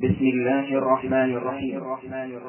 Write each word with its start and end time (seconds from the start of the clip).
بسم 0.00 0.24
الله 0.24 0.78
الرحمن 0.78 1.36
الرحيم. 1.36 1.82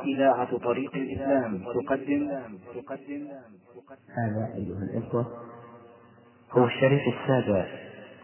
إذاعة 0.06 0.58
طريق 0.58 0.96
الإسلام 0.96 1.58
تقدم. 1.58 2.42
تقدم 2.76 3.28
هذا 4.10 4.54
أيها 4.56 4.84
الإخوة 4.84 5.26
هو 6.52 6.66
الشريط 6.66 7.02
السابع 7.14 7.68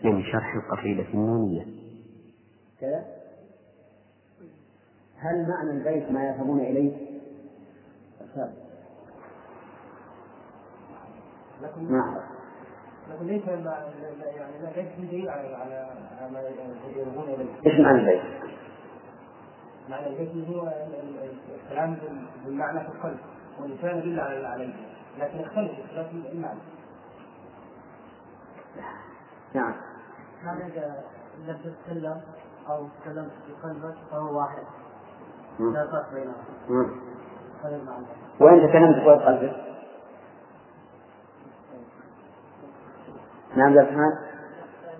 من 0.04 0.24
شرح 0.24 0.56
القصيدة 0.56 1.06
النونية. 1.14 1.66
كذا؟ 2.82 3.06
هل 5.18 5.48
معنى 5.50 5.78
البيت 5.78 6.12
ما 6.12 6.28
يذهبون 6.28 6.60
إليه؟ 6.60 6.98
لكن 11.62 11.92
نعم 11.92 12.16
لكن 13.12 13.26
ليس 13.28 13.48
يعني 13.48 14.76
ليس 14.76 15.10
دليل 15.12 15.30
على 15.30 15.48
على 15.48 16.32
ما 16.32 16.42
يذهبون 16.96 17.30
إليه. 17.30 17.72
إيش 17.72 17.80
معنى 17.80 18.00
البيت؟ 18.00 18.22
معنى 19.90 20.08
البيت 20.08 20.50
هو 20.50 20.74
الكلام 21.66 21.98
بالمعنى 22.46 22.80
في 22.80 22.88
القلب 22.88 23.18
واللسان 23.60 23.98
يدل 23.98 24.20
على 24.20 24.48
عليه. 24.48 24.74
لكن 25.20 25.40
يختلف 25.40 25.80
اختلاف 25.80 26.12
المعنى. 26.12 26.60
نعم. 29.54 29.74
معنى 30.44 30.66
إذا 30.66 31.04
لم 31.48 31.58
تتكلم 31.58 32.22
أو 32.70 32.88
تكلمت 33.02 33.32
في 33.32 33.54
قلبك 33.68 33.96
فهو 34.12 34.38
واحد. 34.38 34.64
لا 35.60 35.88
فرق 35.92 36.14
بينهم 36.14 36.36
مم. 36.70 36.86
هذا 37.64 37.76
المعنى؟ 37.76 38.06
وين 38.40 38.70
تكلمت 38.70 39.04
فوق 39.04 39.26
قلبك؟ 39.26 39.56
نعم 43.56 43.74
يا 43.74 43.82
سبحان 43.84 44.18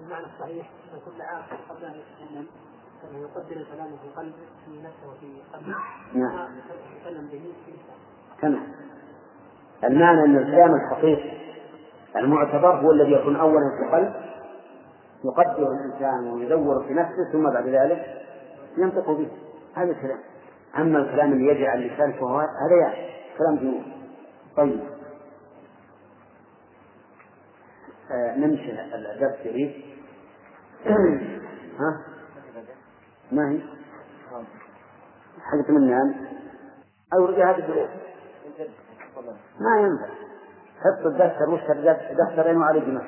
المعنى 0.04 0.26
الصحيح 0.26 0.70
أن 0.94 1.00
كل 1.06 1.22
عاقل 1.22 1.58
قبل 1.70 1.86
أن 1.86 1.94
يتكلم 1.94 2.48
يقدر 3.04 3.66
كلامه 3.74 3.98
في 3.98 4.10
قلبه 4.18 4.36
في 4.66 4.72
نفسه 4.82 5.10
وفي 5.10 5.42
قلبه. 5.54 5.76
نعم. 6.14 6.50
يتكلم 6.98 7.28
به 7.32 7.42
تمام. 8.42 8.64
المعنى 9.84 10.24
أن 10.24 10.38
الكلام 10.38 10.76
الحقيقي 10.76 11.38
المعتبر 12.16 12.76
هو 12.76 12.92
الذي 12.92 13.12
يكون 13.12 13.36
أولا 13.36 13.78
في 13.78 13.86
القلب 13.86 14.14
يقدر 15.26 15.72
الإنسان 15.72 16.32
ويدور 16.32 16.84
في 16.88 16.94
نفسه 16.94 17.32
ثم 17.32 17.44
بعد 17.50 17.68
ذلك 17.68 18.26
ينطق 18.78 19.12
به. 19.12 19.28
هذا 19.76 19.92
الكلام. 19.92 20.20
أما 20.78 21.00
الكلام 21.00 21.34
اللي 21.34 21.48
يجري 21.48 21.68
على 21.68 21.86
اللسان 21.86 22.14
فهو 22.14 22.40
هذا 22.40 22.76
يعني 22.82 23.10
كلام 23.38 23.56
جنون 23.56 23.84
طيب. 24.58 24.80
آه 28.12 28.36
نمشي 28.38 28.72
الدرس 28.96 29.46
يريد 29.46 29.72
ها؟ 31.80 32.17
ما 33.32 33.50
هي؟ 33.52 33.60
حقت 35.42 35.70
من 35.70 35.78
النام 35.78 36.28
أو 37.14 37.26
رجع 37.26 37.52
هذه 37.52 37.60
الدروس. 37.60 37.90
ما 39.60 39.80
ينفع. 39.80 40.14
حط 40.78 41.06
الدفتر 41.06 41.50
وش 41.50 41.62
دفترين 42.12 42.58
وعليه 42.58 42.82
جمع 42.82 43.02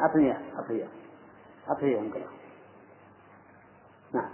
أعطني 0.00 0.24
إياه 0.24 0.40
أعطني 0.56 0.76
إياه 0.76 0.88
أعطني 1.68 1.88
إياه. 1.88 2.28
نعم. 4.14 4.30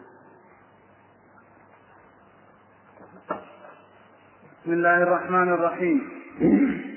بسم 4.63 4.73
الله 4.73 5.03
الرحمن 5.03 5.53
الرحيم. 5.53 6.11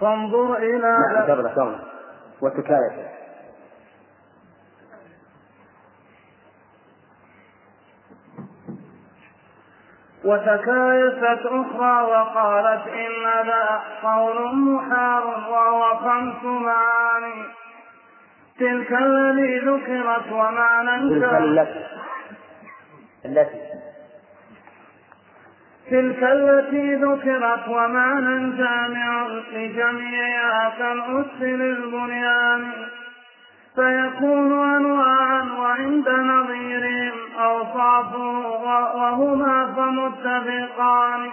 فانظر 0.00 0.56
إلى 0.56 0.98
نعم 1.14 1.93
وتكاية 2.44 3.08
وتكايست 10.24 11.46
أخرى 11.46 12.02
وقالت 12.02 12.88
إن 12.88 13.46
ذا 13.46 13.80
قول 14.02 14.56
محار 14.56 15.24
وهو 15.26 15.96
خمس 15.96 16.44
معاني. 16.44 17.44
تلك 18.58 18.92
الذي 18.92 19.58
ذكرت 19.58 20.32
ومعنى 20.32 21.08
تلك 21.10 21.32
التي 21.34 21.86
التي 23.24 23.58
تلك 25.94 26.22
التي 26.22 26.94
ذكرت 26.94 27.68
ومعنى 27.68 28.56
جامع 28.56 29.26
لجميعها 29.52 30.72
كالأس 30.78 31.40
للبنيان 31.40 32.72
فيكون 33.74 34.74
أنواعا 34.76 35.42
وعند 35.58 36.08
نظيرهم 36.08 37.12
أوصاف 37.38 38.14
وهما 38.94 39.74
فمتفقان. 39.76 41.30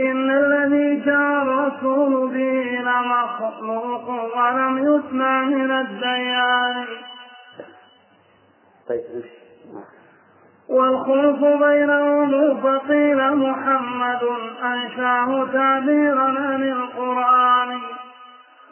إن 0.00 0.30
الذي 0.30 1.00
جاء 1.00 1.42
الرسول 1.42 2.28
به 2.28 2.80
لمخلوق 2.90 4.36
ولم 4.36 4.78
يسمع 4.78 5.42
من 5.42 5.70
الديان. 5.70 6.84
طيب 8.88 9.24
والخلف 10.70 11.44
بينهم 11.64 12.60
فقيل 12.60 13.36
محمد 13.36 14.22
أنشاه 14.62 15.46
تعبيرا 15.52 16.22
عن 16.22 16.62
القرآن. 16.62 17.78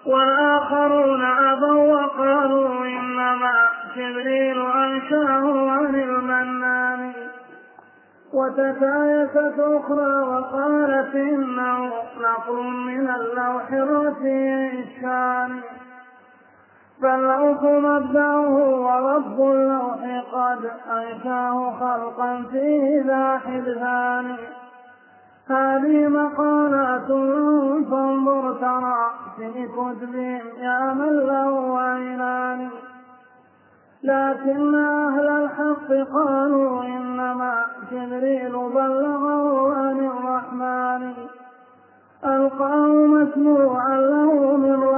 والآخرون 0.07 1.25
أبوا 1.25 1.97
وقالوا 1.97 2.85
إنما 2.85 3.55
جبريل 3.97 4.67
أنشاه 4.67 5.71
عن 5.71 5.95
المنان. 5.95 7.13
وتكايست 8.33 9.59
أخرى 9.59 10.23
وقالت 10.23 11.15
إنه 11.15 11.93
نقل 12.21 12.63
من 12.63 13.11
اللوح 13.11 13.73
الرفيع 13.73 14.73
الشان. 14.73 15.61
فاللوح 17.03 17.63
مبدأه 17.63 18.49
ورب 18.81 19.41
اللوح 19.41 20.25
قد 20.33 20.71
أنشاه 20.91 21.73
خلقا 21.81 22.45
فيه 22.51 23.03
ذا 23.03 23.39
حدثان 23.39 24.37
هذه 25.49 26.09
مقالات 26.09 27.07
فانظر 27.91 28.53
ترى 28.53 29.11
في 29.37 29.67
كتبهم 29.67 30.41
يا 30.61 30.95
من 30.95 31.13
له 31.27 31.81
عينان. 31.81 32.69
لكن 34.03 34.75
أهل 34.75 35.29
الحق 35.29 36.13
قالوا 36.15 36.85
إنما 36.85 37.65
جبريل 37.93 38.53
بلغه 38.53 39.75
عن 39.75 39.99
الرحمن. 40.07 41.13
ألقاه 42.25 42.87
مسموعا 42.87 44.01
له 44.01 44.57
من 44.57 44.83
ربه 44.83 44.98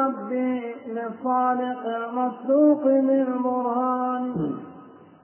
للصادق 1.11 1.87
المصدوق 1.87 2.85
بالبرهان 2.85 4.57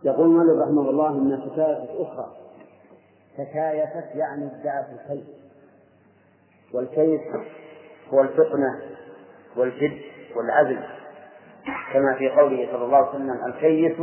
يقول 0.05 0.29
مالك 0.29 0.63
رحمه 0.63 0.91
الله 0.91 1.09
إن 1.09 1.51
تكايفت 1.51 1.91
أخرى. 2.01 2.27
تكايفت 3.39 4.15
يعني 4.15 4.47
ادعت 4.61 4.87
الكيف 4.91 5.27
والكيف 6.75 7.21
هو 8.15 8.21
الفطنة 8.21 8.81
والجد 9.57 10.01
والعزم 10.37 10.81
كما 11.93 12.15
في 12.19 12.31
قوله 12.31 12.69
صلى 12.73 12.85
الله 12.85 12.97
عليه 12.97 13.09
وسلم 13.09 13.45
الكيف 13.47 14.01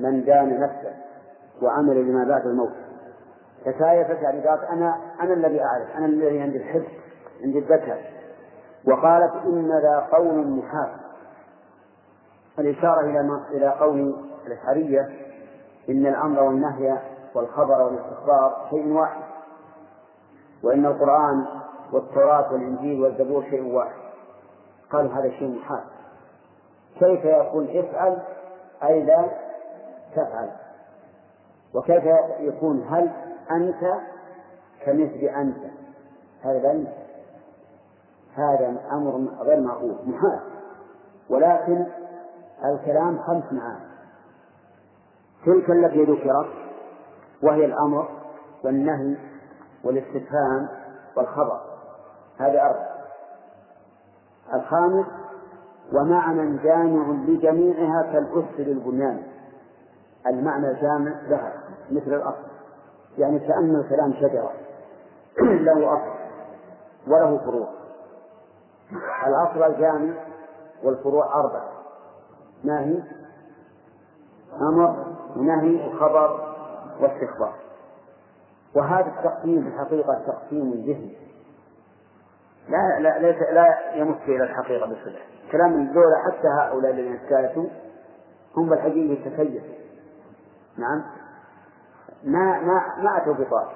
من 0.00 0.24
دان 0.24 0.60
نفسه 0.60 0.94
وعمل 1.62 1.96
لما 1.96 2.24
بعد 2.28 2.46
الموت. 2.46 2.72
تكايفت 3.64 4.22
يعني 4.22 4.48
قالت 4.48 4.62
أنا 4.62 4.96
أنا 5.20 5.34
الذي 5.34 5.60
أعرف 5.62 5.96
أنا 5.96 6.06
الذي 6.06 6.40
عندي 6.40 6.56
الحفظ 6.56 6.92
عندي 7.44 7.58
الذكر. 7.58 7.98
وقالت 8.88 9.32
إن 9.44 9.68
ذا 9.82 10.08
قول 10.12 10.46
محال 10.46 10.90
الإشارة 12.58 13.00
إلى 13.00 13.40
إلى 13.50 13.68
قول 13.68 14.14
الأشعرية 14.46 15.00
إن 15.88 16.06
الأمر 16.06 16.42
والنهي 16.42 16.98
والخبر 17.34 17.82
والاستخبار 17.82 18.66
شيء 18.70 18.92
واحد 18.92 19.22
وإن 20.62 20.86
القرآن 20.86 21.46
والتوراة 21.92 22.52
والإنجيل 22.52 23.02
والزبور 23.02 23.42
شيء 23.42 23.74
واحد. 23.74 24.02
قالوا 24.92 25.10
هذا 25.10 25.30
شيء 25.30 25.58
محال 25.58 25.84
كيف 26.98 27.24
يكون 27.24 27.68
افعل؟ 27.68 28.18
أي 28.84 29.02
لا 29.02 29.24
تفعل. 30.12 30.50
وكيف 31.74 32.04
يكون 32.40 32.86
هل 32.90 33.10
أنت 33.50 33.94
كمثل 34.84 35.18
أنت؟ 35.36 35.72
هذا 36.42 36.58
لا 36.58 36.72
يمكن. 36.72 37.01
هذا 38.36 38.76
أمر 38.92 39.28
غير 39.40 39.60
معقول 39.60 39.96
محال 40.06 40.40
ولكن 41.30 41.86
الكلام 42.64 43.18
خمس 43.18 43.44
معاني. 43.52 43.92
تلك 45.46 45.70
التي 45.70 46.04
ذكرت 46.04 46.50
وهي 47.42 47.64
الأمر 47.64 48.08
والنهي 48.64 49.16
والاستفهام 49.84 50.68
والخبر. 51.16 51.60
هذه 52.38 52.66
أربع 52.66 52.92
الخامس 54.54 55.06
ومعنى 55.92 56.58
جامع 56.58 57.08
لجميعها 57.08 58.12
كالأس 58.12 58.44
للبنيان. 58.58 59.22
المعنى 60.26 60.70
الجامع 60.70 61.12
لها 61.28 61.52
مثل 61.90 62.14
الأصل. 62.14 62.52
يعني 63.18 63.38
كأن 63.38 63.76
الكلام 63.76 64.12
شجرة. 64.12 64.52
له 65.66 65.94
أصل 65.94 66.12
وله 67.06 67.38
فروع. 67.38 67.81
الأصل 69.26 69.62
الجامع 69.62 70.14
والفروع 70.82 71.40
أربعة 71.40 71.68
ما 72.64 72.80
هي؟ 72.80 73.02
أمر 74.60 75.06
ونهي 75.36 75.88
وخبر 75.88 76.54
واستخبار. 77.00 77.54
وهذا 78.74 79.06
التقسيم 79.18 79.66
الحقيقة 79.66 80.22
تقسيم 80.26 80.70
ذهني. 80.70 81.16
لا 82.68 83.00
لا 83.00 83.18
ليس 83.18 83.42
لا 83.52 83.94
يمت 83.94 84.22
إلى 84.22 84.44
الحقيقة 84.44 84.86
بصلة 84.86 85.18
كلام 85.52 85.72
الدولة 85.72 86.16
حتى 86.26 86.48
هؤلاء 86.48 86.90
الذين 86.90 87.16
استاذوا 87.16 87.68
هم 88.56 88.68
بالحقيقة 88.68 89.30
تكيف 89.30 89.62
نعم. 90.76 91.02
ما 92.24 92.60
ما 92.60 93.02
ما 93.02 93.22
أتوا 93.22 93.34
بطاقة 93.34 93.72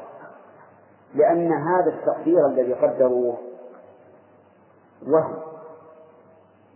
لأن 1.15 1.53
هذا 1.53 1.91
التقدير 1.91 2.47
الذي 2.47 2.75
قدروه 2.75 3.37
وهم. 5.09 5.37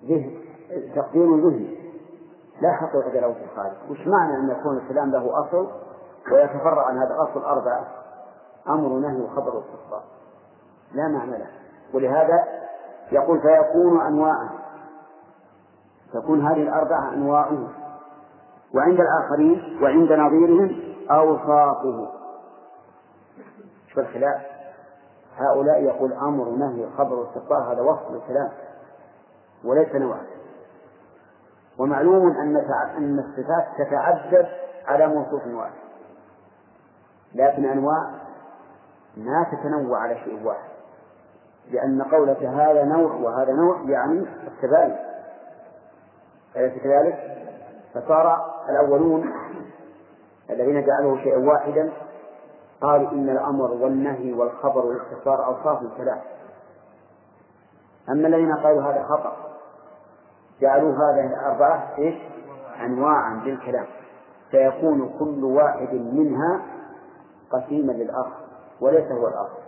ذهن 0.05 0.41
تقدير 0.95 1.37
ذهني 1.37 1.81
لا 2.61 2.73
حقيقة 2.73 3.21
له 3.21 3.33
في 3.33 3.45
الخارج. 3.45 3.91
وش 3.91 4.07
معنى 4.07 4.37
أن 4.37 4.51
يكون 4.51 4.77
الكلام 4.77 5.11
له 5.11 5.41
أصل 5.41 5.71
ويتفرع 6.33 6.87
عن 6.87 6.99
هذا 6.99 7.15
الأصل 7.15 7.45
أربعة؟ 7.45 7.87
أمر 8.69 8.93
ونهي 8.93 9.21
وخبر 9.21 9.57
واستخبار 9.57 10.03
لا 10.93 11.09
معنى 11.09 11.39
له. 11.39 11.47
ولهذا 11.95 12.45
يقول 13.13 13.41
فيكون 13.41 14.01
أنواعا. 14.01 14.49
تكون 16.13 16.47
هذه 16.47 16.63
الأربعة 16.63 17.13
أنواعه 17.13 17.69
وعند 18.75 19.01
الآخرين 19.01 19.79
وعند 19.83 20.13
نظيرهم 20.13 20.95
أوصافه 21.11 22.09
شو 23.95 24.01
الخلاف. 24.01 24.50
هؤلاء 25.41 25.83
يقول 25.83 26.13
أمر 26.13 26.49
ونهي 26.49 26.87
خبر 26.99 27.15
واستخبار 27.15 27.73
هذا 27.73 27.81
وصف 27.81 28.11
الكلام 28.11 28.51
وليس 29.65 29.95
نوعا 29.95 30.27
ومعلوم 31.79 32.31
أن 32.31 32.57
أن 32.97 33.19
الصفات 33.19 33.67
تتعدد 33.79 34.47
على 34.87 35.07
موصوف 35.07 35.47
واحد. 35.47 35.73
لكن 37.35 37.65
أنواع 37.65 38.11
ما 39.17 39.47
تتنوع 39.53 39.99
على 39.99 40.19
شيء 40.25 40.47
واحد. 40.47 40.71
لأن 41.71 42.03
قولك 42.03 42.43
هذا 42.43 42.85
نوع 42.85 43.15
وهذا 43.15 43.53
نوع 43.53 43.81
يعني 43.87 44.27
التباين. 44.47 44.97
أليس 46.57 46.83
كذلك؟ 46.83 47.41
فصار 47.95 48.55
الأولون 48.69 49.33
الذين 50.51 50.87
جعلوه 50.87 51.23
شيئا 51.23 51.39
واحدا 51.39 51.93
قالوا 52.81 53.11
إن 53.13 53.29
الأمر 53.29 53.71
والنهي 53.71 54.33
والخبر 54.33 54.87
والاستخبار 54.87 55.47
أوصاف 55.47 55.83
الكلام. 55.83 56.21
أما 58.09 58.29
الذين 58.29 58.55
قالوا 58.57 58.83
هذا 58.83 59.03
خطأ 59.03 59.37
جعلوا 60.61 60.93
هذه 60.93 61.27
الأربعة 61.27 61.95
إيش؟ 61.99 62.15
أنواعا 62.81 63.35
للكلام. 63.45 63.87
فيكون 64.51 65.19
كل 65.19 65.45
واحد 65.45 65.95
منها 65.95 66.61
قسيما 67.51 67.93
للآخر 67.93 68.41
وليس 68.81 69.13
هو 69.13 69.29
الآخر. 69.29 69.61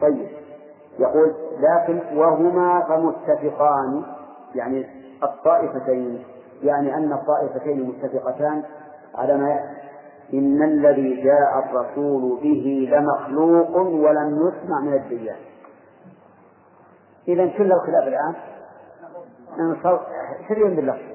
طيب 0.00 0.28
يقول 0.98 1.34
لكن 1.58 2.18
وهما 2.18 2.82
فمتفقان 2.88 4.02
يعني 4.54 4.86
الطائفتين 5.22 6.24
يعني 6.62 6.94
أن 6.94 7.12
الطائفتين 7.12 7.88
متفقتان 7.88 8.62
على 9.14 9.36
ما 9.36 9.50
يأتي. 9.50 9.79
إن 10.34 10.62
الذي 10.62 11.22
جاء 11.22 11.58
الرسول 11.58 12.40
به 12.42 12.88
لمخلوق 12.92 13.76
ولم 13.76 14.48
يسمع 14.48 14.80
من 14.80 14.94
الديان. 14.94 15.36
إذا 17.28 17.46
كل 17.46 17.72
الخلاف 17.72 18.08
الآن. 18.08 18.34
سريا 20.48 20.68
باللفظ. 20.76 21.10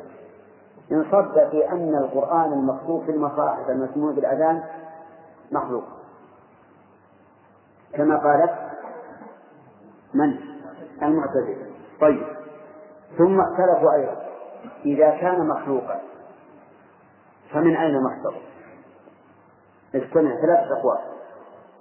انصب 0.91 1.49
في 1.51 1.69
أن 1.71 1.95
القرآن 1.95 2.53
المخلوق 2.53 3.03
في 3.03 3.11
المصاحف 3.11 3.69
المسموع 3.69 4.11
بالأذان 4.11 4.63
مخلوق. 5.51 5.83
كما 7.93 8.17
قالت 8.17 8.51
من؟ 10.13 10.37
المعتزلة. 11.03 11.65
طيب. 12.01 12.23
ثم 13.17 13.41
اختلفوا 13.41 13.93
أيضا. 13.93 14.25
إذا 14.85 15.09
كان 15.09 15.47
مخلوقا 15.47 16.01
فمن 17.51 17.75
أين 17.75 17.95
مصدره؟ 18.03 18.54
اجتمع 19.95 20.41
ثلاثة 20.41 20.79
أقوال. 20.79 20.99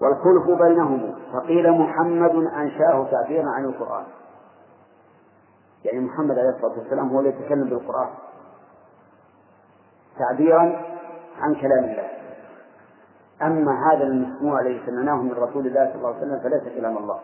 والخلف 0.00 0.62
بينهم 0.62 1.14
فقيل 1.32 1.72
محمد 1.72 2.34
أنشأه 2.34 3.06
تعبيرا 3.11 3.50
عن 3.50 3.64
القرآن. 3.64 4.05
يعني 5.84 6.00
محمد 6.00 6.38
عليه 6.38 6.50
الصلاة 6.50 6.78
والسلام 6.78 7.08
هو 7.08 7.20
الذي 7.20 7.37
يتكلم 7.40 7.69
بالقرآن. 7.69 8.08
تعبيرا 10.19 10.82
عن 11.40 11.55
كلام 11.55 11.84
الله. 11.84 12.08
أما 13.43 13.93
هذا 13.93 14.05
المسموع 14.05 14.60
الذي 14.60 14.82
سمعناه 14.87 15.22
من 15.22 15.32
رسول 15.32 15.67
الله 15.67 15.87
صلى 15.87 15.94
الله 15.94 16.08
عليه 16.08 16.19
وسلم 16.19 16.40
فليس 16.40 16.78
كلام 16.78 16.96
الله. 16.96 17.20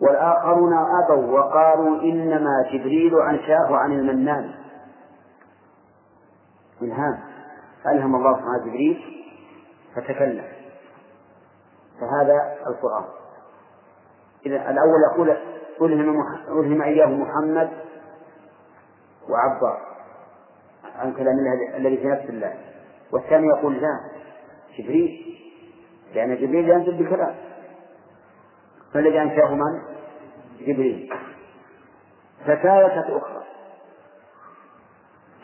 والآخرون 0.00 0.72
أبوا 0.72 1.38
وقالوا 1.40 2.02
إنما 2.02 2.64
جبريل 2.72 3.20
أنشأه 3.20 3.76
عن 3.76 3.92
المنان. 3.92 4.54
إلهام. 6.82 7.20
ألهم 7.86 8.16
الله 8.16 8.32
سبحانه 8.32 8.58
جبريل. 8.58 9.22
فتكلم. 9.96 10.44
فهذا 12.00 12.56
القرآن. 12.66 13.04
إذا 14.46 14.70
الأول 14.70 15.00
يقول 15.12 15.30
ألهم 15.80 16.22
ألهم 16.48 16.82
إياه 16.82 17.06
محمد 17.06 17.70
وعبر 19.28 19.78
عن 20.96 21.12
كلام 21.12 21.38
الله 21.38 21.76
الذي 21.76 21.96
في 21.96 22.06
نفس 22.06 22.24
الله. 22.24 22.54
والثاني 23.12 23.46
يقول 23.46 23.80
لا 23.82 24.00
جبريل. 24.78 25.38
لأن 26.14 26.36
جبريل 26.36 26.68
ينزل 26.68 27.04
بكلام. 27.04 27.34
فالذي 28.94 29.22
أنشأه 29.22 29.54
من؟ 29.54 29.82
جبريل. 30.60 31.12
فكاية 32.46 33.16
أخرى. 33.16 33.42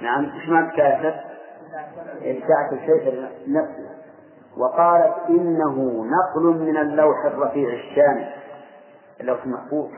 نعم 0.01 0.25
إيش 0.25 0.49
معنى 0.49 0.77
كاية؟ 0.77 1.25
ابتعت 2.23 2.73
الشيء 2.73 3.29
نفسه. 3.49 3.88
وقالت 4.59 5.15
إنه 5.29 6.05
نقل 6.05 6.43
من 6.43 6.77
اللوح 6.77 7.25
الرفيع 7.25 7.69
الشان 7.73 8.29
اللوح 9.21 9.45
المحفوظ. 9.45 9.89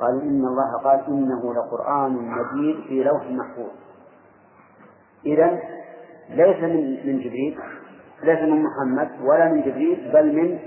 قالوا 0.00 0.22
إن 0.22 0.44
الله 0.46 0.82
قال 0.84 1.04
إنه 1.08 1.54
لقرآن 1.54 2.12
مجيد 2.12 2.84
في 2.88 3.04
لوح 3.04 3.22
محفوظ. 3.30 3.70
إذا 5.26 5.58
ليس 6.30 6.56
من 6.62 7.06
من 7.06 7.18
جبريل 7.20 7.58
ليس 8.22 8.38
من 8.38 8.62
محمد 8.62 9.08
ولا 9.22 9.48
من 9.48 9.60
جبريل 9.60 10.10
بل 10.12 10.36
من 10.36 10.58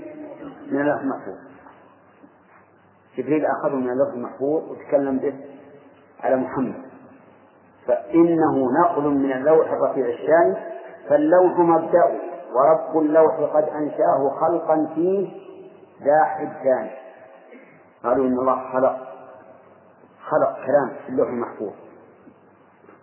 من 0.72 0.80
اللوح 0.80 1.00
المحفوظ. 1.00 1.36
جبريل 3.18 3.46
أخذه 3.46 3.76
من 3.76 3.90
اللوح 3.90 4.08
المحفوظ 4.14 4.70
وتكلم 4.70 5.18
به 5.18 5.34
على 6.20 6.36
محمد. 6.36 6.82
فإنه 7.86 8.68
نقل 8.80 9.02
من 9.02 9.32
اللوح 9.32 9.70
الرفيع 9.72 10.06
الشان 10.06 10.56
فاللوح 11.08 11.58
مبدأ. 11.58 12.29
ورب 12.54 12.98
اللوح 13.02 13.34
قد 13.34 13.68
أنشأه 13.68 14.30
خلقا 14.40 14.92
فيه 14.94 15.28
ذا 16.02 16.24
حدان 16.24 16.90
قالوا 18.04 18.26
إن 18.26 18.38
الله 18.38 18.72
خلق 18.72 18.96
خلق 20.20 20.66
كلام 20.66 20.96
في 21.04 21.08
اللوح 21.08 21.28
المحفوظ. 21.28 21.72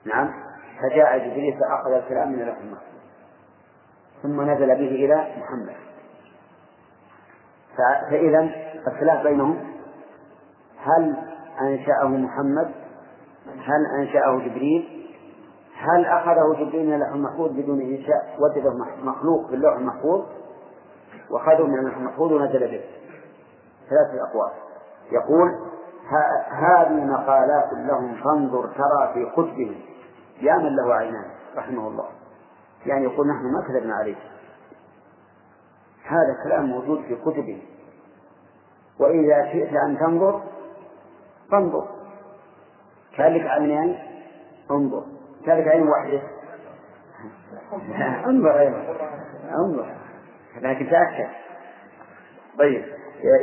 نعم. 0.06 0.34
فجاء 0.82 1.18
جبريل 1.18 1.60
فأخذ 1.60 1.92
الكلام 1.92 2.32
من 2.32 2.42
اللوح 2.42 2.58
المحفوظ. 2.58 2.98
ثم 4.24 4.42
نزل 4.42 4.68
به 4.68 5.06
إلى 5.06 5.28
محمد. 5.38 5.76
فإذا 8.12 8.50
الخلاف 8.88 9.24
بينهم. 9.24 9.58
هل 10.78 11.18
أنشأه 11.62 12.08
محمد؟ 12.08 12.72
هل 13.48 13.86
أنشأه 14.00 14.38
جبريل؟ 14.38 14.97
هل 15.78 16.06
أخذه 16.06 16.54
جبريل 16.54 16.88
من 16.88 16.94
اللوح 16.94 17.10
المحفوظ 17.10 17.52
بدون 17.52 17.82
إنشاء؟ 17.82 18.38
وجده 18.40 18.74
مخلوق 19.04 19.48
في 19.48 19.56
اللوح 19.56 19.76
المحفوظ 19.76 20.26
وأخذه 21.30 21.64
من 21.64 21.80
اللوح 21.80 21.98
المحفوظ 21.98 22.32
ونزل 22.32 22.60
به. 22.60 22.84
ثلاثة 23.90 24.30
أقوال. 24.30 24.52
يقول 25.12 25.50
هذه 26.50 27.06
مقالات 27.06 27.74
لهم 27.74 28.16
فانظر 28.24 28.68
ترى 28.68 29.14
في 29.14 29.32
كتبهم 29.32 29.76
يا 30.42 30.56
من 30.56 30.76
له 30.76 30.94
عينان 30.94 31.26
رحمه 31.56 31.88
الله. 31.88 32.06
يعني 32.86 33.04
يقول 33.04 33.28
نحن 33.28 33.46
ما 33.46 33.68
كذبنا 33.68 33.96
عليه 33.96 34.16
هذا 36.04 36.44
كلام 36.44 36.66
موجود 36.66 37.02
في 37.02 37.16
كتبهم 37.16 37.60
وإذا 39.00 39.52
شئت 39.52 39.74
أن 39.74 39.98
تنظر 39.98 40.42
فانظر. 41.52 41.88
كان 43.18 43.34
لك 43.34 43.48
عينين 43.48 44.00
انظر. 44.72 45.17
كان 45.46 45.58
لك 45.58 45.68
عين 45.68 45.88
واحدة. 45.88 46.22
انظر 48.26 48.60
أيضا. 48.60 48.84
انظر. 49.60 49.96
لكن 50.62 50.90
تأكد. 50.90 51.30
طيب. 52.60 52.86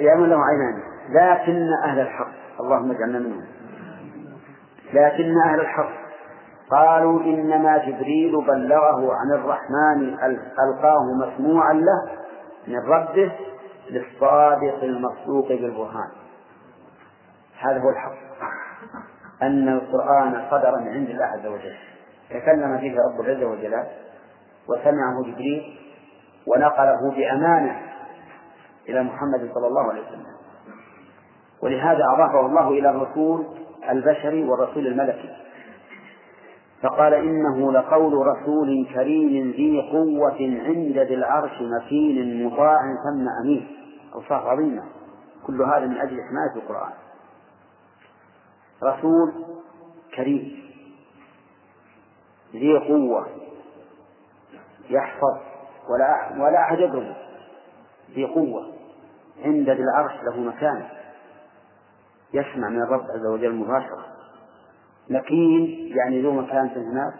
يا 0.00 0.14
من 0.14 0.28
له 0.28 0.44
عينان. 0.44 0.82
لكن 1.08 1.68
أهل 1.84 2.00
الحق. 2.00 2.32
اللهم 2.60 2.90
اجعلنا 2.90 3.18
منهم. 3.18 3.44
لكن 4.92 5.34
أهل 5.46 5.60
الحق. 5.60 6.04
قالوا 6.70 7.20
إنما 7.20 7.78
جبريل 7.78 8.32
بلغه 8.46 9.14
عن 9.14 9.32
الرحمن 9.32 10.18
ألقاه 10.68 11.04
مسموعا 11.26 11.72
له 11.72 12.12
من 12.68 12.78
ربه 12.78 13.32
للصادق 13.90 14.82
المصدوق 14.82 15.48
بالبرهان. 15.48 16.10
هذا 17.58 17.80
هو 17.80 17.90
الحق. 17.90 18.14
أن 19.42 19.68
القرآن 19.68 20.44
صدر 20.50 20.80
من 20.80 20.88
عند 20.88 21.10
الله 21.10 21.24
عز 21.24 21.46
وجل. 21.46 21.74
تكلم 22.30 22.78
فيه 22.78 22.92
رب 22.92 23.20
العزة 23.20 23.46
وجلاله 23.46 23.88
وسمعه 24.68 25.22
جبريل 25.26 25.78
ونقله 26.46 27.10
بأمانة 27.16 27.80
إلى 28.88 29.02
محمد 29.02 29.50
صلى 29.54 29.66
الله 29.66 29.90
عليه 29.90 30.00
وسلم. 30.00 30.26
ولهذا 31.62 32.04
أضافه 32.14 32.46
الله 32.46 32.68
إلى 32.68 32.90
الرسول 32.90 33.46
البشري 33.90 34.44
والرسول 34.44 34.86
الملكي. 34.86 35.36
فقال 36.82 37.14
إنه 37.14 37.72
لقول 37.72 38.26
رسول 38.26 38.86
كريم 38.94 39.50
ذي 39.50 39.90
قوة 39.92 40.60
عند 40.66 40.98
ذي 40.98 41.14
العرش 41.14 41.62
مكين 41.62 42.46
مطاع 42.46 42.80
ثم 42.80 43.26
أمين. 43.42 43.68
أوصاف 44.14 44.46
عظيمة. 44.46 44.82
كل 45.46 45.62
هذا 45.62 45.86
من 45.86 45.96
أجل 45.96 46.20
حماية 46.22 46.62
القرآن. 46.64 46.92
رسول 48.82 49.32
كريم. 50.14 50.64
ذي 52.52 52.78
قوة. 52.78 53.26
يحفظ. 54.90 55.38
ولا 55.88 56.42
ولا 56.44 56.60
أحد 56.60 56.78
يضربه. 56.78 57.16
ذي 58.10 58.24
قوة. 58.24 58.72
عند 59.44 59.70
ذي 59.70 59.82
العرش 59.82 60.12
له 60.22 60.40
مكان. 60.40 60.86
يسمع 62.34 62.68
من 62.68 62.82
الرب 62.82 63.02
عز 63.10 63.26
وجل 63.26 63.54
مباشرة. 63.54 64.06
مكين 65.10 65.92
يعني 65.96 66.22
ذو 66.22 66.32
مكان 66.32 66.68
في 66.68 66.76
الناس 66.76 67.14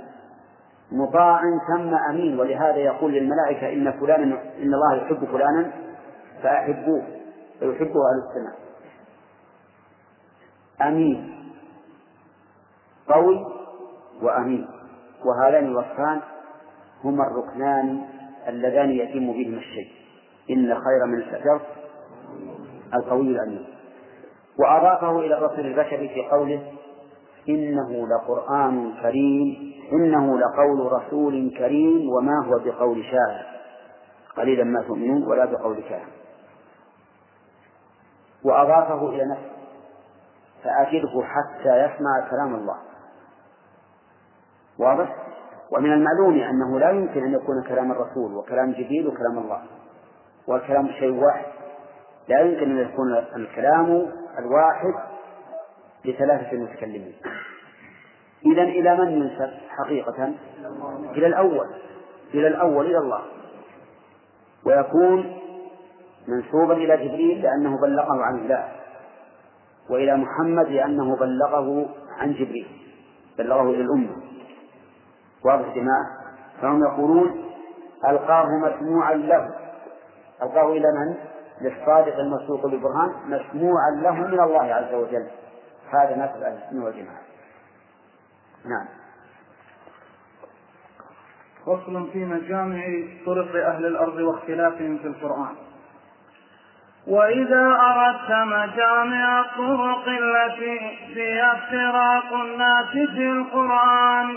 مطاع 0.92 1.40
ثم 1.68 1.94
أمين. 1.94 2.40
ولهذا 2.40 2.76
يقول 2.76 3.12
للملائكة 3.12 3.72
إن 3.72 4.00
فلانا 4.00 4.42
إن 4.58 4.74
الله 4.74 4.94
يحب 4.96 5.24
فلانا 5.24 5.72
فأحبوه. 6.42 7.06
فيحبه 7.60 8.00
أهل 8.10 8.22
السماء. 8.28 8.58
أمين. 10.82 11.33
قوي 13.08 13.46
وأمين. 14.22 14.68
وهذان 15.24 15.64
الوصفان 15.64 16.20
هما 17.04 17.26
الركنان 17.26 18.00
اللذان 18.48 18.90
يتم 18.90 19.32
بهما 19.32 19.58
الشيء. 19.58 19.88
إن 20.50 20.74
خير 20.74 21.06
من 21.06 21.18
الشجر 21.18 21.60
القوي 22.94 23.28
الأمين. 23.28 23.66
وأضافه 24.58 25.18
إلى 25.18 25.38
الرسول 25.38 25.66
البشري 25.66 26.08
في 26.08 26.28
قوله 26.30 26.72
إنه 27.48 28.08
لقرآن 28.08 28.92
كريم 29.02 29.74
إنه 29.92 30.38
لقول 30.38 30.92
رسول 30.92 31.54
كريم 31.58 32.08
وما 32.10 32.46
هو 32.46 32.58
بقول 32.58 33.04
شاعر. 33.04 33.54
قليلا 34.36 34.64
ما 34.64 34.82
تؤمنون 34.82 35.22
ولا 35.22 35.44
بقول 35.44 35.80
كاهن 35.88 36.08
وأضافه 38.44 39.08
إلى 39.08 39.24
نفسه 39.24 39.54
فأجده 40.64 41.22
حتى 41.22 41.84
يسمع 41.84 42.28
كلام 42.30 42.54
الله. 42.54 42.76
واضح؟ 44.78 45.16
ومن 45.72 45.92
المعلوم 45.92 46.40
أنه 46.40 46.78
لا 46.78 46.90
يمكن 46.90 47.24
أن 47.24 47.34
يكون 47.34 47.62
كلام 47.62 47.92
الرسول 47.92 48.34
وكلام 48.34 48.72
جبريل 48.72 49.06
وكلام 49.08 49.38
الله 49.38 49.62
والكلام 50.46 50.88
شيء 50.88 51.24
واحد. 51.24 51.44
لا 52.28 52.40
يمكن 52.40 52.70
أن 52.70 52.78
يكون 52.78 53.14
الكلام 53.36 54.06
الواحد 54.38 54.94
لثلاثة 56.04 56.56
متكلمين. 56.56 57.14
إذا 58.46 58.62
إلى 58.62 58.96
من 58.96 59.12
ينسب 59.12 59.50
حقيقة؟ 59.68 60.32
إلى 61.10 61.26
الأول. 61.26 61.66
إلى 62.34 62.46
الأول 62.46 62.86
إلى 62.86 62.98
الله. 62.98 63.22
ويكون 64.66 65.36
منسوبا 66.28 66.74
إلى 66.74 66.96
جبريل 66.96 67.42
لأنه 67.42 67.80
بلغه 67.80 68.22
عن 68.22 68.38
الله 68.38 68.68
وإلى 69.90 70.16
محمد 70.16 70.68
لأنه 70.68 71.16
بلغه 71.16 71.88
عن 72.18 72.32
جبريل 72.32 72.66
بلغه 73.38 73.70
إلى 73.70 73.80
الأمة. 73.80 74.16
واضح 75.44 75.74
جماعة 75.74 76.06
فهم 76.62 76.84
يقولون 76.84 77.44
ألقاه 78.08 78.46
مسموعا 78.46 79.14
له. 79.14 79.50
ألقاه 80.42 80.72
إلى 80.72 80.86
من؟ 80.92 81.14
للصادق 81.60 82.18
المسوق 82.18 82.66
بالبرهان 82.66 83.12
مسموعا 83.26 83.90
له 84.02 84.14
من 84.14 84.40
الله 84.40 84.74
عز 84.74 84.94
وجل. 84.94 85.26
هذا 85.90 86.16
نسب 86.16 86.42
أهل 86.42 86.58
السنة 86.66 86.84
والجماعة. 86.84 87.22
نعم. 88.64 88.86
فصل 91.66 92.10
في 92.12 92.24
مجامع 92.24 92.84
طرق 93.26 93.66
أهل 93.66 93.86
الأرض 93.86 94.14
واختلافهم 94.14 94.98
في 94.98 95.06
القرآن. 95.06 95.54
وإذا 97.06 97.66
أردت 97.66 98.30
مجامع 98.30 99.40
الطرق 99.40 100.08
التي 100.08 100.98
فيها 101.14 101.52
افتراق 101.52 102.32
الناس 102.32 102.90
في 102.92 103.30
القرآن 103.30 104.34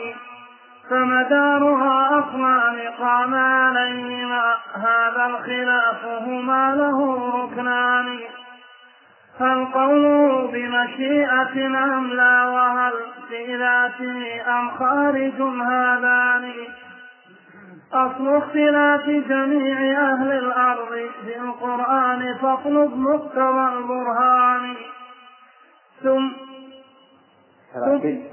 فمدارها 0.90 2.20
أصلان 2.20 2.80
قام 3.00 3.36
عليهما 3.36 4.56
هذا 4.74 5.26
الخلاف 5.26 6.06
هما 6.06 6.76
له 6.76 7.30
ركنان. 7.44 8.20
هل 9.40 9.66
قوله 9.66 10.48
بمشيئة 10.48 11.68
أم 11.68 12.08
لا 12.08 12.50
وهل 12.50 12.94
في 13.30 13.58
ذاته 13.58 14.42
أم 14.60 14.70
خارج 14.70 15.42
هذان؟ 15.42 16.52
أصل 17.94 18.36
اختلاف 18.36 19.06
جميع 19.10 20.02
أهل 20.12 20.32
الأرض 20.32 21.10
في 21.26 21.38
القرآن 21.38 22.38
فاطلب 22.42 22.98
مقتضى 22.98 23.78
البرهان 23.78 24.76
ثم 26.04 26.30
في 28.02 28.24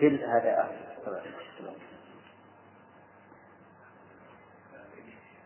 في 0.00 0.24
هذا 0.24 0.68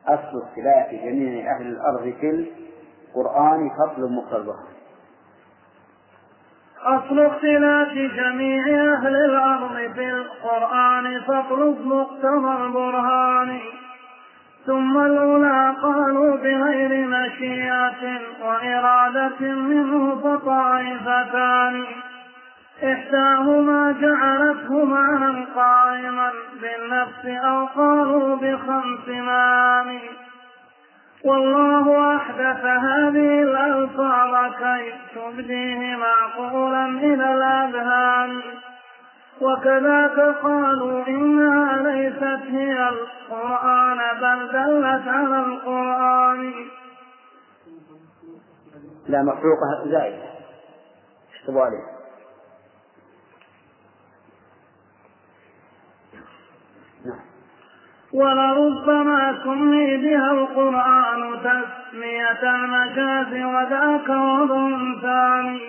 أصل 0.09 0.43
اختلاف 0.43 0.91
جميع 0.91 1.57
أهل 1.57 1.67
الأرض 1.67 2.15
في 2.21 2.31
القرآن 3.15 3.71
فضل 3.71 4.13
مقتضى 4.13 4.75
أصل 6.85 7.21
اختلاف 7.21 7.93
جميع 7.93 8.65
أهل 8.95 9.17
الأرض 9.17 9.93
في 9.95 10.11
القرآن 10.11 11.21
فاطلب 11.21 11.87
مقتضى 11.87 12.65
البرهان. 12.65 13.61
ثم 14.67 14.99
الأولى 14.99 15.75
قالوا 15.83 16.37
بغير 16.37 17.09
مشيئة 17.09 18.21
وإرادة 18.43 19.41
منه 19.41 20.21
فطائفتان. 20.21 21.85
إحداهما 22.83 23.93
جعلته 23.93 24.85
معنى 24.85 25.45
قائما 25.55 26.33
بالنفس 26.61 27.45
أو 27.45 27.67
قالوا 27.67 28.37
بخمس 28.37 29.09
معاني 29.09 30.01
والله 31.25 32.17
أحدث 32.17 32.65
هذه 32.65 33.43
الألفاظ 33.43 34.53
كي 34.59 34.93
تبديه 35.15 35.97
معقولا 35.97 36.87
إلى 36.87 37.35
الأذهان. 37.35 38.41
وكذاك 39.41 40.37
قالوا 40.43 41.07
إنها 41.07 41.77
ليست 41.77 42.47
هي 42.47 42.89
القرآن 42.89 43.99
بل 44.21 44.49
دلت 44.53 45.09
على 45.09 45.39
القرآن. 45.39 46.55
لا 49.09 49.23
مخلوقة 49.23 49.91
زائدة. 49.91 50.25
اشتبوا 51.35 51.63
عليه؟ 51.63 51.94
ولربما 58.13 59.39
سمي 59.45 59.97
بها 59.97 60.33
القرآن 60.33 61.39
تسمية 61.45 62.55
المجاز 62.55 63.45
وذاك 63.45 64.09
وضع 64.09 64.71
ثاني. 65.03 65.61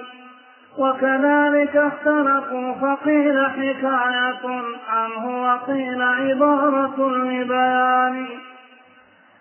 وكذلك 0.78 1.76
اختلقوا 1.76 2.74
فقيل 2.74 3.46
حكاية 3.46 4.64
عنه 4.90 5.44
وقيل 5.44 6.02
عبارة 6.02 7.10
لبيان. 7.10 8.28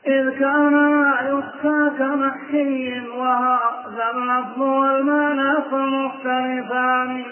إذ 0.06 0.30
كان 0.38 0.72
ما 0.72 1.12
يحكى 1.20 1.90
كمحكي 1.98 3.02
وهذا 3.16 4.10
اللفظ 4.14 4.62
والمعنى 4.62 5.54
فمختلفان. 5.70 7.24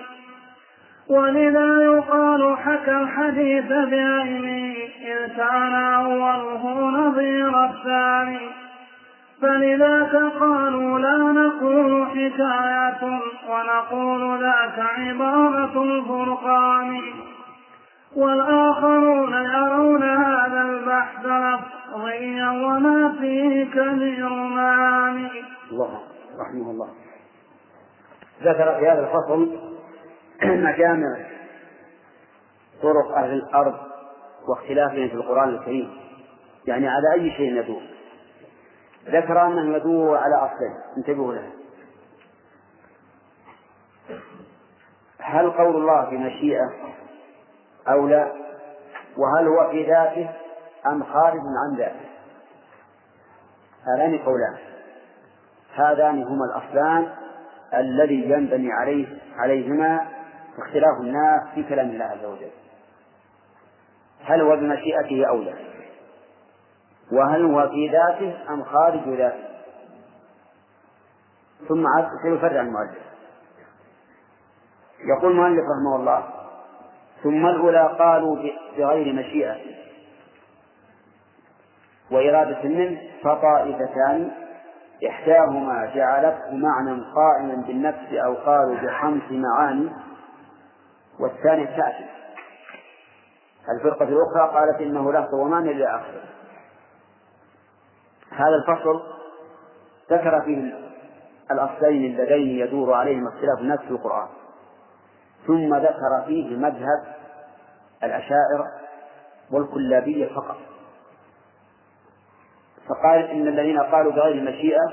ولذا 1.09 1.82
يقال 1.82 2.56
حكى 2.56 2.90
الحديث 2.90 3.68
بعينه 3.68 4.76
إذ 5.02 5.37
كان 5.37 5.75
أوله 5.75 6.90
نظير 6.90 7.64
الثاني. 7.64 8.49
فلذاك 9.42 10.16
قالوا 10.40 10.99
لا 10.99 11.18
نقول 11.18 12.06
حكاية 12.06 13.21
ونقول 13.49 14.40
ذاك 14.40 14.78
عبارة 14.99 15.82
الفرقان. 15.82 17.00
والآخرون 18.16 19.32
يرون 19.32 20.02
هذا 20.02 20.62
البحث 20.62 21.26
لفظيا 21.26 22.50
وما 22.50 23.14
فيه 23.21 23.64
كثير 23.64 24.28
معاني 24.28 25.30
الله 25.71 26.00
رحمه 26.40 26.71
الله. 26.71 26.88
ذكر 28.42 28.78
في 28.78 28.88
هذا 28.88 29.00
الفصل 29.00 29.72
مجامع 30.44 31.16
طرق 32.82 33.16
أهل 33.16 33.32
الأرض 33.32 33.75
واختلافهم 34.49 35.08
في 35.08 35.14
القرآن 35.14 35.49
الكريم 35.49 35.96
يعني 36.66 36.88
على 36.88 37.12
أي 37.12 37.30
شيء 37.30 37.52
يدور. 37.52 37.82
ذكر 39.06 39.46
أنه 39.46 39.76
يدور 39.76 40.16
على 40.18 40.34
أصلين 40.34 40.75
انتبهوا 40.96 41.34
له 41.34 41.50
هل 45.18 45.50
قول 45.50 45.76
الله 45.76 46.11
في 46.11 46.16
مشيئة 46.16 46.70
أو 47.88 48.08
لا؟ 48.08 48.32
وهل 49.16 49.49
هو 49.49 49.70
في 49.70 49.87
ذاته 49.87 50.30
أم 50.87 51.04
خارج 51.04 51.40
عن 51.40 51.76
ذاته؟ 51.78 52.12
هذان 53.87 54.18
قولان. 54.18 54.56
هذان 55.75 56.22
هما 56.22 56.44
الأصلان 56.44 57.08
الذي 57.75 58.30
ينبني 58.30 58.72
عليه 58.72 59.06
عليهما 59.37 60.06
اختلاف 60.59 61.00
الناس 61.00 61.42
في 61.54 61.62
كلام 61.62 61.90
الله 61.90 62.04
عز 62.04 62.25
وجل. 62.25 62.50
هل 64.25 64.40
هو 64.40 64.56
بمشيئته 64.56 65.28
أو 65.28 65.42
لا؟ 65.42 65.54
وهل 67.12 67.44
هو 67.44 67.68
في 67.68 67.88
ذاته 67.88 68.52
أم 68.52 68.64
خارج 68.64 69.09
ذاته؟ 69.09 69.44
ثم 71.68 71.87
سيفرع 72.23 72.61
المؤلف. 72.61 73.02
يقول 75.16 75.32
المؤلف 75.32 75.64
رحمه 75.76 75.97
الله 75.97 76.25
ثم 77.23 77.47
الأولى 77.47 77.97
قالوا 77.99 78.37
بغير 78.76 79.12
مشيئة. 79.12 79.56
وإرادة 82.11 82.68
منه 82.68 83.00
فطائفتان 83.23 84.30
إحداهما 85.09 85.92
جعلته 85.94 86.54
معنى 86.54 87.02
قائما 87.14 87.54
بالنفس 87.66 88.12
أو 88.12 88.35
قالوا 88.35 88.76
بخمس 88.76 89.23
معاني. 89.30 89.90
والثاني 91.23 91.62
التأكيد 91.62 92.07
الفرقة 93.69 94.05
الأخرى 94.05 94.59
قالت 94.59 94.81
إنه 94.81 95.12
لفظ 95.12 95.35
ومعنى 95.35 95.71
إلى 95.71 95.87
آخره. 95.87 96.23
هذا 98.31 98.55
الفصل 98.55 99.02
ذكر 100.11 100.41
فيه 100.41 100.75
الأصلين 101.50 102.05
اللذين 102.05 102.59
يدور 102.59 102.95
عليهما 102.95 103.29
اختلاف 103.29 103.59
الناس 103.59 103.81
في 103.81 103.91
القرآن. 103.91 104.29
ثم 105.47 105.75
ذكر 105.75 106.25
فيه 106.26 106.57
مذهب 106.57 107.14
الأشاعرة 108.05 108.67
والكلابية 109.50 110.35
فقط. 110.35 110.57
فقال 112.88 113.25
إن 113.25 113.49
الذين 113.49 113.81
قالوا 113.81 114.12
بغير 114.12 114.35
المشيئة 114.35 114.93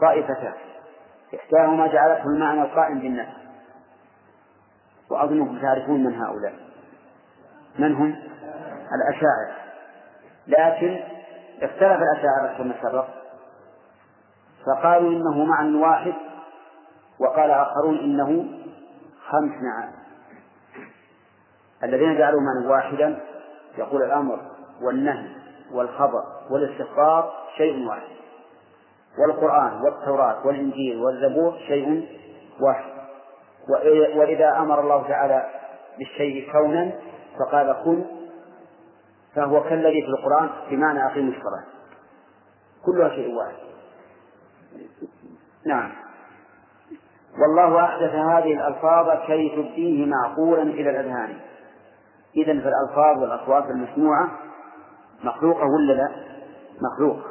طائفتان. 0.00 0.54
إحداهما 1.34 1.86
جعلته 1.86 2.24
المعنى 2.24 2.62
القائم 2.62 2.98
بالنفس. 2.98 3.47
وأظنكم 5.10 5.58
تعرفون 5.62 6.04
من 6.04 6.14
هؤلاء. 6.14 6.54
من 7.78 7.94
هم؟ 7.94 8.16
الأشاعرة. 8.94 9.56
لكن 10.46 11.00
اختلف 11.62 12.02
الأشاعرة 12.02 12.58
كما 12.58 12.74
سبق 12.82 13.06
فقالوا 14.66 15.12
إنه 15.12 15.44
معنى 15.44 15.76
واحد 15.76 16.14
وقال 17.20 17.50
آخرون 17.50 17.98
إنه 17.98 18.46
خمس 19.28 19.52
معاني 19.62 19.98
الذين 21.84 22.18
جعلوا 22.18 22.40
معنى 22.40 22.66
واحدا 22.66 23.20
يقول 23.78 24.02
الأمر 24.02 24.40
والنهي 24.82 25.28
والخبر 25.72 26.22
والاستخبار 26.50 27.32
شيء 27.56 27.88
واحد. 27.88 28.18
والقرآن 29.18 29.82
والتوراة 29.82 30.46
والإنجيل 30.46 30.96
والزبور 30.96 31.58
شيء 31.68 32.08
واحد. 32.60 32.97
وإذا 34.16 34.58
أمر 34.58 34.80
الله 34.80 35.08
تعالى 35.08 35.46
بالشيء 35.98 36.52
كونا 36.52 36.92
فقال 37.38 37.76
كن 37.84 38.04
فهو 39.34 39.62
كالذي 39.62 40.02
في 40.02 40.08
القرآن 40.08 40.50
بمعنى 40.70 41.06
أقيم 41.06 41.28
الصلاة. 41.28 41.64
كلها 42.86 43.08
شيء 43.08 43.34
واحد. 43.34 43.56
نعم. 45.66 45.92
والله 47.40 47.84
أحدث 47.84 48.14
هذه 48.14 48.52
الألفاظ 48.52 49.26
كي 49.26 49.48
تبديه 49.56 50.06
معقولا 50.06 50.62
إلى 50.62 50.90
الأذهان. 50.90 51.38
إذا 52.36 52.52
فالألفاظ 52.52 53.22
والأصوات 53.22 53.64
المسموعة 53.64 54.28
مخلوقة 55.24 55.64
ولا 55.66 55.92
لا؟ 55.92 56.08
مخلوقة 56.80 57.30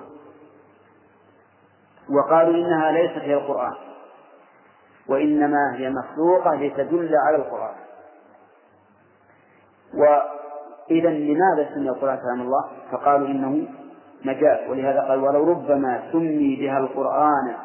وقالوا 2.09 2.53
إنها 2.55 2.91
ليست 2.91 3.17
هي 3.17 3.33
القرآن. 3.33 3.86
وإنما 5.09 5.75
هي 5.75 5.89
مخلوقة 5.89 6.55
لتدل 6.55 7.11
على 7.27 7.35
القرآن. 7.37 7.75
وإذا 9.93 11.09
لماذا 11.09 11.69
سمي 11.75 11.89
القرآن 11.89 12.17
كلام 12.17 12.41
الله؟ 12.41 12.69
فقالوا 12.91 13.27
إنه 13.27 13.67
مجاز 14.25 14.69
ولهذا 14.69 15.01
قال 15.01 15.19
ولو 15.19 15.51
ربما 15.51 16.11
سمي 16.11 16.55
بها 16.55 16.77
القرآن 16.77 17.55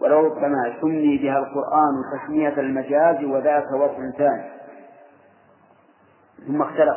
ولو 0.00 0.26
ربما 0.26 0.74
سمي 0.80 1.18
بها 1.18 1.38
القرآن 1.38 1.94
تسمية 2.12 2.60
المجاز 2.60 3.24
وذاك 3.24 3.72
وضع 3.72 4.10
ثاني. 4.18 4.50
ثم 6.46 6.62
اختلف. 6.62 6.96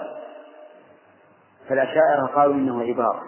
فالأشاعرة 1.70 2.28
قالوا 2.36 2.54
إنه 2.54 2.84
عبارة. 2.84 3.24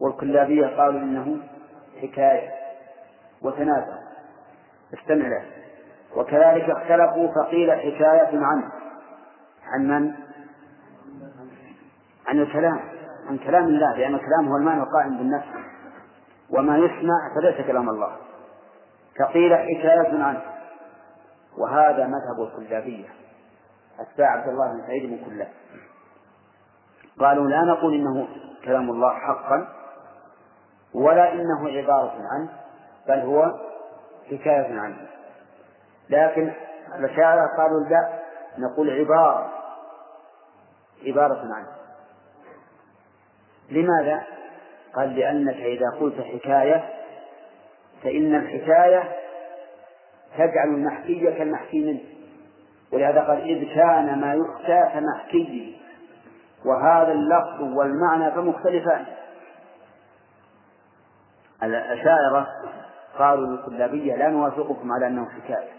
والكلابية 0.00 0.66
قالوا 0.66 1.00
إنه 1.00 1.38
حكاية. 2.02 2.50
وتنازعوا 3.42 3.99
استمع 4.94 5.28
له. 5.28 5.42
وكذلك 6.16 6.70
اختلفوا 6.70 7.28
فقيل 7.34 7.72
حكاية 7.72 8.44
عنه. 8.44 8.72
عن 9.64 9.88
من؟ 9.88 10.12
عن 12.26 12.40
الكلام. 12.40 12.80
عن 13.28 13.38
كلام 13.38 13.64
الله 13.64 13.96
لأن 13.96 14.14
الكلام 14.14 14.48
هو 14.48 14.56
المعنى 14.56 14.82
القائم 14.82 15.18
بالنفس. 15.18 15.48
وما 16.50 16.78
يسمع 16.78 17.34
فليس 17.34 17.66
كلام 17.66 17.88
الله. 17.88 18.16
فقيل 19.18 19.56
حكاية 19.56 20.22
عنه. 20.22 20.42
وهذا 21.58 22.06
مذهب 22.06 22.58
الكلابية 22.58 23.08
أتباع 24.00 24.30
عبد 24.30 24.48
الله 24.48 24.72
بن 24.72 24.86
سعيد 24.86 25.10
من 25.10 25.24
كله 25.24 25.48
قالوا 27.18 27.48
لا 27.48 27.62
نقول 27.62 27.94
إنه 27.94 28.28
كلام 28.64 28.90
الله 28.90 29.14
حقا 29.14 29.68
ولا 30.94 31.32
إنه 31.32 31.68
عبارة 31.68 32.14
عنه 32.32 32.48
بل 33.08 33.18
هو 33.18 33.69
حكاية 34.26 34.80
عنه. 34.80 35.06
لكن 36.10 36.52
الأشاعرة 36.98 37.56
قالوا 37.56 37.88
لا 37.88 38.20
نقول 38.58 38.90
عبارة 38.90 39.52
عبارة 41.06 41.54
عنه. 41.54 41.68
لماذا؟ 43.70 44.22
قال 44.94 45.16
لأنك 45.16 45.56
إذا 45.56 45.90
قلت 46.00 46.20
حكاية 46.20 46.90
فإن 48.02 48.34
الحكاية 48.34 49.16
تجعل 50.34 50.68
المحكي 50.68 51.20
كالمحكي 51.38 51.84
منه. 51.84 52.00
ولهذا 52.92 53.20
قال 53.20 53.40
إذ 53.40 53.74
كان 53.74 54.20
ما 54.20 54.34
يحكى 54.34 54.92
كمحكي. 54.92 55.80
وهذا 56.64 57.12
اللفظ 57.12 57.76
والمعنى 57.76 58.30
فمختلفان. 58.30 59.06
الأشاعرة 61.62 62.46
قالوا 63.18 63.46
للكلابية 63.46 64.14
لا 64.14 64.28
نوافقكم 64.28 64.92
على 64.92 65.06
أنه 65.06 65.28
حكاية. 65.28 65.70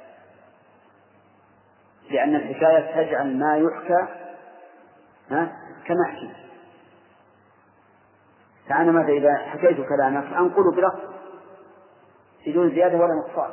لأن 2.11 2.35
الحكاية 2.35 3.03
تجعل 3.03 3.37
ما 3.37 3.57
يحكى 3.57 4.07
ها 5.31 5.57
كمحكي. 5.85 6.31
فأنا 8.69 8.91
ماذا 8.91 9.13
إذا 9.13 9.35
حكيت 9.35 9.87
كلامك؟ 9.87 10.33
أنقل 10.33 10.75
بلفظ. 10.75 11.11
بدون 12.47 12.69
زيادة 12.69 12.97
ولا 12.97 13.13
نقصان. 13.13 13.51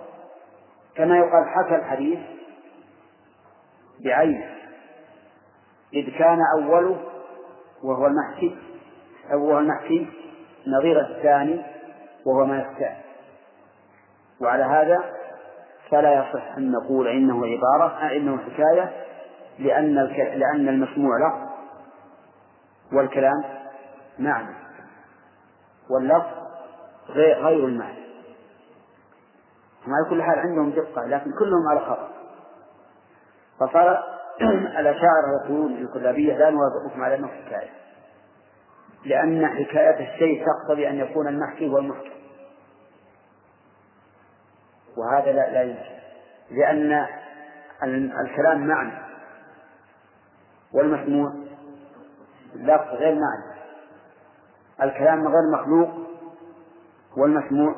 كما 0.94 1.18
يقال 1.18 1.48
حكى 1.48 1.74
الحديث 1.74 2.18
بعينه 4.04 4.54
إذ 5.94 6.18
كان 6.18 6.38
أوله 6.56 7.00
وهو 7.82 8.06
المحكي. 8.06 8.56
أو 9.32 9.44
وهو 9.44 9.58
المحكي 9.58 10.06
نظير 10.66 11.00
الثاني 11.00 11.62
وهو 12.26 12.46
ما 12.46 12.58
يختار 12.58 13.07
وعلى 14.40 14.64
هذا 14.64 15.04
فلا 15.90 16.14
يصح 16.14 16.56
أن 16.56 16.72
نقول 16.72 17.08
إنه 17.08 17.46
عبارة 17.46 18.16
إنه 18.16 18.38
حكاية 18.38 19.04
لأن 19.58 19.94
لأن 20.14 20.68
المسموع 20.68 21.18
له. 21.18 21.48
والكلام 22.92 23.44
معنى. 24.18 24.54
واللفظ 25.90 26.38
غير 27.08 27.66
المعنى. 27.66 27.98
على 29.86 30.10
كل 30.10 30.22
حال 30.22 30.38
عندهم 30.38 30.70
دقة 30.70 31.06
لكن 31.06 31.30
كلهم 31.38 31.68
على 31.70 31.80
خطأ. 31.80 32.08
فصار 33.60 34.04
الأشاعرة 34.80 35.44
يقولون 35.44 35.72
الكلابية 35.72 36.34
لا 36.36 36.50
نوافقكم 36.50 37.02
على 37.02 37.14
أنه 37.14 37.28
حكاية. 37.28 37.70
لأن 39.04 39.46
حكاية 39.46 40.12
الشيء 40.12 40.44
تقتضي 40.46 40.88
أن 40.88 40.98
يكون 40.98 41.28
المحكي 41.28 41.68
هو 41.68 41.78
المحكي. 41.78 42.17
وهذا 44.98 45.32
لا, 45.32 45.50
لا 45.50 45.62
يمكن. 45.62 45.98
لأن 46.50 47.06
الكلام 48.20 48.66
معنى. 48.66 48.92
والمسموع 50.74 51.32
لفظ 52.54 52.94
غير 52.94 53.14
معنى. 53.14 53.58
الكلام 54.82 55.28
غير 55.28 55.52
مخلوق 55.52 55.88
والمسموع 57.16 57.74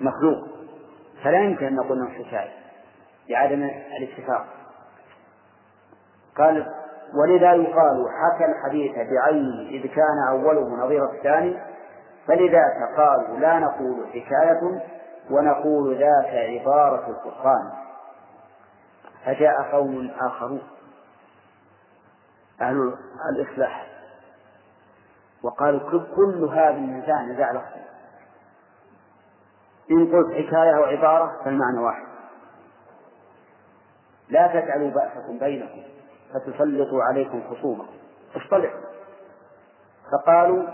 مخلوق. 0.00 0.48
فلا 1.24 1.38
يمكن 1.40 1.66
أن 1.66 1.74
نقول 1.74 1.98
إنه 1.98 2.24
حكاية 2.24 2.52
لعدم 3.28 3.62
الاتفاق. 3.98 4.46
قال 6.36 6.66
ولذا 7.14 7.52
يقال 7.52 8.06
حكى 8.10 8.44
الحديث 8.44 8.92
بعينه 8.94 9.68
إذ 9.70 9.86
كان 9.86 10.28
أوله 10.30 10.84
نظير 10.84 11.04
الثاني 11.04 11.56
فلذاك 12.26 12.96
قالوا 12.96 13.38
لا 13.38 13.58
نقول 13.58 14.06
حكاية 14.08 14.82
ونقول 15.30 15.98
ذاك 15.98 16.34
عبارة 16.34 17.10
الفرقان 17.10 17.72
فجاء 19.24 19.62
قوم 19.72 20.10
آخرون. 20.20 20.62
أهل 22.60 22.94
الإصلاح. 23.30 23.86
وقالوا 25.42 25.90
كل 26.16 26.48
هذا 26.52 26.70
النزاع 26.76 27.22
نزاع 27.22 27.52
لفظي 27.52 27.86
إن 29.90 30.12
قلت 30.12 30.32
حكاية 30.32 30.76
أو 30.76 30.84
عبارة 30.84 31.42
فالمعنى 31.44 31.78
واحد. 31.78 32.06
لا 34.28 34.46
تجعلوا 34.46 34.90
بأسكم 34.90 35.38
بينكم 35.38 35.82
فتسلطوا 36.34 37.02
عليكم 37.02 37.42
خصومة. 37.50 37.84
اصطلحوا 38.36 38.80
فقالوا 40.12 40.66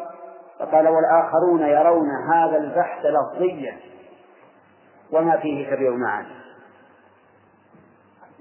فقال 0.59 0.89
والآخرون 0.89 1.63
يرون 1.63 2.09
هذا 2.33 2.57
البحث 2.57 3.07
لفظيا. 3.07 3.79
وما 5.13 5.37
فيه 5.37 5.75
كبير 5.75 5.97
معاني 5.97 6.43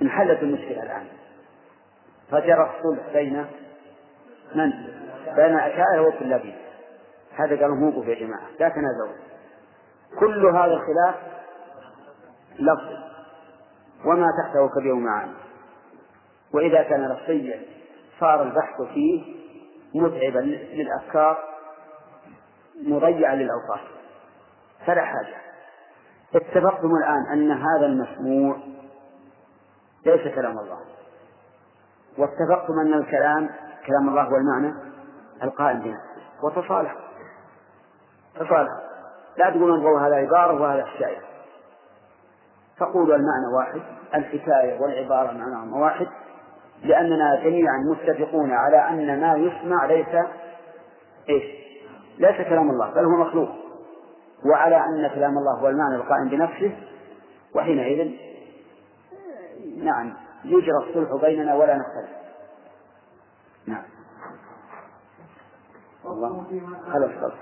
انحلت 0.01 0.39
المشكلة 0.43 0.83
الآن. 0.83 1.07
فجرى 2.31 2.71
الصلح 2.77 3.13
بين 3.13 3.45
من؟ 4.55 4.71
بين 5.35 5.59
أشاعرة 5.59 6.07
وكلابين 6.07 6.57
هذا 7.35 7.61
قالوا 7.61 7.75
موقف 7.75 8.07
يا 8.07 8.15
جماعة 8.15 8.47
لا 8.59 8.69
تنازعوا 8.69 9.17
كل 10.19 10.45
هذا 10.45 10.73
الخلاف 10.73 11.15
لفظ. 12.59 13.01
وما 14.05 14.27
تحته 14.43 14.69
كبير 14.79 14.95
معاني 14.95 15.33
وإذا 16.53 16.83
كان 16.83 17.07
لفظيا 17.07 17.61
صار 18.19 18.43
البحث 18.43 18.81
فيه 18.93 19.35
متعبا 19.95 20.39
للأفكار 20.73 21.43
مضيعا 22.83 23.35
للأوقات. 23.35 23.87
فلا 24.85 25.05
حاجة. 25.05 25.50
اتفقتم 26.35 26.95
الآن 26.95 27.25
أن 27.31 27.51
هذا 27.51 27.85
المسموع 27.85 28.57
ليس 30.05 30.35
كلام 30.35 30.59
الله. 30.59 30.79
واتفقتم 32.17 32.79
أن 32.79 32.93
الكلام 32.93 33.49
كلام 33.87 34.09
الله 34.09 34.23
هو 34.23 34.35
المعنى 34.35 34.73
القائم 35.43 35.79
بنفسه 35.79 36.43
وتصالح. 36.43 36.95
تصالح. 38.35 38.71
لا 39.37 39.49
تقولون 39.49 39.99
هذا 39.99 40.15
عبارة 40.15 40.61
وهذا 40.61 40.85
حكاية 40.85 41.17
فقولوا 42.77 43.15
المعنى 43.15 43.47
واحد 43.57 43.81
الحكاية 44.15 44.81
والعبارة 44.81 45.31
معناهما 45.31 45.77
واحد 45.77 46.07
لأننا 46.83 47.43
جميعا 47.43 47.77
متفقون 47.91 48.51
على 48.51 48.89
أن 48.89 49.21
ما 49.21 49.35
يسمع 49.35 49.85
ليس 49.85 50.25
إيش؟ 51.29 51.43
ليس 52.17 52.47
كلام 52.47 52.69
الله 52.69 52.91
بل 52.91 53.05
هو 53.05 53.21
مخلوق. 53.21 53.49
وعلى 54.45 54.75
أن 54.75 55.09
كلام 55.15 55.37
الله 55.37 55.59
هو 55.59 55.69
المعنى 55.69 55.95
القائم 55.95 56.29
بنفسه 56.29 56.77
وحينئذ 57.55 58.11
نعم 59.83 60.13
يجرى 60.45 60.77
الصلح 60.77 61.21
بيننا 61.21 61.55
ولا 61.55 61.77
نختلف. 61.77 62.09
نعم. 63.67 63.83
والله 66.03 66.43
خلص 66.93 67.11
خلص 67.21 67.33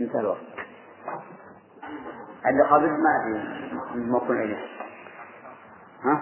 انتهى 0.00 0.20
الوقت. 0.20 0.40
اللي 2.46 2.62
قبل 2.70 2.88
ما 2.88 3.26
أدري. 3.26 3.74
موقع 3.94 4.42
إليه. 4.42 4.66
ها؟ 6.04 6.20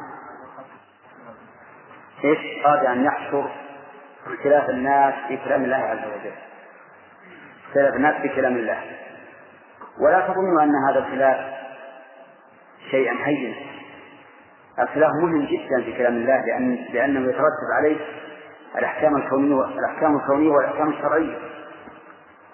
إيش؟ 2.24 2.66
أراد 2.66 2.86
أن 2.86 3.04
يحصر 3.04 3.44
اختلاف 4.26 4.70
الناس 4.70 5.14
في 5.28 5.36
كلام 5.36 5.64
الله 5.64 5.76
عز 5.76 5.98
وجل. 5.98 6.34
اختلاف 7.68 7.94
الناس 7.94 8.22
في 8.22 8.28
كلام 8.28 8.56
الله. 8.56 8.78
ولا 10.00 10.20
تظنوا 10.20 10.62
أن 10.62 10.72
هذا 10.88 10.98
الخلاف 10.98 11.54
شيئا 12.90 13.14
هينا 13.24 13.54
الخلاف 14.78 15.10
مهم 15.22 15.44
جدا 15.44 15.82
في 15.84 15.98
كلام 15.98 16.14
الله 16.14 16.44
لأن 16.46 16.78
لأنه 16.92 17.20
يترتب 17.20 17.70
عليه 17.78 17.96
الأحكام 18.78 19.16
الكونية 19.16 19.64
الأحكام 19.64 20.16
الكونية 20.16 20.50
والأحكام 20.50 20.88
الشرعية. 20.88 21.38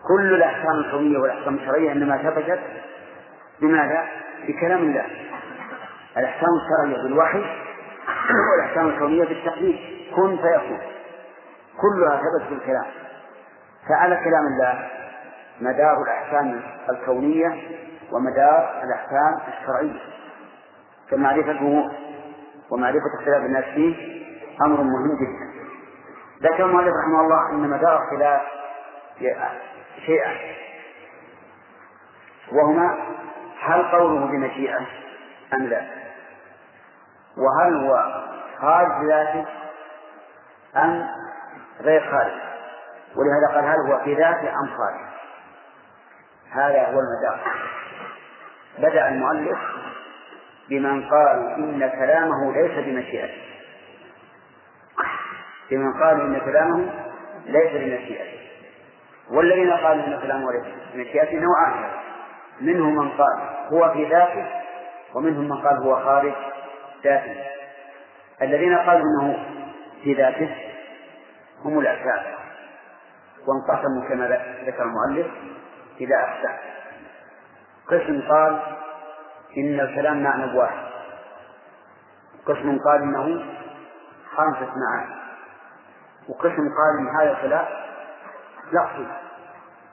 كل 0.09 0.35
الأحكام 0.35 0.77
الكونية 0.79 1.19
والأحكام 1.19 1.55
الشرعية 1.55 1.93
إنما 1.93 2.17
ثبتت 2.17 2.61
بماذا؟ 3.61 4.07
بكلام 4.49 4.79
الله. 4.79 5.07
الأحكام 6.17 6.49
الشرعية 6.63 7.03
بالوحي 7.03 7.45
والأحكام 8.53 8.89
الكونية 8.89 9.25
بالتقليد 9.25 9.79
كن 10.17 10.37
فيكون. 10.37 10.81
كلها 11.81 12.17
ثبت 12.17 12.51
بالكلام. 12.51 12.87
فعلى 13.89 14.17
كلام 14.17 14.47
الله 14.47 14.89
مدار 15.61 16.03
الأحكام 16.03 16.63
الكونية 16.91 17.49
ومدار 18.13 18.83
الأحكام 18.85 19.39
الشرعية. 19.49 20.01
فمعرفته 21.11 21.91
ومعرفة 22.71 23.07
اختلاف 23.19 23.45
الناس 23.45 23.65
فيه 23.65 23.95
أمر 24.67 24.83
مهم 24.83 25.17
جدا. 25.21 25.51
ذكر 26.49 26.67
المؤلف 26.67 26.95
رحمه 27.05 27.21
الله 27.21 27.51
أن 27.51 27.71
مدار 27.71 28.03
الخلاف 28.03 28.41
شيئا. 30.07 30.31
وهما 32.53 32.99
هل 33.61 33.83
قوله 33.83 34.27
بمشيئة 34.27 34.87
أم 35.55 35.63
لا؟ 35.63 35.87
وهل 37.37 37.87
هو 37.87 38.23
خارج 38.61 39.07
ذاته 39.09 39.47
أم 40.77 41.09
غير 41.81 42.11
خارج؟ 42.11 42.33
ولهذا 43.17 43.55
قال 43.55 43.65
هل 43.65 43.93
هو 43.93 44.05
في 44.05 44.15
ذاته 44.15 44.49
أم 44.49 44.67
خارج؟ 44.67 45.20
هذا 46.53 46.87
هو 46.87 47.01
المدار. 47.01 47.41
بدأ 48.79 49.09
المؤلف 49.09 49.59
بمن 50.69 51.09
قال 51.09 51.55
إن 51.59 51.89
كلامه 51.89 52.53
ليس 52.53 52.85
بمشيئته. 52.85 53.43
بمن 55.71 55.93
قال 56.03 56.21
إن 56.21 56.41
كلامه 56.41 56.91
ليس 57.47 57.73
بمشيئته. 57.73 58.41
والذين 59.31 59.73
قالوا 59.73 60.07
إن 60.07 60.21
كلامه 60.21 60.53
ليس 60.53 60.65
بمشيئته 60.95 61.39
نوعان. 61.39 61.91
منهم 62.61 62.97
من 62.97 63.11
قال 63.11 63.39
هو 63.73 63.93
في 63.93 64.05
ذاته 64.05 64.47
ومنهم 65.15 65.49
من 65.49 65.57
قال 65.57 65.77
هو 65.77 65.97
خارج 65.97 66.33
ذاته. 67.05 67.35
الذين 68.43 68.79
قالوا 68.79 69.05
إنه 69.07 69.45
في 70.03 70.15
ذاته 70.15 70.57
هم 71.65 71.79
الأشاعرة 71.79 72.39
وانقسموا 73.47 74.09
كما 74.09 74.27
ذكر 74.67 74.83
المؤلف 74.83 75.27
إلى 76.01 76.15
أقسام 76.15 76.59
قسم 77.89 78.23
قال 78.29 78.63
إن 79.57 79.81
الكلام 79.81 80.23
معنى 80.23 80.59
واحد. 80.59 80.91
قسم 82.47 82.79
قال 82.79 83.03
إنه 83.03 83.45
خمسة 84.37 84.73
معاني. 84.77 85.15
وقسم 86.29 86.69
قال 86.79 86.99
إن 86.99 87.09
هذا 87.21 87.31
الكلام 87.31 87.67
لفظي. 88.73 89.07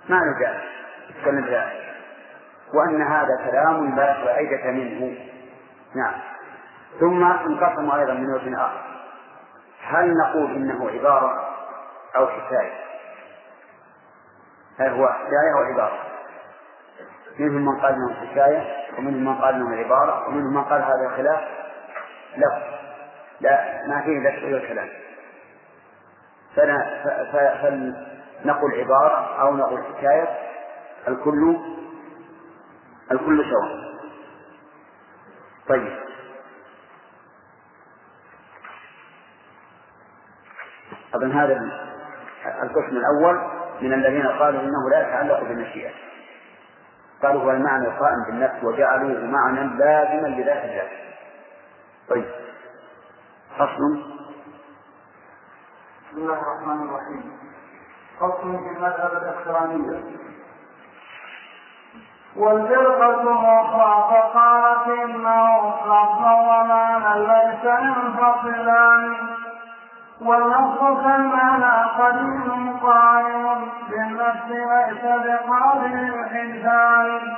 ما 0.10 0.20
نجاح. 0.20 0.64
كالنجاح 1.26 1.74
وأن 2.74 3.02
هذا 3.02 3.52
كلام 3.52 3.96
لا 3.96 4.14
فائدة 4.14 4.72
منه. 4.72 5.18
نعم. 5.96 6.14
ثم 7.00 7.24
انقسموا 7.24 8.00
أيضا 8.00 8.14
من 8.14 8.34
وجه 8.34 8.62
آخر. 8.66 8.82
هل 9.82 10.14
نقول 10.18 10.56
إنه 10.56 10.90
عبارة 10.90 11.48
أو 12.16 12.28
حكاية؟ 12.28 12.88
هل 14.80 14.90
هو 14.90 15.08
حكاية 15.08 15.54
أو 15.58 15.64
عبارة؟ 15.64 16.00
منهم 17.40 17.66
من 17.66 17.80
قال 17.82 17.94
انه 17.94 18.14
حكاية 18.14 18.88
ومنهم 18.98 19.26
من 19.26 19.36
قال 19.42 19.56
انه 19.56 19.76
عبارة 19.76 20.28
ومنهم 20.28 20.54
من 20.54 20.64
قال 20.64 20.82
هذا 20.82 21.10
خلاف. 21.18 21.44
لا 22.38 22.78
لا 23.42 23.88
ما 23.88 24.02
فيه 24.02 24.18
الا 24.18 24.58
الكلام 24.58 24.90
فنقول 28.44 28.74
عبارة 28.74 29.42
أو 29.42 29.56
نقول 29.56 29.84
حكاية 29.84 30.28
الكل 31.08 31.58
الكل 33.12 33.46
سواء. 33.52 33.98
طيب. 35.68 35.98
أظن 41.16 41.32
هذا 41.32 41.54
القسم 42.64 42.98
الأول. 42.98 43.57
من 43.82 43.94
الذين 43.94 44.28
قالوا 44.28 44.62
إنه 44.62 44.90
لا 44.92 45.08
يتعلق 45.08 45.40
بالمشيئة. 45.40 45.92
قالوا 47.24 47.42
هو 47.44 47.52
المعنى 47.52 47.88
القائم 47.88 48.24
بالنفس 48.28 48.64
وجعلوه 48.64 49.26
معنى 49.26 49.60
لازما 49.78 50.28
لذات 50.28 50.64
الله 50.64 50.88
طيب. 52.10 52.26
فصل. 53.58 54.18
بسم 56.10 56.18
الله 56.18 56.42
الرحمن 56.42 56.90
الرحيم. 56.90 57.38
فصل 58.20 58.42
في 58.42 58.78
المذهب 58.78 59.12
الاخرانية 59.12 60.04
والفرقة 62.38 63.22
الأخرى 63.22 64.10
فقالت 64.12 64.88
إنه 64.88 65.70
لفظا 65.86 66.34
ومعنى 66.34 67.20
ليس 67.20 67.64
ينفصلان 67.64 69.16
واللفظ 70.22 71.04
كالمعنى 71.04 71.90
قديم 72.00 72.78
قائم 72.84 73.46
بالنفس 73.90 74.50
ليس 74.50 75.04
بقابل 75.04 75.94
الحدثان 75.94 77.36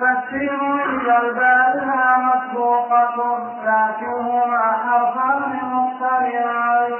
فالسين 0.00 0.60
عند 0.60 1.08
البارها 1.24 2.16
مسبوقة 2.18 3.38
لكنهما 3.64 4.72
حرفان 4.72 5.58
مختلفان 5.72 6.92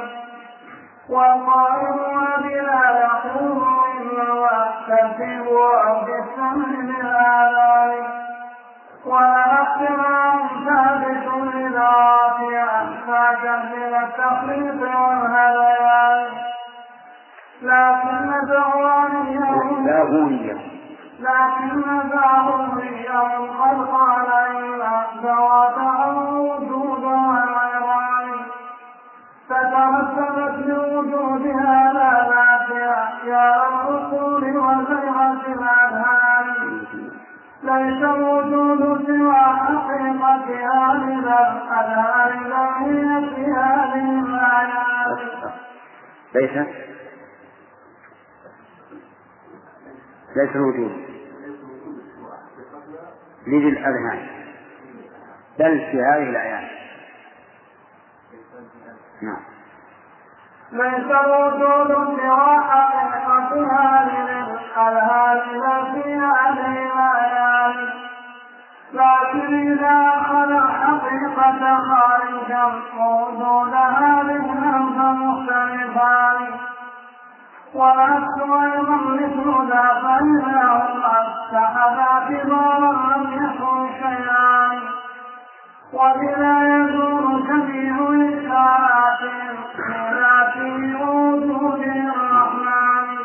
والقائل 1.09 1.99
بلا 2.43 3.01
يقول 3.01 4.31
والترتيب 4.31 5.47
أو 5.87 6.01
بالسمع 6.01 6.67
بالآلام 6.81 8.05
ولا 9.07 9.63
احتمال 9.63 10.39
ثابت 10.67 11.55
لذاتي 11.55 12.59
أحتاجا 13.09 13.55
إلى 13.75 13.99
التخليط 14.05 14.81
والهذيان 14.83 16.29
لكن 17.63 18.47
دعوانيه 18.49 19.51
لكن 21.21 21.83
ظاهريا 22.11 23.21
قد 23.61 23.87
قال 23.89 24.27
إن 24.51 24.83
ذوات 25.23 25.79
الأذهان 40.29 41.19
ليس؟ 46.35 46.67
ليس 50.37 50.57
الوجود. 50.57 51.09
لذي 53.47 53.69
الأذهان 53.69 54.27
بل 55.59 55.79
في 55.91 56.03
هذه 56.03 56.31
الأعيان 56.31 56.69
نعم. 59.23 59.41
ليس 60.73 61.11
الوجود 61.11 62.19
سوى 62.21 62.61
حقيقتها 62.71 64.05
للأذهان 64.05 65.61
لا 65.61 65.93
في 65.93 66.15
هذه 66.15 66.88
لكن 68.93 69.73
إذا 69.73 70.13
أخذ 70.17 70.61
حقيقة 70.69 71.81
خارجا 71.89 72.65
وجودها 72.99 74.23
ذهنا 74.23 74.73
فمختلفان 74.97 76.41
والعكس 77.75 78.39
أيضا 78.41 78.97
مثل 78.97 79.69
ذا 79.71 80.01
فإنهما 80.03 81.13
اتحدا 81.21 82.13
كبارا 82.29 82.93
لم 82.93 83.33
يكن 83.33 83.89
شيئا 84.03 84.81
وبلا 85.93 86.57
يدور 86.69 87.41
جميع 87.41 87.95
إشاراتهم 88.39 89.57
في 90.55 90.95
وجود 90.95 91.83
الرحمن. 91.83 93.19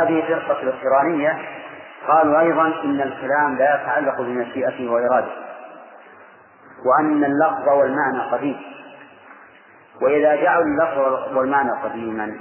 هذه 0.00 0.22
فرقة 0.28 0.62
الاقترانية 0.62 1.38
قالوا 2.08 2.40
أيضا 2.40 2.66
إن 2.84 3.00
الكلام 3.00 3.56
لا 3.58 3.74
يتعلق 3.74 4.20
بمشيئته 4.20 4.90
وإرادته 4.92 5.44
وأن 6.86 7.24
اللفظ 7.24 7.68
والمعنى 7.68 8.30
قديم. 8.32 8.62
وإذا 10.02 10.36
جعلوا 10.36 10.64
اللفظ 10.64 11.36
والمعنى 11.36 11.70
قديما 11.84 12.36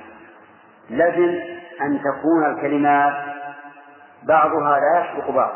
لازم 0.90 1.40
أن 1.82 2.00
تكون 2.00 2.46
الكلمات 2.46 3.14
بعضها 4.24 4.80
لا 4.80 5.06
يسبق 5.06 5.32
بعض 5.32 5.52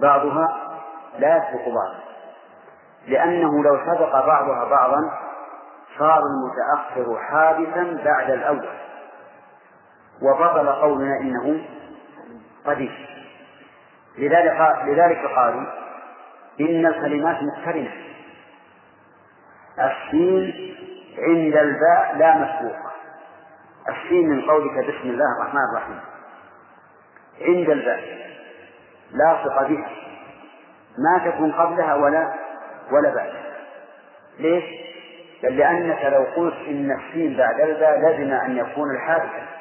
بعضها 0.00 0.56
لا 1.18 1.36
يسبق 1.36 1.68
بعض. 1.68 1.94
لأنه 3.08 3.64
لو 3.64 3.78
سبق 3.86 4.26
بعضها 4.26 4.64
بعضا 4.64 5.10
صار 5.98 6.20
المتأخر 6.20 7.18
حادثا 7.18 8.02
بعد 8.04 8.30
الأول. 8.30 8.68
وبطل 10.22 10.68
قولنا 10.68 11.20
إنه 11.20 11.60
قديم 12.68 12.92
لذلك 14.18 14.76
لذلك 14.84 15.26
قالوا 15.36 15.66
إن 16.60 16.86
الكلمات 16.86 17.38
مقترنة. 17.42 17.92
السين 19.78 20.74
عند 21.18 21.56
الباء 21.56 22.16
لا 22.16 22.34
مسبوقة 22.36 22.92
السين 23.88 24.28
من 24.28 24.40
قولك 24.40 24.72
بسم 24.72 25.08
الله 25.08 25.24
الرحمن 25.40 25.60
الرحيم. 25.72 26.00
عند 27.40 27.70
الباء. 27.70 28.28
لاصقة 29.10 29.68
بها. 29.68 29.90
ما 30.98 31.30
تكون 31.30 31.52
قبلها 31.52 31.94
ولا 31.94 32.34
ولا 32.92 33.14
بعدها. 33.14 33.54
ليش؟ 34.38 34.64
لأنك 35.42 36.04
لو 36.04 36.26
قلت 36.36 36.56
إن 36.68 36.98
السين 37.00 37.36
بعد 37.36 37.60
الباء 37.60 37.98
لزم 37.98 38.32
أن 38.32 38.56
يكون 38.56 38.96
الحادثة. 38.96 39.57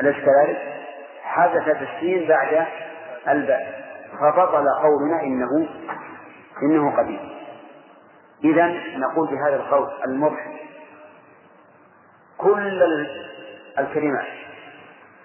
أليس 0.00 0.16
كذلك؟ 0.16 0.80
حدثت 1.22 1.82
السين 1.82 2.28
بعد 2.28 2.66
الباء 3.28 3.80
فبطل 4.20 4.64
قولنا 4.82 5.22
إنه 5.22 5.68
إنه 6.62 6.96
قديم. 6.96 7.30
إذا 8.44 8.66
نقول 8.98 9.28
بهذا 9.28 9.56
القول 9.56 9.88
المضحك 10.04 10.60
كل 12.38 12.82
الكلمات 13.78 14.26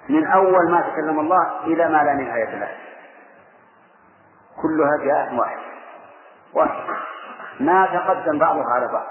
من 0.09 0.27
أول 0.27 0.71
ما 0.71 0.81
تكلم 0.81 1.19
الله 1.19 1.63
إلى 1.63 1.89
ما 1.89 2.03
لا 2.03 2.13
نهاية 2.13 2.55
له. 2.55 2.69
كلها 4.61 5.05
جاءت 5.05 5.33
واحد. 5.39 5.57
واحد. 6.53 6.83
ما 7.59 7.85
تقدم 7.85 8.39
بعضها 8.39 8.65
على 8.65 8.87
بعض. 8.87 9.05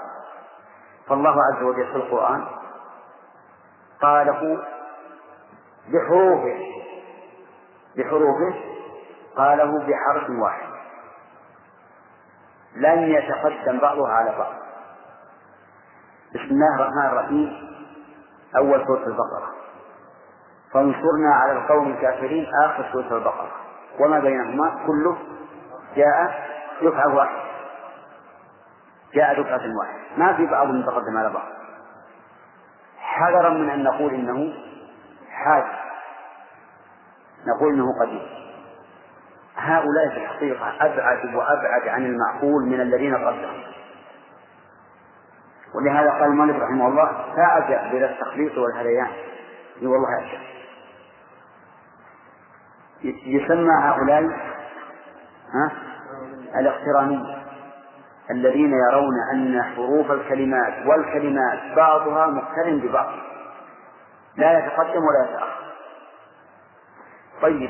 فالله 1.07 1.35
عز 1.43 1.63
وجل 1.63 1.85
في 1.87 1.95
القرآن 1.95 2.45
قاله 4.01 4.63
بحروفه. 5.93 6.57
بحروفه؟ 7.97 8.55
قاله 9.37 9.79
بحرف 9.79 10.29
واحد. 10.29 10.75
لن 12.75 12.99
يتقدم 12.99 13.79
بعضها 13.79 14.11
على 14.11 14.37
بعض. 14.37 14.53
بسم 16.33 16.53
الله 16.53 16.75
الرحمن 16.75 17.05
الرحيم. 17.05 17.75
أول 18.57 18.85
سورة 18.87 19.07
البقرة. 19.07 19.51
فانصرنا 20.73 21.33
على 21.33 21.51
القوم 21.51 21.91
الكافرين 21.91 22.47
آخر 22.65 22.89
سورة 22.93 23.17
البقرة. 23.17 23.51
وما 23.99 24.19
بينهما؟ 24.19 24.85
كله 24.87 25.17
جاء 25.95 26.45
دفعة 26.81 27.15
واحدة 27.15 27.41
جاء 29.13 29.41
دفعة 29.41 29.77
واحدة. 29.79 29.99
ما 30.17 30.33
في 30.33 30.45
بعض 30.45 30.67
متقدم 30.67 31.17
على 31.17 31.29
بعض. 31.29 31.47
حذرا 32.99 33.49
من 33.49 33.69
أن 33.69 33.83
نقول 33.83 34.13
إنه 34.13 34.53
حادث 35.35 35.65
نقول 37.47 37.73
إنه 37.73 37.99
قديم. 38.01 38.27
هؤلاء 39.57 40.09
في 40.09 40.17
الحقيقة 40.17 40.85
أبعد 40.85 41.35
وأبعد 41.35 41.87
عن 41.87 42.05
المعقول 42.05 42.65
من 42.65 42.81
الذين 42.81 43.15
قبلهم 43.15 43.63
ولهذا 45.75 46.11
قال 46.11 46.23
المؤلف 46.23 46.55
رحمه 46.63 46.87
الله 46.87 47.25
فأعجب 47.35 47.91
بلا 47.91 48.11
التخليط 48.11 48.57
والهذيان. 48.57 49.07
إي 49.81 49.87
والله 49.87 50.07
أعجب. 50.09 50.39
يسمى 53.25 53.73
هؤلاء 53.83 54.23
ها 55.53 55.71
الاقترانية 56.59 57.45
الذين 58.31 58.73
يرون 58.73 59.13
أن 59.33 59.63
حروف 59.63 60.11
الكلمات 60.11 60.85
والكلمات 60.85 61.75
بعضها 61.75 62.27
مقترن 62.27 62.79
ببعض. 62.79 63.34
لا 64.37 64.59
يتقدم 64.59 65.01
ولا 65.03 65.29
يتأخر. 65.29 65.65
طيب. 67.41 67.69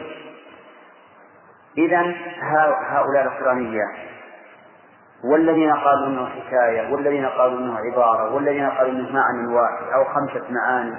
إذا 1.77 2.15
هؤلاء 2.89 3.23
الاقترانية 3.23 3.85
والذين 5.23 5.73
قالوا 5.73 6.07
إنه 6.07 6.29
حكاية 6.29 6.93
والذين 6.93 7.25
قالوا 7.25 7.59
إنه 7.59 7.77
عبارة 7.77 8.35
والذين 8.35 8.69
قالوا 8.69 8.91
إنه 8.91 9.11
معنى 9.11 9.53
واحد 9.53 9.83
أو 9.93 10.05
خمسة 10.05 10.43
معاني 10.49 10.97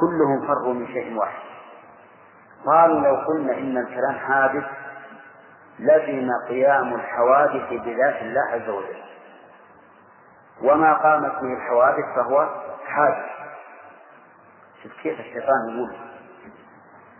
كلهم 0.00 0.46
فروا 0.46 0.74
من 0.74 0.86
شيء 0.86 1.16
واحد. 1.18 1.42
قالوا 2.66 3.00
لو 3.00 3.16
قلنا 3.16 3.52
إن 3.58 3.78
الكلام 3.78 4.14
حادث 4.14 4.64
لزم 5.78 6.28
قيام 6.48 6.94
الحوادث 6.94 7.70
بذات 7.70 8.22
الله 8.22 8.42
عز 8.52 8.68
وجل. 8.68 9.02
وما 10.62 10.92
قامت 10.92 11.32
به 11.42 11.52
الحوادث 11.52 12.04
فهو 12.16 12.48
حادث. 12.86 13.41
كيف 15.02 15.20
الشيطان 15.20 15.68
يقول 15.68 15.96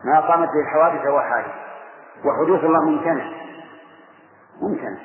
ما 0.05 0.20
قامت 0.20 0.48
به 0.48 0.61
الحوادث 0.61 1.07
هو 1.07 1.20
حادث 1.20 1.53
وحدوث 2.25 2.64
الله 2.64 2.90
ممتنع. 2.90 3.25
ممتنع. 4.62 4.98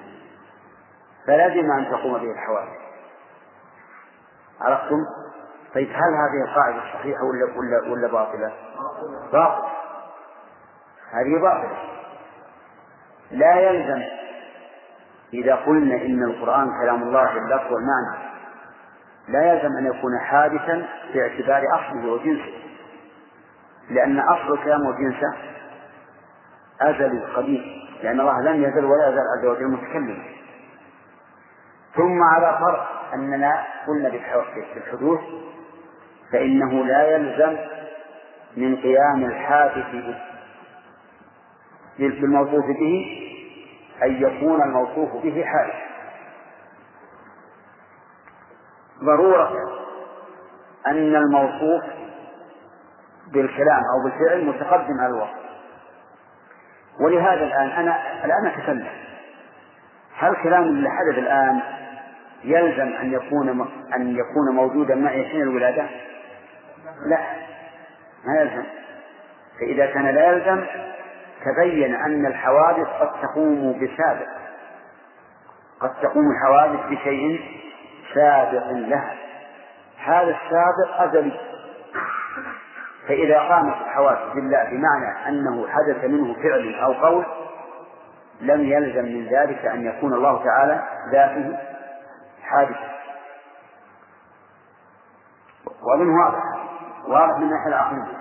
فلازم 1.27 1.71
أن 1.71 1.91
تقوم 1.91 2.13
به 2.13 2.31
الحوادث. 2.31 2.77
عرفتم؟ 4.61 5.05
طيب 5.75 5.89
هل 5.89 6.13
هذه 6.13 6.49
القاعدة 6.49 6.79
صحيحة 6.93 7.23
ولا 7.23 7.45
ولا 7.57 7.91
ولا 7.91 8.07
باطلة؟ 8.07 8.53
باطلة. 9.33 9.69
هذه 11.11 11.41
باطلة. 11.41 11.77
لا 13.31 13.59
يلزم 13.59 14.03
إذا 15.33 15.55
قلنا 15.55 15.95
إن 15.95 16.23
القرآن 16.23 16.81
كلام 16.81 17.03
الله 17.03 17.33
باللفظ 17.33 17.71
والمعنى. 17.73 18.26
لا 19.27 19.53
يلزم 19.53 19.77
أن 19.77 19.85
يكون 19.85 20.19
حادثا 20.19 20.85
باعتبار 21.13 21.63
أصله 21.75 22.11
وجنسه. 22.11 22.53
لأن 23.89 24.19
أصل 24.19 24.53
الكلام 24.53 24.85
وجنسه 24.85 25.33
أزلي 26.81 27.25
قديم 27.35 27.63
لأن 28.03 28.19
الله 28.19 28.41
لم 28.41 28.63
يزل 28.63 28.85
ولا 28.85 29.09
يزال 29.09 29.23
عز 29.39 29.45
وجل 29.45 29.67
متكلما 29.67 30.23
ثم 31.95 32.23
على 32.23 32.57
فرض 32.59 32.85
أننا 33.13 33.65
قلنا 33.87 34.09
بالحدوث 34.09 35.19
فإنه 36.31 36.85
لا 36.85 37.15
يلزم 37.15 37.57
من 38.57 38.75
قيام 38.75 39.23
الحادث 39.23 39.85
بالموصوف 41.99 42.65
به 42.65 43.23
أن 44.03 44.11
يكون 44.21 44.61
الموصوف 44.61 45.23
به 45.23 45.43
حادث 45.45 45.86
ضرورة 49.03 49.51
أن 50.87 51.15
الموصوف 51.15 51.83
بالكلام 53.33 53.81
أو 53.93 54.03
بالفعل 54.03 54.45
متقدم 54.45 54.99
على 54.99 55.13
الوصف. 55.13 55.47
ولهذا 56.99 57.43
الآن 57.43 57.67
أنا 57.67 58.25
الآن 58.25 58.45
أتكلم. 58.45 58.87
هل 60.17 60.35
كلام 60.43 60.63
اللي 60.63 60.89
حدث 60.89 61.17
الآن 61.17 61.61
يلزم 62.43 62.87
أن 62.87 63.13
يكون 63.13 63.49
أن 63.95 64.15
يكون 64.15 64.55
موجودا 64.55 64.95
معي 64.95 65.25
حين 65.25 65.41
الولادة؟ 65.41 65.85
لا 67.09 67.19
ما 68.25 68.41
يلزم. 68.41 68.63
فإذا 69.59 69.85
كان 69.85 70.05
لا 70.05 70.31
يلزم 70.31 70.65
تبين 71.45 71.95
أن 71.95 72.25
الحوادث 72.25 72.87
قد 72.87 73.21
تقوم 73.21 73.73
بسابق. 73.73 74.27
قد 75.79 75.93
تقوم 76.01 76.31
الحوادث 76.31 76.79
بشيء 76.89 77.41
سابق 78.13 78.71
لها 78.71 79.15
هذا 79.97 80.37
السابق 80.37 81.01
أزلي. 81.01 81.39
فإذا 83.07 83.39
قامت 83.39 83.75
الحوادث 83.81 84.33
بالله 84.35 84.63
بمعنى 84.63 85.27
أنه 85.27 85.67
حدث 85.67 86.03
منه 86.03 86.33
فعل 86.33 86.75
أو 86.75 86.93
قول 86.93 87.25
لم 88.41 88.61
يلزم 88.61 89.05
من 89.05 89.27
ذلك 89.27 89.65
أن 89.65 89.85
يكون 89.85 90.13
الله 90.13 90.43
تعالى 90.43 90.83
ذاته 91.11 91.57
حادث. 92.43 92.77
وأظن 95.81 96.09
واضح 96.09 96.43
واضح 97.07 97.37
من 97.37 97.43
الناحية 97.43 97.67
العقلية 97.67 98.17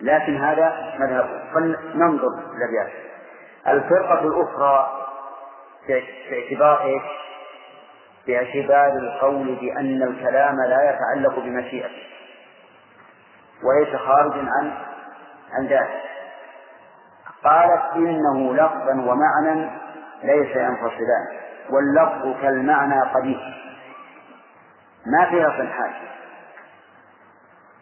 لكن 0.00 0.36
هذا 0.36 0.96
مذهب. 0.98 1.42
فلننظر 1.54 2.28
الأبيات 2.28 2.92
الفرقة 3.66 4.24
الأخرى 4.24 5.06
في 5.86 6.02
اعتبار 6.32 6.82
إيش؟ 6.82 7.19
باعتبار 8.26 8.92
القول 8.92 9.54
بأن 9.54 10.02
الكلام 10.02 10.56
لا 10.68 10.90
يتعلق 10.90 11.38
بمشيئته 11.38 12.02
وليس 13.64 13.96
خارجا 13.96 14.48
عن 14.50 14.72
عن 15.52 15.66
ذلك 15.66 16.02
قالت 17.44 17.96
إنه 17.96 18.54
لفظا 18.54 18.92
ومعنى 18.92 19.70
ليس 20.22 20.56
ينفصلان 20.56 21.26
واللفظ 21.70 22.42
كالمعنى 22.42 23.00
قديم. 23.00 23.40
ما 25.06 25.30
في 25.30 25.36
لفظ 25.36 25.70
حاجة 25.72 26.10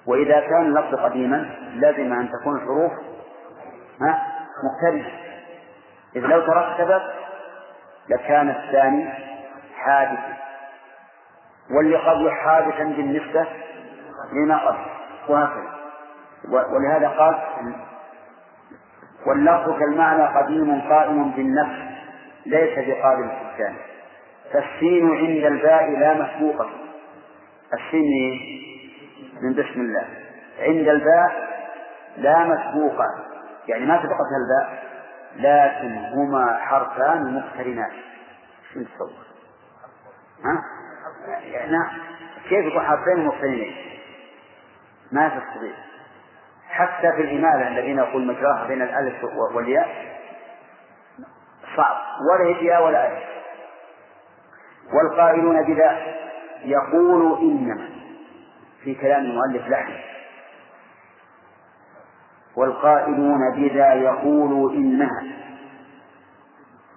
وإذا 0.06 0.40
كان 0.40 0.62
اللفظ 0.66 0.94
قديما 0.94 1.50
لازم 1.74 2.12
أن 2.12 2.30
تكون 2.30 2.56
الحروف 2.56 2.92
مقترنة 4.64 5.10
إذ 6.16 6.20
لو 6.20 6.46
ترتبت 6.46 7.02
لكان 8.08 8.50
الثاني 8.50 9.27
حادثا 9.78 10.36
واللي 11.70 11.96
قبل 11.96 12.30
حادثا 12.30 12.84
بالنسبة 12.84 13.46
لما 14.32 14.56
قبل. 14.56 14.78
وهكذا. 15.28 15.78
ولهذا 16.48 17.08
قال 17.08 17.38
واللفظ 19.26 19.78
كالمعنى 19.78 20.22
قديم 20.22 20.80
قائم 20.80 21.30
بالنفس 21.30 21.82
ليس 22.46 22.78
بقابل 22.78 23.24
الإنسان 23.24 23.74
فالسين 24.52 25.10
عند 25.10 25.44
الباء 25.44 25.90
لا 25.90 26.14
مسبوقة 26.14 26.70
السين 27.74 28.40
من 29.42 29.52
بسم 29.52 29.80
الله. 29.80 30.06
عند 30.60 30.88
الباء 30.88 31.48
لا 32.16 32.44
مسبوقة 32.44 33.06
يعني 33.68 33.86
ما 33.86 33.98
سبقتها 33.98 34.36
الباء 34.44 34.88
لكن 35.36 35.96
هما 35.96 36.56
حرفان 36.56 37.34
مقترنان 37.34 37.90
شو 38.72 38.80
تصور؟ 38.80 39.27
ها؟ 40.44 40.64
يعني 41.44 41.86
كيف 42.48 42.64
يكون 42.64 42.80
حرفين 42.80 43.24
مقترنين؟ 43.26 43.76
ما 45.12 45.28
تستطيع 45.28 45.72
حتى 46.68 47.12
في 47.12 47.22
الإمالة 47.22 47.68
الذين 47.68 47.98
يقول 47.98 48.26
مجراها 48.26 48.66
بين 48.66 48.82
الألف 48.82 49.24
والياء 49.54 50.18
صعب 51.76 51.96
ولا 52.30 52.56
هي 52.56 52.84
ولا 52.84 53.12
ألف 53.12 53.24
والقائلون 54.92 55.62
بذا 55.62 55.98
يقول 56.64 57.38
إنما 57.40 57.88
في 58.84 58.94
كلام 58.94 59.20
المؤلف 59.20 59.68
لحن 59.68 59.92
والقائلون 62.56 63.54
بذا 63.54 63.94
يقول 63.94 64.76
إنها 64.76 65.22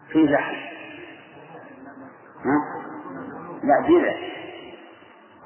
في 0.10 0.25
لحن 0.25 0.56
ها؟ 2.45 2.71
لا 3.63 3.88
بذا 3.88 4.15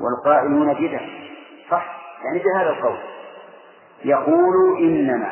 والقائلون 0.02 0.74
بذا 0.74 1.02
صح؟ 1.72 2.02
يعني 2.26 2.40
بهذا 2.40 2.70
القول. 2.70 2.98
يقول 4.06 4.78
إنما. 4.78 5.32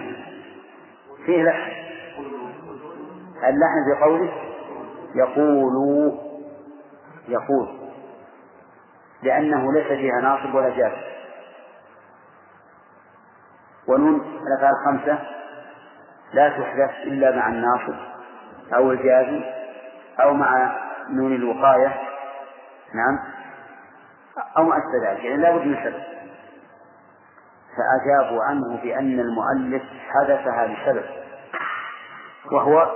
فيه 1.26 1.44
لحن. 1.44 1.72
اللحن 3.44 3.94
في 3.94 4.04
قوله 4.04 4.32
يقول 5.16 5.74
يقول. 7.28 7.68
لأنه 9.24 9.74
ليس 9.74 9.88
فيها 9.88 10.22
ناصب 10.22 10.56
ولا 10.56 10.70
جاز. 10.70 10.92
ونون 13.88 14.22
الأفعال 14.48 14.74
الخمسة 14.82 15.20
لا 16.34 16.50
تحدث 16.50 16.92
إلا 17.04 17.36
مع 17.36 17.48
الناصب 17.50 17.96
أو 18.74 18.92
الجاز 18.92 19.44
أو 20.20 20.34
مع 20.34 20.78
نون 21.10 21.36
الوقاية. 21.36 22.13
نعم. 22.94 23.20
أو 24.58 24.64
ما 24.64 24.78
أشبه 24.78 25.12
ذلك 25.12 25.24
يعني 25.24 25.42
لا 25.42 25.56
بد 25.56 25.66
من 25.66 25.76
سبب. 25.84 26.04
فأجابوا 27.78 28.44
عنه 28.44 28.82
بأن 28.84 29.20
المؤلف 29.20 29.84
حدثها 30.10 30.68
لسبب 30.68 31.06
وهو 32.52 32.92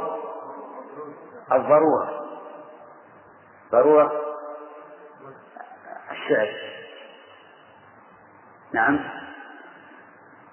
الضرورة. 1.51 2.27
ضرورة 3.71 4.11
الشعر. 6.11 6.47
نعم. 8.73 8.99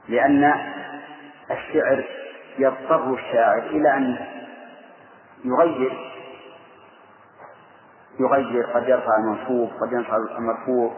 لأن 0.09 0.45
الشعر 1.51 2.05
يضطر 2.59 3.15
الشاعر 3.15 3.59
إلى 3.59 3.97
أن 3.97 4.17
يغير 5.45 6.14
يغير 8.21 8.67
قد 8.67 8.89
يرفع 8.89 9.17
المنصوب 9.17 9.71
قد 9.81 9.93
يرفع 9.93 10.17
المرفوع 10.17 10.93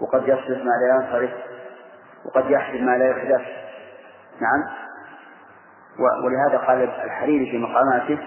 وقد 0.00 0.28
يصرف 0.28 0.58
ما 0.58 0.70
لا 0.70 0.94
ينصرف 0.94 1.30
وقد 2.24 2.50
يحسب 2.50 2.80
ما 2.80 2.98
لا 2.98 3.10
يحدث. 3.10 3.46
نعم. 4.40 4.64
ولهذا 6.24 6.58
قال 6.66 6.82
الحريري 6.82 7.50
في 7.50 7.58
مقاماته 7.58 8.18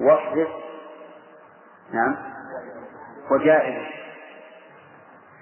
واصرف. 0.00 0.48
نعم. 1.92 2.16
وجائز. 3.30 3.82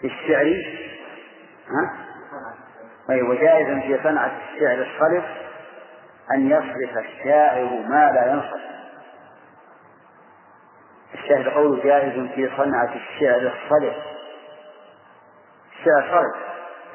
في 0.00 0.06
الشعر. 0.06 0.46
ها؟ 1.68 2.06
أي 3.10 3.22
وجائز 3.22 3.82
في 3.82 4.02
صنعة 4.02 4.32
الشعر 4.54 4.86
الصرف 4.86 5.24
أن 6.32 6.50
يصرف 6.50 6.98
الشاعر 6.98 7.64
ما 7.88 8.12
لا 8.12 8.32
ينصرف. 8.32 8.66
الشاهد 11.14 11.48
قوله 11.48 11.82
جائز 11.84 12.30
في 12.34 12.50
صنعة 12.56 12.94
الشعر 12.94 13.36
الصرف 13.36 13.96
الشعر 15.72 16.02
صرف 16.10 16.46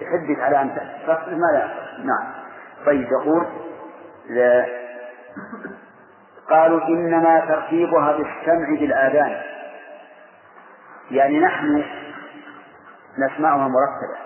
يحدث 0.02 0.40
على 0.40 0.62
أن 0.62 0.76
تصرف 0.76 1.28
ما 1.28 1.52
لا. 1.54 1.68
نعم. 1.98 2.34
طيب 2.86 3.08
يقول 3.12 3.48
لا. 4.30 4.66
قالوا 6.50 6.88
إنما 6.88 7.40
ترتيبها 7.40 8.12
بالسمع 8.12 8.80
بالآذان. 8.80 9.42
يعني 11.12 11.40
نحن 11.40 11.84
نسمعها 13.18 13.68
مرتبة. 13.68 14.22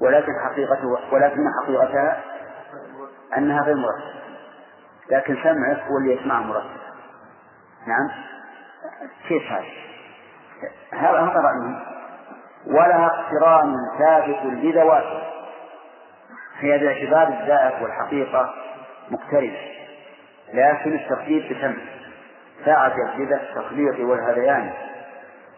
ولكن 0.00 0.32
حقيقته 0.44 0.98
ولكن 1.12 1.44
حقيقتها 1.62 2.20
أنها 3.36 3.62
غير 3.62 3.76
مرتبة. 3.76 4.22
لكن 5.10 5.36
سمعك 5.42 5.82
هو 5.90 5.98
اللي 5.98 6.14
يسمعها 6.14 6.42
مرتبة. 6.42 6.82
نعم. 7.86 8.31
كيف 9.28 9.52
هذا؟ 9.52 9.64
هذا 10.92 11.18
رأيهم 11.20 11.80
ولها 12.66 13.06
اقتران 13.06 13.76
ثابت 13.98 14.38
لذواتها 14.44 15.22
هي 16.58 16.78
باعتبار 16.78 17.28
الذات 17.28 17.82
والحقيقة 17.82 18.54
مقترنة 19.10 19.58
لكن 20.54 20.94
التقليد 20.94 21.52
بسمع 21.52 21.74
فاعجب 22.64 23.08
لذا 23.18 23.36
التخليط 23.36 23.98
والهذيان. 24.00 24.72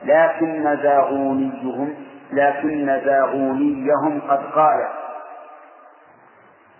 لكن 0.05 0.77
زاغونيهم 0.83 1.95
لكن 2.33 3.01
زاغونيهم 3.05 4.21
قد 4.29 4.45
قال. 4.55 4.89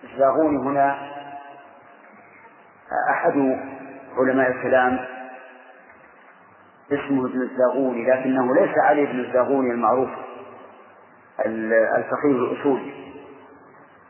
الزاغوني 0.03 0.57
هنا 0.57 0.97
أحد 3.09 3.59
علماء 4.17 4.51
الكلام. 4.51 5.14
اسمه 6.91 7.25
ابن 7.25 7.41
الزاغوني 7.41 8.05
لكنه 8.05 8.55
ليس 8.55 8.77
علي 8.77 9.05
بن 9.05 9.19
الزاغوني 9.19 9.71
المعروف 9.71 10.09
الفقيه 11.45 12.31
الأصولي 12.31 12.93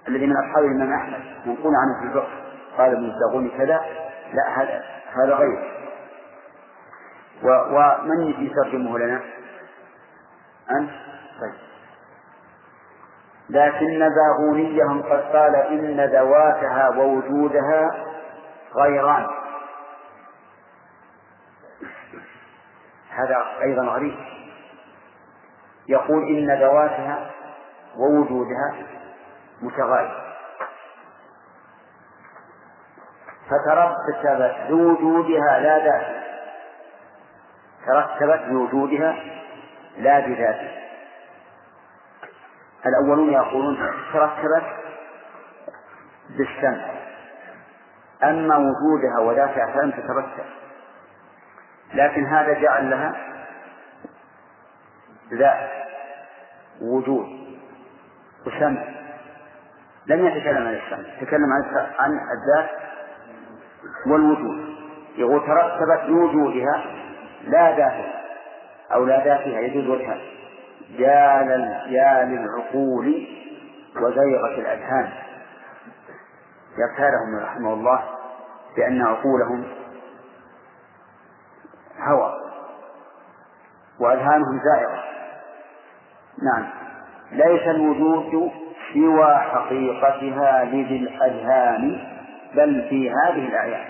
الذي 0.07 0.25
من 0.27 0.33
أصحاب 0.37 0.63
الإمام 0.65 0.93
أحمد 0.93 1.19
منقول 1.45 1.73
عنه 1.75 1.99
في 1.99 2.07
الفقه 2.07 2.31
قال 2.77 2.91
ابن 2.91 3.05
الزاغوني 3.05 3.49
كذا 3.49 3.81
لا 4.33 4.61
هذا 4.61 4.83
هذا 5.13 5.35
غير 5.35 5.75
ومن 7.43 8.45
يترجمه 8.45 8.99
لنا؟ 8.99 9.21
أنت؟ 10.71 10.89
طيب 11.41 11.53
لكن 13.49 14.09
باغونيهم 14.09 15.01
قد 15.01 15.21
قال 15.21 15.55
إن 15.55 16.09
ذواتها 16.09 16.89
ووجودها 16.89 17.91
غيران 18.75 19.27
هذا 23.15 23.45
أيضا 23.61 23.83
غريب. 23.83 24.15
يقول 25.87 26.23
إن 26.27 26.59
ذواتها 26.61 27.31
ووجودها 27.97 28.75
متغاير 29.61 30.25
فترتبت 33.49 34.55
بوجودها 34.69 35.59
لا 35.59 35.85
ذاتها 35.85 36.23
ترتبت 37.85 38.45
بوجودها 38.49 39.15
لا 39.97 40.19
بذاتها 40.19 40.85
الأولون 42.85 43.33
يقولون 43.33 43.77
ترتبت 44.13 44.65
بالسمع. 46.29 46.85
أما 48.23 48.57
وجودها 48.57 49.19
وذاتها 49.19 49.65
فلم 49.65 49.91
تترتب. 49.91 50.45
لكن 51.95 52.25
هذا 52.25 52.53
جعل 52.53 52.89
لها 52.89 53.15
ذات 55.33 55.69
وجود 56.81 57.27
وسمع. 58.47 58.83
لم 60.07 60.27
يتكلم 60.27 60.67
عن 60.67 60.73
السمع 60.73 61.19
تكلم 61.21 61.53
عن 61.53 61.87
عن 61.99 62.11
الذات 62.11 62.69
والوجود. 64.07 64.75
يقول 65.17 65.41
ترتبت 65.45 66.09
بوجودها 66.09 66.85
لا 67.47 67.77
ذاتها 67.77 68.23
أو 68.93 69.05
لا 69.05 69.17
ذاتها 69.17 69.59
يجوز 69.59 69.87
وجهها. 69.87 70.21
يا 70.89 72.25
للعقول 72.25 73.27
وزيغة 73.95 74.59
الأذهان. 74.59 75.09
يغتالهم 76.77 77.39
رحمه 77.43 77.73
الله 77.73 78.03
بأن 78.77 79.01
عقولهم 79.01 79.63
وأذهانهم 84.05 84.59
زائغة. 84.63 85.03
نعم. 86.43 86.67
ليس 87.31 87.67
الوجود 87.67 88.51
سوى 88.93 89.35
حقيقتها 89.35 90.63
لذي 90.65 90.97
الأذهان 90.97 92.07
بل 92.55 92.87
في 92.89 93.09
هذه 93.09 93.47
الأعيان. 93.47 93.85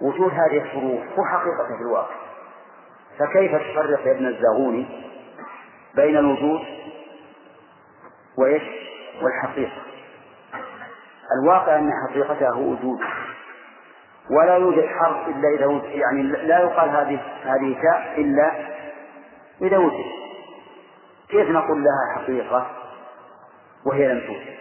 وجود 0.00 0.32
هذه 0.32 0.58
الحروف 0.58 1.18
هو 1.18 1.24
حقيقة 1.24 1.66
في 1.66 1.82
الواقع. 1.86 2.14
فكيف 3.18 3.52
تفرق 3.54 4.06
يا 4.06 4.12
ابن 4.12 4.26
الزاغوني 4.26 4.86
بين 5.94 6.16
الوجود 6.16 6.60
وإيش؟ 8.38 8.62
والحقيقة. 9.22 9.82
الواقع 11.42 11.78
أن 11.78 11.90
حقيقته 12.08 12.56
وجود 12.58 13.00
ولا 14.30 14.56
يوجد 14.56 14.86
حرف 14.86 15.28
إلا 15.28 15.48
إذا 15.48 15.66
وجد 15.66 15.84
يعني 15.84 16.22
لا 16.22 16.58
يقال 16.58 16.90
هذه 16.90 17.20
هذه 17.44 17.76
تاء 17.82 18.20
إلا 18.20 18.52
إذا 19.62 19.78
وجد. 19.78 20.04
كيف 21.28 21.50
نقول 21.50 21.84
لها 21.84 22.14
حقيقة 22.14 22.66
وهي 23.86 24.08
لم 24.08 24.20
توجد؟ 24.20 24.56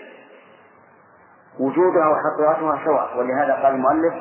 وجودها 1.60 2.08
وحقيقتها 2.08 2.86
سواء 2.86 3.18
ولهذا 3.18 3.54
قال 3.54 3.74
المؤلف 3.74 4.14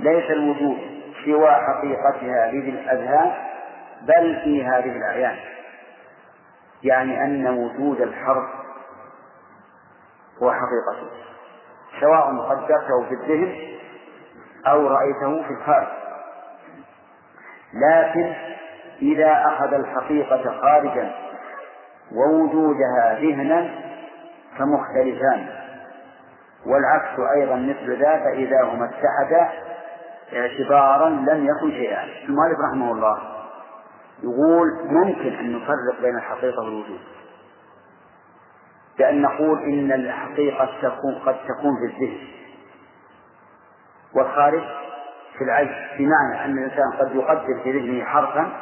ليس 0.00 0.30
الوجود 0.30 0.78
سوى 1.24 1.50
حقيقتها 1.50 2.52
لذي 2.52 2.70
الأذهان 2.70 3.32
بل 4.02 4.40
في 4.44 4.64
هذه 4.64 4.96
الأعيان. 4.96 5.36
يعني 6.82 7.24
أن 7.24 7.46
وجود 7.48 8.00
الحرف 8.00 8.44
هو 10.42 10.52
حقيقته 10.52 11.10
سواء 12.00 12.38
قدرته 12.38 13.04
في 13.08 13.14
الذهن 13.14 13.71
أو 14.66 14.86
رأيته 14.86 15.42
في 15.42 15.50
الخارج 15.50 15.88
لكن 17.74 18.32
إذا 19.02 19.44
أخذ 19.46 19.74
الحقيقة 19.74 20.60
خارجا 20.60 21.12
ووجودها 22.12 23.18
ذهنا 23.20 23.70
فمختلفان. 24.58 25.46
والعكس 26.66 27.20
أيضا 27.36 27.56
مثل 27.56 27.98
ذا 27.98 28.18
فإذا 28.18 28.62
هما 28.62 28.84
اتحدا 28.84 29.50
اعتبارا 30.32 31.08
لم 31.08 31.46
يكن 31.46 31.70
شيئا. 31.70 32.04
المؤلف 32.28 32.58
رحمه 32.70 32.92
الله 32.92 33.18
يقول 34.22 34.68
ممكن 34.84 35.34
أن 35.34 35.52
نفرق 35.52 36.00
بين 36.02 36.16
الحقيقة 36.16 36.62
والوجود. 36.62 37.00
بأن 38.98 39.22
نقول 39.22 39.62
إن 39.62 39.92
الحقيقة 39.92 40.68
تكون 40.82 41.14
قد 41.26 41.36
تكون 41.48 41.72
في 41.76 41.94
الذهن. 41.94 42.18
والخارج 44.14 44.62
في 45.38 45.44
العين 45.44 45.74
بمعنى 45.98 46.44
أن 46.44 46.58
الإنسان 46.58 46.92
قد 47.00 47.14
يقدر 47.14 47.60
في 47.62 47.72
ذهنه 47.72 48.04
حرفا 48.04 48.52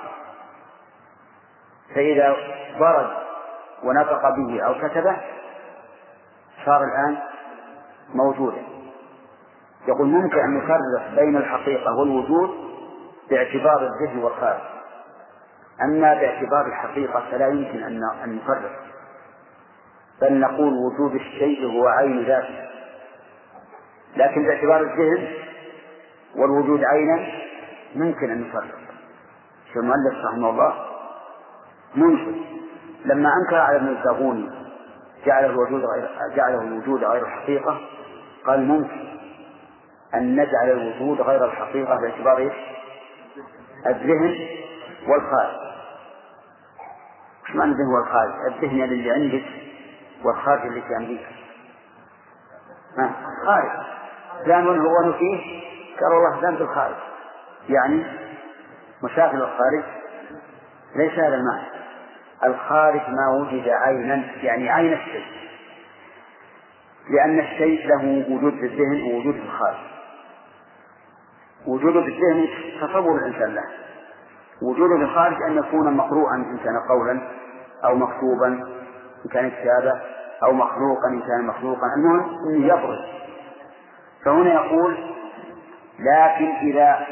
فإذا 1.95 2.37
برد 2.81 3.11
ونطق 3.83 4.23
به 4.29 4.63
أو 4.63 4.75
كتبه 4.75 5.17
صار 6.65 6.85
الآن 6.85 7.19
موجودا. 8.15 8.63
يقول 9.89 10.07
ممكن 10.07 10.39
أن 10.39 10.59
نفرق 10.59 11.15
بين 11.21 11.37
الحقيقة 11.37 11.99
والوجود 11.99 12.51
باعتبار 13.31 13.83
الذهن 13.83 14.19
والخارج. 14.19 14.61
أما 15.83 16.15
باعتبار 16.15 16.67
الحقيقة 16.67 17.23
فلا 17.31 17.49
يمكن 17.49 17.83
أن 17.83 18.01
نفرق 18.27 18.71
بل 20.21 20.41
نقول 20.41 20.73
وجود 20.73 21.15
الشيء 21.15 21.67
هو 21.67 21.89
عين 21.89 22.25
ذاته. 22.25 22.71
لكن 24.17 24.47
باعتبار 24.47 24.81
الذهن 24.81 25.29
والوجود 26.37 26.85
عينا 26.85 27.27
ممكن 27.97 28.31
أن 28.31 28.41
نفرق 28.41 28.79
شو 29.75 29.81
المؤلف 29.81 30.25
رحمه 30.25 30.51
الله 30.51 30.75
ممكن 31.95 32.35
لما 33.05 33.31
أنكر 33.43 33.57
على 33.57 33.77
ابن 33.77 33.89
الزاغوني 33.89 34.51
جعله 35.27 35.47
الوجود 35.47 35.85
غير 35.85 36.09
جعله 36.37 36.63
الوجود 36.63 37.05
غير 37.05 37.23
الحقيقة 37.23 37.81
قال 38.47 38.67
ممكن 38.67 39.11
أن 40.15 40.37
نجعل 40.37 40.71
الوجود 40.71 41.21
غير 41.21 41.45
الحقيقة 41.45 42.01
باعتبار 42.01 42.39
إيش؟ 42.39 42.53
الذهن 43.87 44.37
والخارج. 45.09 45.57
وش 47.45 47.55
معنى 47.55 47.73
الذهن 47.73 47.87
والخارج؟ 47.87 48.33
الذهن 48.55 48.83
اللي 48.83 49.11
عندك 49.11 49.45
والخارج 50.25 50.67
اللي 50.67 50.81
في 50.81 50.97
أمريكا. 50.97 51.31
خارج. 53.47 53.71
فلان 54.45 54.67
هو 54.67 54.97
قال 56.01 56.13
والله 56.13 56.41
فلان 56.41 56.57
في 56.57 56.63
الخارج. 56.63 56.95
يعني 57.69 58.05
مشاكل 59.03 59.37
الخارج 59.37 59.85
ليس 60.97 61.13
هذا 61.13 61.35
المعنى. 61.35 61.67
الخارج 62.45 63.01
ما 63.09 63.41
وجد 63.41 63.69
عينا 63.69 64.25
يعني 64.43 64.71
عين 64.71 64.93
الشيء. 64.93 65.25
لأن 67.11 67.39
الشيء 67.39 67.87
له 67.87 68.27
وجود 68.31 68.53
في 68.53 68.67
الذهن 68.67 69.03
ووجود 69.03 69.35
في 69.35 69.43
الخارج. 69.43 69.77
وجوده 71.67 72.03
في 72.03 72.09
الذهن 72.09 72.49
تصور 72.81 73.19
الإنسان 73.19 73.55
له. 73.55 73.65
وجوده 74.63 74.97
في 74.97 75.03
الخارج 75.03 75.43
أن 75.43 75.59
يكون 75.59 75.97
مقروءا 75.97 76.35
إن 76.35 76.59
كان 76.65 76.79
قولا 76.89 77.21
أو 77.85 77.95
مكتوبا 77.95 78.47
إن 78.47 79.31
كان 79.33 79.51
كتابة 79.51 80.01
أو 80.43 80.53
مخلوقا 80.53 81.09
إن 81.09 81.21
كان 81.21 81.47
مخلوقا. 81.47 81.87
المهم 81.97 82.49
أنه 82.49 82.67
يبرز. 82.67 82.99
فهنا 84.25 84.55
يقول 84.55 84.97
لكن 85.99 86.51
إذا 86.57 87.07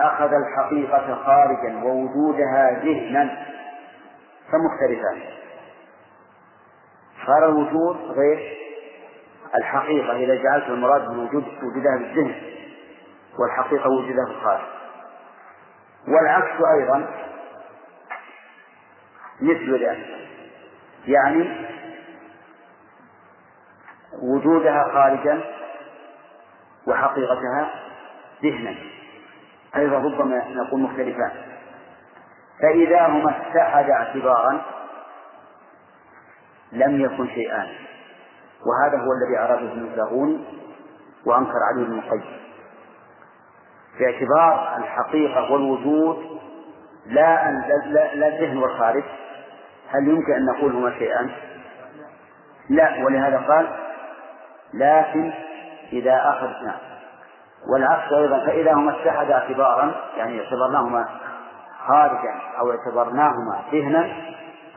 أخذ 0.00 0.30
الحقيقة 0.34 1.14
خارجا 1.24 1.84
ووجودها 1.84 2.70
ذهنا 2.84 3.46
فمختلفان. 4.52 5.20
صار 7.26 7.48
الوجود 7.48 7.96
غير 7.96 8.56
الحقيقة 9.58 10.16
إذا 10.16 10.42
جعلت 10.42 10.68
المراد 10.68 11.08
بالوجود 11.08 11.44
وجودها 11.62 11.96
بالذهن 11.98 12.34
والحقيقة 13.38 13.90
وجودها 13.90 14.24
في 14.26 14.30
الخارج 14.30 14.64
والعكس 16.08 16.62
أيضا 16.78 17.10
مثل 19.40 19.84
ذلك. 19.84 20.06
يعني 21.06 21.66
وجودها 24.22 24.84
خارجا 24.92 25.40
وحقيقتها 26.86 27.70
ذهنا. 28.42 28.74
أيضا 29.76 29.96
ربما 29.98 30.48
نقول 30.48 30.80
مختلفان 30.80 31.30
فإذا 32.62 33.06
هما 33.06 33.30
اتحدا 33.30 33.92
اعتبارا 33.92 34.62
لم 36.72 37.00
يكن 37.00 37.28
شيئان 37.28 37.68
وهذا 38.66 38.98
هو 38.98 39.12
الذي 39.12 39.38
أراده 39.38 39.72
ابن 39.72 39.82
وأنكر 41.26 41.58
عليه 41.72 41.82
ابن 41.82 41.98
القيم. 41.98 42.24
باعتبار 43.98 44.76
الحقيقة 44.76 45.52
والوجود 45.52 46.40
لا 47.06 47.48
أن 47.48 47.62
لا 48.14 48.28
الذهن 48.28 48.58
والخارج. 48.58 49.04
هل 49.90 50.08
يمكن 50.08 50.32
أن 50.32 50.46
نقول 50.46 50.72
هما 50.72 50.90
شيئان؟ 50.98 51.30
لا 52.68 53.04
ولهذا 53.04 53.38
قال 53.38 53.68
لكن 54.74 55.32
إذا 55.98 56.14
أخذنا. 56.14 56.78
والعكس 57.72 58.12
أيضا 58.12 58.46
فإذا 58.46 58.72
هما 58.72 58.90
اتحدا 58.90 59.34
اعتبارا 59.34 59.94
يعني 60.16 60.40
اعتبرناهما 60.40 61.08
خارجا 61.86 62.34
أو 62.58 62.70
اعتبرناهما 62.70 63.62
ذهنا 63.72 64.12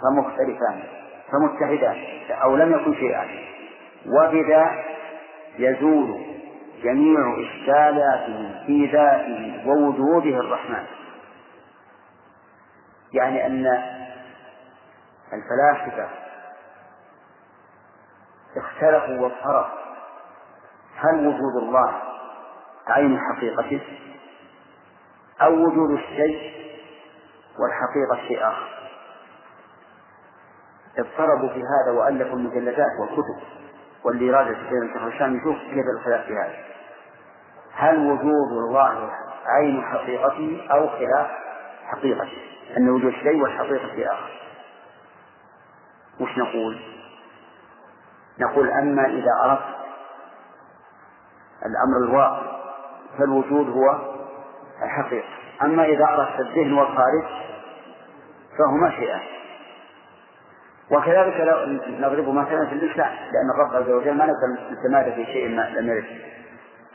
فمختلفان 0.02 0.84
فمتحدان 1.32 1.98
أو 2.32 2.56
لم 2.56 2.74
يكن 2.74 2.94
شيئا. 2.94 3.28
وبذا 4.08 4.72
يزول 5.58 6.22
جميع 6.84 7.20
إشكالاته 7.40 8.66
في 8.66 8.86
ذاته 8.86 9.64
ووجوده 9.68 10.40
الرحمن. 10.40 10.84
يعني 13.14 13.46
أن 13.46 13.66
الفلاسفة 15.34 16.08
اختلفوا 18.58 19.20
واضطربوا 19.20 19.87
هل 20.98 21.28
وجود 21.28 21.64
الله 21.64 22.02
عين 22.88 23.20
حقيقته 23.20 23.82
أو 25.42 25.54
وجود 25.54 25.92
الشيء 25.92 26.54
والحقيقة 27.60 28.28
شيء 28.28 28.48
آخر؟ 28.48 28.78
اضطربوا 30.98 31.50
في 31.50 31.62
هذا 31.64 31.98
وألفوا 31.98 32.38
المجلدات 32.38 32.92
والكتب 33.00 33.40
واللي 34.04 34.28
يراجع 34.28 34.52
كتاب 34.52 34.84
الشيخ 34.84 35.04
الشام 35.04 35.38
يشوف 35.38 35.56
كيف 35.58 35.86
الخلاف 36.00 36.26
في 36.26 36.34
هذا. 36.34 36.56
هل 37.74 37.98
وجود 38.12 38.52
الله 38.52 39.12
عين 39.46 39.82
حقيقته 39.82 40.68
أو 40.72 40.88
خلاف 40.88 41.28
حقيقته 41.86 42.38
أن 42.78 42.90
وجود 42.90 43.14
شيء 43.14 43.42
والحقيقة 43.42 43.88
شيء 43.96 44.12
آخر. 44.12 44.32
وش 46.20 46.38
نقول؟ 46.38 46.80
نقول 48.40 48.70
أما 48.70 49.06
إذا 49.06 49.32
أردت 49.44 49.77
الأمر 51.66 51.98
الواقع 52.08 52.58
فالوجود 53.18 53.70
هو 53.70 54.00
الحقيقة. 54.84 55.28
أما 55.62 55.86
إذا 55.86 56.06
أردت 56.06 56.40
الذهن 56.40 56.74
والخارج 56.74 57.24
فهما 58.58 58.92
شيئان. 58.92 59.22
وكذلك 60.92 61.40
لو 61.40 61.66
نضرب 62.00 62.30
مثلا 62.30 62.66
في 62.66 62.74
الإنسان 62.74 63.10
لأن 63.10 63.50
الرب 63.56 63.76
عز 63.76 63.90
وجل 63.90 64.18
ما 64.18 64.26
نقدر 64.26 64.72
نتمادى 64.72 65.12
في 65.12 65.26
شيء 65.26 65.56
ما 65.56 65.70
لم 65.70 65.88
يرد. 65.88 66.06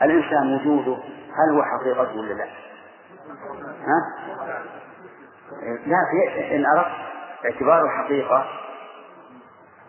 الإنسان 0.01 0.53
وجوده 0.53 0.97
هل 1.33 1.55
هو 1.55 1.63
حقيقته 1.63 2.19
ولا 2.19 2.33
لا؟ 2.33 2.45
ها؟ 3.81 3.99
لا 5.85 5.97
في 6.11 6.55
إن 6.55 6.65
أردت 6.65 6.87
اعتبار 7.45 7.85
الحقيقة 7.85 8.45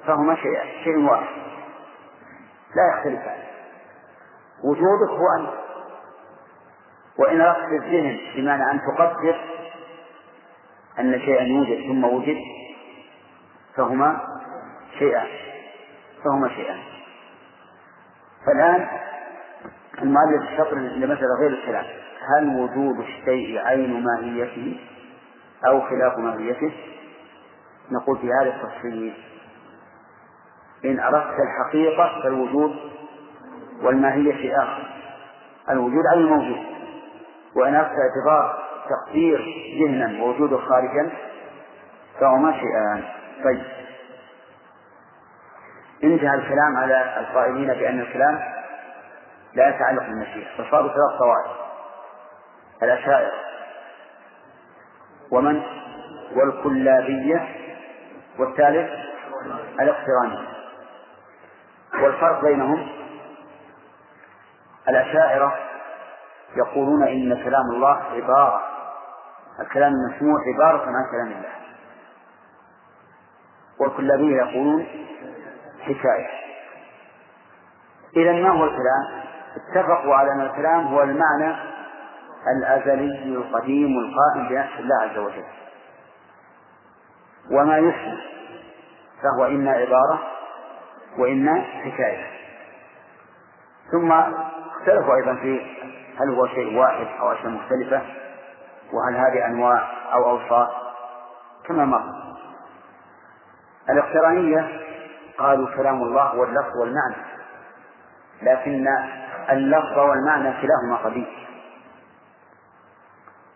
فهما 0.07 0.35
شيء 0.35 0.59
شيء 0.85 1.11
واحد. 1.11 1.27
لا 2.77 2.99
يختلفان 2.99 3.54
وجودك 4.65 5.11
هو 5.11 5.27
أنت. 5.41 5.65
وإن 7.19 7.41
أردت 7.41 7.83
الذهن 7.83 8.19
بمعنى 8.37 8.71
أن 8.71 8.81
تقدر 8.81 9.41
أن 10.99 11.21
شيئا 11.21 11.43
يوجد 11.43 11.89
ثم 11.89 12.05
وجد 12.05 12.37
فهما 13.77 14.21
شيئان 14.99 15.27
فهما 16.25 16.49
شيئان 16.49 16.79
فالآن 18.47 18.89
المؤلف 20.03 20.43
الشطر 20.43 20.77
لمسألة 20.77 21.35
غير 21.41 21.51
الكلام 21.51 21.85
هل 22.29 22.49
وجود 22.49 22.99
الشيء 22.99 23.59
عين 23.59 24.05
ماهيته 24.05 24.81
أو 25.67 25.81
خلاف 25.81 26.19
ماهيته؟ 26.19 26.73
نقول 27.91 28.19
في 28.19 28.31
هذا 28.41 28.57
التفصيل 28.57 29.15
إن 30.85 31.01
أردت 31.01 31.37
الحقيقة 31.41 32.23
فالوجود 32.23 32.77
والماهية 33.85 34.33
شيء 34.33 34.63
آخر. 34.63 34.87
الوجود 35.71 36.03
عين 36.13 36.23
الموجود. 36.23 36.67
وإن 37.57 37.75
أردت 37.75 37.91
اعتبار 37.91 38.65
تقدير 38.89 39.41
ذهنا 39.81 40.23
ووجوده 40.23 40.59
خارجا 40.59 41.11
فهما 42.21 42.53
شيئان. 42.53 43.03
طيب. 43.45 43.65
انتهى 46.05 46.35
الكلام 46.35 46.77
على 46.77 47.19
القائلين 47.21 47.69
بأن 47.69 48.01
الكلام 48.01 48.41
لا 49.55 49.69
يتعلق 49.69 50.03
بالمشيئة 50.03 50.47
فصاروا 50.59 50.89
ثلاث 50.89 51.19
طوائف. 51.19 51.57
الأشاعرة 52.83 53.33
ومن؟ 55.31 55.63
والكلابية. 56.37 57.49
والثالث؟ 58.39 58.91
الاقترانية. 59.81 60.49
والفرق 61.95 62.45
بينهم 62.45 62.89
الأشاعرة 64.89 65.59
يقولون 66.57 67.03
إن 67.03 67.45
كلام 67.45 67.71
الله 67.75 68.03
عبارة 68.13 68.61
الكلام 69.61 69.93
المسموع 69.93 70.39
عبارة 70.55 70.87
عن 70.87 71.11
كلام 71.11 71.27
الله. 71.27 71.55
والكلابية 73.81 74.37
يقولون 74.37 74.87
حكاية. 75.81 76.29
إذا 78.17 78.33
ما 78.33 78.49
هو 78.51 78.65
الكلام؟ 78.65 79.25
اتفقوا 79.57 80.15
على 80.15 80.33
أن 80.33 80.41
الكلام 80.41 80.87
هو 80.87 81.03
المعنى 81.03 81.57
الأزلي 82.57 83.35
القديم 83.37 83.99
القائم 83.99 84.49
بنفس 84.49 84.79
الله 84.79 84.97
عز 85.03 85.19
وجل. 85.19 85.45
وما 87.51 87.79
يسمى 87.79 88.19
فهو 89.23 89.47
إما 89.47 89.71
عبارة 89.71 90.23
وإما 91.19 91.61
حكاية. 91.63 92.27
ثم 93.93 94.13
اختلفوا 94.85 95.15
أيضا 95.15 95.35
في 95.35 95.61
هل 96.21 96.35
هو 96.35 96.47
شيء 96.47 96.79
واحد 96.79 97.07
أو 97.21 97.33
أشياء 97.33 97.49
مختلفة 97.49 98.03
وهل 98.93 99.17
هذه 99.17 99.47
أنواع 99.47 99.89
أو 100.15 100.31
أوصاف؟ 100.31 100.69
كما 101.69 101.85
مر. 101.85 102.03
الإقترانية 103.91 104.81
قالوا 105.39 105.77
كلام 105.77 106.03
الله 106.03 106.23
هو 106.23 106.45
اللفظ 106.45 106.77
والمعنى 106.81 107.17
لكن 108.43 108.87
اللفظ 109.51 109.99
والمعنى 109.99 110.53
كلاهما 110.63 110.97
قبيح 111.05 111.29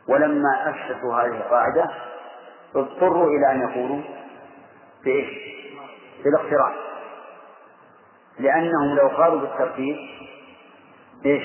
ولما 0.08 0.70
أسسوا 0.70 1.14
هذه 1.14 1.36
القاعدة 1.36 1.90
اضطروا 2.76 3.26
إلى 3.30 3.52
أن 3.52 3.60
يقولوا 3.60 4.02
بإيش؟ 5.04 5.28
بالاقتران. 6.24 6.72
لأنهم 8.38 8.94
لو 8.96 9.08
قالوا 9.08 9.40
بالترتيب 9.40 9.96
إيش؟ 11.26 11.44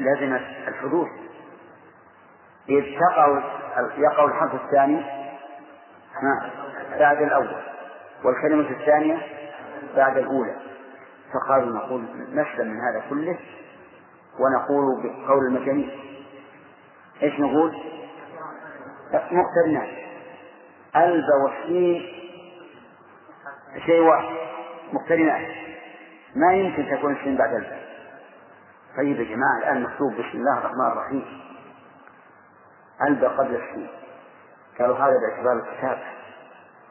لازم 0.00 0.38
الحدوث 0.68 1.08
إذ 2.68 2.84
تقع 3.00 3.42
يقع 3.98 4.24
الحرف 4.24 4.54
الثاني 4.54 5.02
بعد 6.98 7.22
الأول 7.22 7.62
والكلمة 8.24 8.70
الثانية 8.70 9.18
بعد 9.96 10.16
الأولى. 10.16 10.56
فقالوا 11.32 11.76
نقول 11.76 12.02
نسلم 12.32 12.68
من 12.68 12.80
هذا 12.80 13.02
كله 13.10 13.38
ونقول 14.40 15.02
بقول 15.02 15.46
المجانين. 15.46 15.90
إيش 17.22 17.40
نقول؟ 17.40 17.76
مقترنات. 19.14 19.88
الب 20.96 21.24
والسين 21.44 22.02
شيء 23.86 24.00
واحد. 24.00 24.36
مقترنات. 24.92 25.48
ما 26.36 26.54
يمكن 26.54 26.96
تكون 26.96 27.12
السين 27.16 27.36
بعد 27.36 27.54
الب 27.54 27.85
طيب 28.96 29.20
يا 29.20 29.24
جماعة 29.24 29.58
الآن 29.58 29.82
مكتوب 29.82 30.12
بسم 30.12 30.38
الله 30.38 30.58
الرحمن 30.58 30.92
الرحيم. 30.92 31.40
الب 33.02 33.24
قبل 33.24 33.54
السين 33.54 33.88
قالوا 34.78 34.96
هذا 34.96 35.14
باعتبار 35.20 35.52
الكتابة 35.52 36.02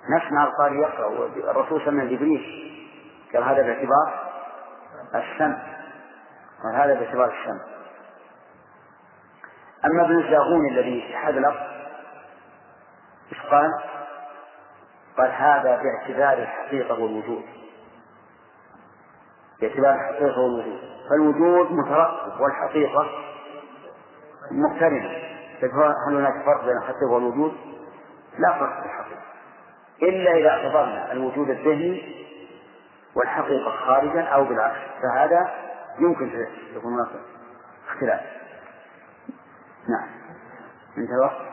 نسمع 0.10 0.44
القارئ 0.44 0.76
يقرأ 0.76 1.28
الرسول 1.52 1.86
سمع 1.86 2.04
جبريل 2.04 2.72
قال 3.34 3.44
هذا 3.44 3.62
باعتبار 3.62 4.32
السمع 5.16 5.58
قال 6.64 6.76
هذا 6.76 6.94
باعتبار 7.00 7.34
السمع 7.34 7.62
أما 9.86 10.06
ابن 10.06 10.20
الزاغون 10.20 10.70
الذي 10.70 11.02
حد 11.02 11.38
الأرض 11.38 11.76
إيش 13.32 13.42
قال؟ 13.42 13.72
قال 15.18 15.32
هذا 15.32 15.82
باعتبار 15.84 16.44
الحقيقة 16.44 17.00
والوجود 17.00 17.46
باعتبار 19.62 19.96
الحقيقة 19.96 20.40
والوجود 20.42 20.95
فالوجود 21.10 21.72
مترقب 21.72 22.42
والحقيقة 22.42 23.10
مقترنة. 24.52 25.10
هل 26.08 26.16
هناك 26.16 26.46
فرق 26.46 26.66
بين 26.66 26.78
الحقيقة 26.78 27.12
والوجود؟ 27.12 27.54
لا 28.40 28.60
فرق 28.60 28.80
في 28.80 28.86
الحقيقة. 28.86 29.22
إلا 30.02 30.32
إذا 30.32 30.50
اعتبرنا 30.50 31.12
الوجود 31.12 31.50
الذهني 31.50 32.26
والحقيقة 33.16 33.72
خارجا 33.72 34.22
أو 34.22 34.44
بالعكس. 34.44 34.80
فهذا 35.02 35.54
يمكن 36.00 36.48
يكون 36.76 36.94
هناك 36.94 37.08
اختلاف. 37.88 38.22
نعم. 39.90 40.08
انتهى 40.98 41.16
الوقت. 41.16 41.46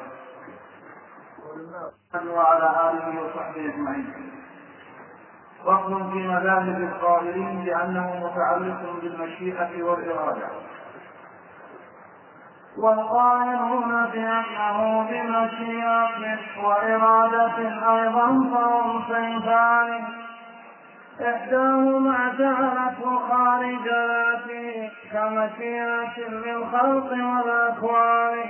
وعلى 2.14 2.90
آله 2.90 3.22
وصحبه 3.22 3.74
أجمعين. 3.74 4.32
فصل 5.66 6.12
في 6.12 6.28
مذاهب 6.28 6.90
القائلين 6.92 7.64
بأنه 7.64 8.26
متعلق 8.26 9.00
بالمشيئة 9.02 9.82
والإرادة. 9.82 10.48
والقائلون 12.76 14.06
بأنه 14.12 15.06
بمشيئة 15.10 16.38
وإرادة 16.64 17.58
أيضا 17.96 18.26
فهم 18.26 19.02
صنفان 19.08 20.04
إحداهما 21.20 22.32
جعلته 22.38 23.18
خارج 23.28 23.88
ذاته 23.88 24.90
كمشيئة 25.12 26.28
للخلق 26.28 27.10
والأكوان. 27.12 28.44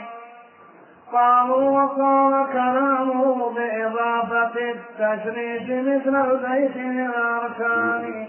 قالوا 1.12 1.82
وصار 1.82 2.46
كلامه 2.52 3.50
بإضافة 3.50 4.52
التشريف 4.70 5.62
مثل 5.62 6.30
البيت 6.30 6.76
للأركان 6.76 8.28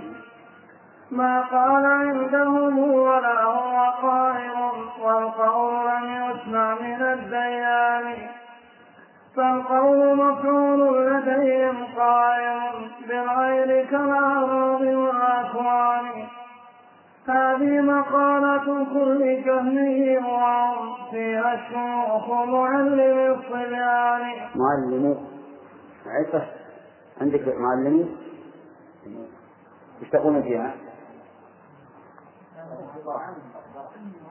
ما 1.11 1.41
قال 1.41 1.85
عندهم 1.85 2.79
ولا 2.79 3.43
هو 3.43 3.91
قائم 4.01 4.59
والقول 5.01 5.85
لم 5.87 6.31
يسمع 6.31 6.75
من 6.75 7.01
الديان. 7.01 8.15
فالقول 9.35 10.17
مفعول 10.17 11.07
لديهم 11.07 11.87
قائم 11.97 12.91
بالغير 13.07 13.85
كالأعراض 13.85 14.81
والأكوان 14.81 16.22
هذه 17.27 17.81
مقالة 17.81 18.85
كل 18.93 19.43
جهمي 19.45 20.17
وهم 20.17 21.11
فيها 21.11 21.53
الشيوخ 21.53 22.29
معلم 22.29 23.33
الصبيان 23.33 24.21
معلم 24.55 25.27
عفة 26.05 26.47
عندك 27.21 27.47
معلمي؟ 27.57 28.17
إيش 30.01 30.09
تقولون 30.09 30.41
فيها؟ 30.41 30.73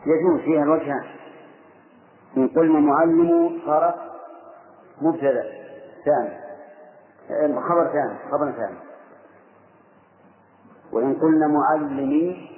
يجوز 0.07 0.41
فيها 0.41 0.63
الوجهان 0.63 1.05
إن 2.37 2.49
قلنا 2.49 2.81
معلم 2.81 3.61
صارت 3.67 3.95
مبتدأ 5.03 5.45
ثاني. 6.05 6.43
خبر 7.61 7.93
ثاني 7.93 8.19
خبر 8.31 8.53
ثاني. 8.53 8.77
وإن 10.93 11.15
قلنا 11.15 11.47
معلمي 11.49 12.53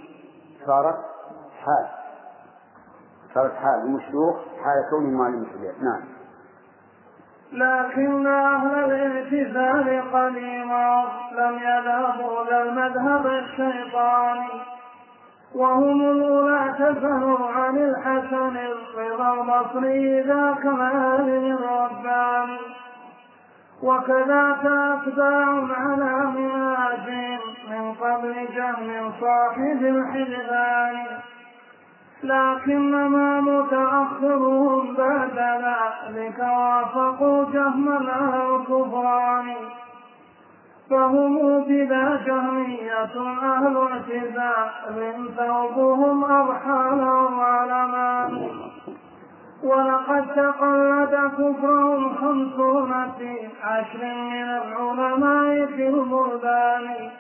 صارت 0.66 0.96
حال. 1.64 1.86
صارت 3.34 3.52
حال 3.54 3.80
المشيوخ 3.84 4.36
حال 4.64 4.90
كونه 4.90 5.18
معلم 5.18 5.42
الشباب 5.42 5.74
نعم. 5.82 6.14
لكن 7.52 8.26
أهل 8.26 8.92
الاعتزال 8.92 10.12
قديما 10.12 11.04
لم 11.32 11.54
يذهبوا 11.54 12.44
ذا 12.50 12.62
المذهب 12.62 13.26
الشيطاني 13.26 14.62
وهم 15.54 16.00
الأولى 16.00 16.74
تسهوا 16.78 17.48
عن 17.48 17.78
الحسن 17.78 18.56
الرضا 18.56 19.34
البصري 19.34 20.20
ذاك 20.20 20.66
العالم 20.66 21.56
الرباني 21.56 22.58
وكذاك 23.82 24.66
أتباع 24.66 25.66
على 25.76 26.26
منهاج 26.26 27.38
من 27.74 27.92
قبل 27.92 28.34
جهم 28.56 29.12
صاحب 29.20 29.82
الحلفان 29.82 31.06
لكنما 32.22 33.40
متأخرهم 33.40 34.94
بعد 34.94 35.38
ذلك 35.38 36.38
وافقوا 36.38 37.44
جهما 37.52 38.12
على 38.12 38.56
الكفران. 38.56 39.54
فهم 40.90 41.60
بلا 41.60 42.20
جهمية 42.26 43.14
أهل 43.42 43.76
اعتزال 43.76 45.34
ثوبهم 45.36 46.24
أضحى 46.24 46.90
لهم 46.96 47.40
علمان 47.40 48.48
ولقد 49.64 50.26
تقلد 50.36 51.30
كفرهم 51.38 52.14
خمسون 52.14 53.12
في 53.18 53.48
عشر 53.62 54.04
من 54.04 54.42
العلماء 54.42 55.66
في 55.66 55.88
البلدان 55.88 57.10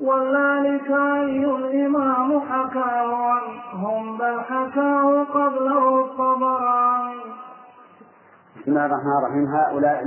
وذلك 0.00 0.90
أي 0.90 1.44
الإمام 1.44 2.40
حكاه 2.40 3.16
عنهم 3.16 4.18
بل 4.18 4.40
حكاه 4.40 5.24
قبله 5.24 6.04
الطبراني 6.04 7.20
بسم 8.56 8.70
الله 8.70 8.86
الرحمن 8.86 9.18
الرحيم. 9.18 9.46
هؤلاء 9.46 10.04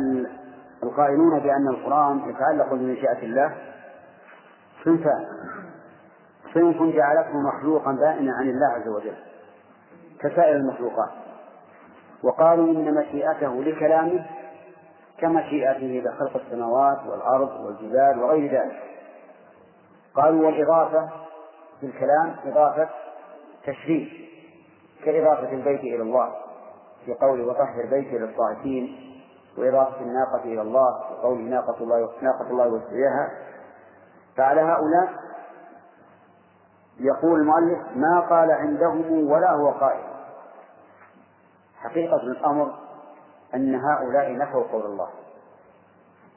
القائلون 0.84 1.40
بأن 1.40 1.68
القرآن 1.68 2.30
يتعلق 2.30 2.74
بمشيئة 2.74 3.24
الله. 3.24 3.56
صنفان 4.84 5.26
صنف 6.54 6.96
جعلته 6.96 7.42
مخلوقا 7.42 7.92
بائنا 7.92 8.34
عن 8.34 8.50
الله 8.50 8.68
عز 8.68 8.88
وجل. 8.88 9.16
كسائر 10.20 10.56
المخلوقات. 10.56 11.10
وقالوا 12.24 12.66
إن 12.66 12.94
مشيئته 12.94 13.64
لكلامه 13.64 14.26
كمشيئته 15.18 16.04
لخلق 16.06 16.42
السماوات 16.46 17.00
والأرض 17.08 17.66
والجبال 17.66 18.24
وغير 18.24 18.52
ذلك. 18.52 18.93
قالوا 20.16 20.46
والإضافة 20.46 21.10
في 21.80 21.86
الكلام 21.86 22.36
إضافة 22.46 22.90
تشريف 23.64 24.10
كإضافة 25.06 25.52
البيت 25.52 25.80
إلى 25.80 26.02
الله 26.02 26.36
في 27.06 27.14
قول 27.14 27.42
وطهر 27.42 27.86
بيتي 27.90 28.18
للطائفين 28.18 29.14
وإضافة 29.58 30.02
الناقة 30.02 30.44
إلى 30.44 30.62
الله 30.62 31.00
في 31.00 31.16
قول 31.24 31.42
ناقة 31.42 31.78
الله 31.82 32.10
ناقة 32.22 32.50
الله 32.52 32.68
وسقياها 32.68 33.30
فعلى 34.38 34.62
هؤلاء 34.62 35.24
يقول 37.00 37.40
المؤلف 37.40 37.80
ما 37.96 38.20
قال 38.20 38.52
عندهم 38.52 39.32
ولا 39.32 39.52
هو 39.52 39.70
قائل. 39.72 40.04
حقيقة 41.76 42.16
الأمر 42.16 42.74
أن 43.56 43.76
هؤلاء 43.76 44.38
نفوا 44.38 44.64
قول 44.72 44.86
الله. 44.86 45.10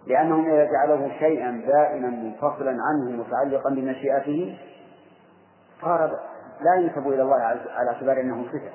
لأنهم 0.07 0.51
إذا 0.51 0.65
جعلوه 0.65 1.11
شيئا 1.19 1.63
بائنا 1.67 2.09
منفصلا 2.09 2.71
عنه 2.71 3.11
متعلقا 3.11 3.71
بمشيئته 3.71 4.59
صار 5.81 6.21
لا 6.61 6.75
ينسب 6.75 7.09
إلى 7.09 7.23
الله 7.23 7.37
على 7.71 7.91
اعتبار 7.91 8.21
أنه 8.21 8.45
صفة. 8.45 8.73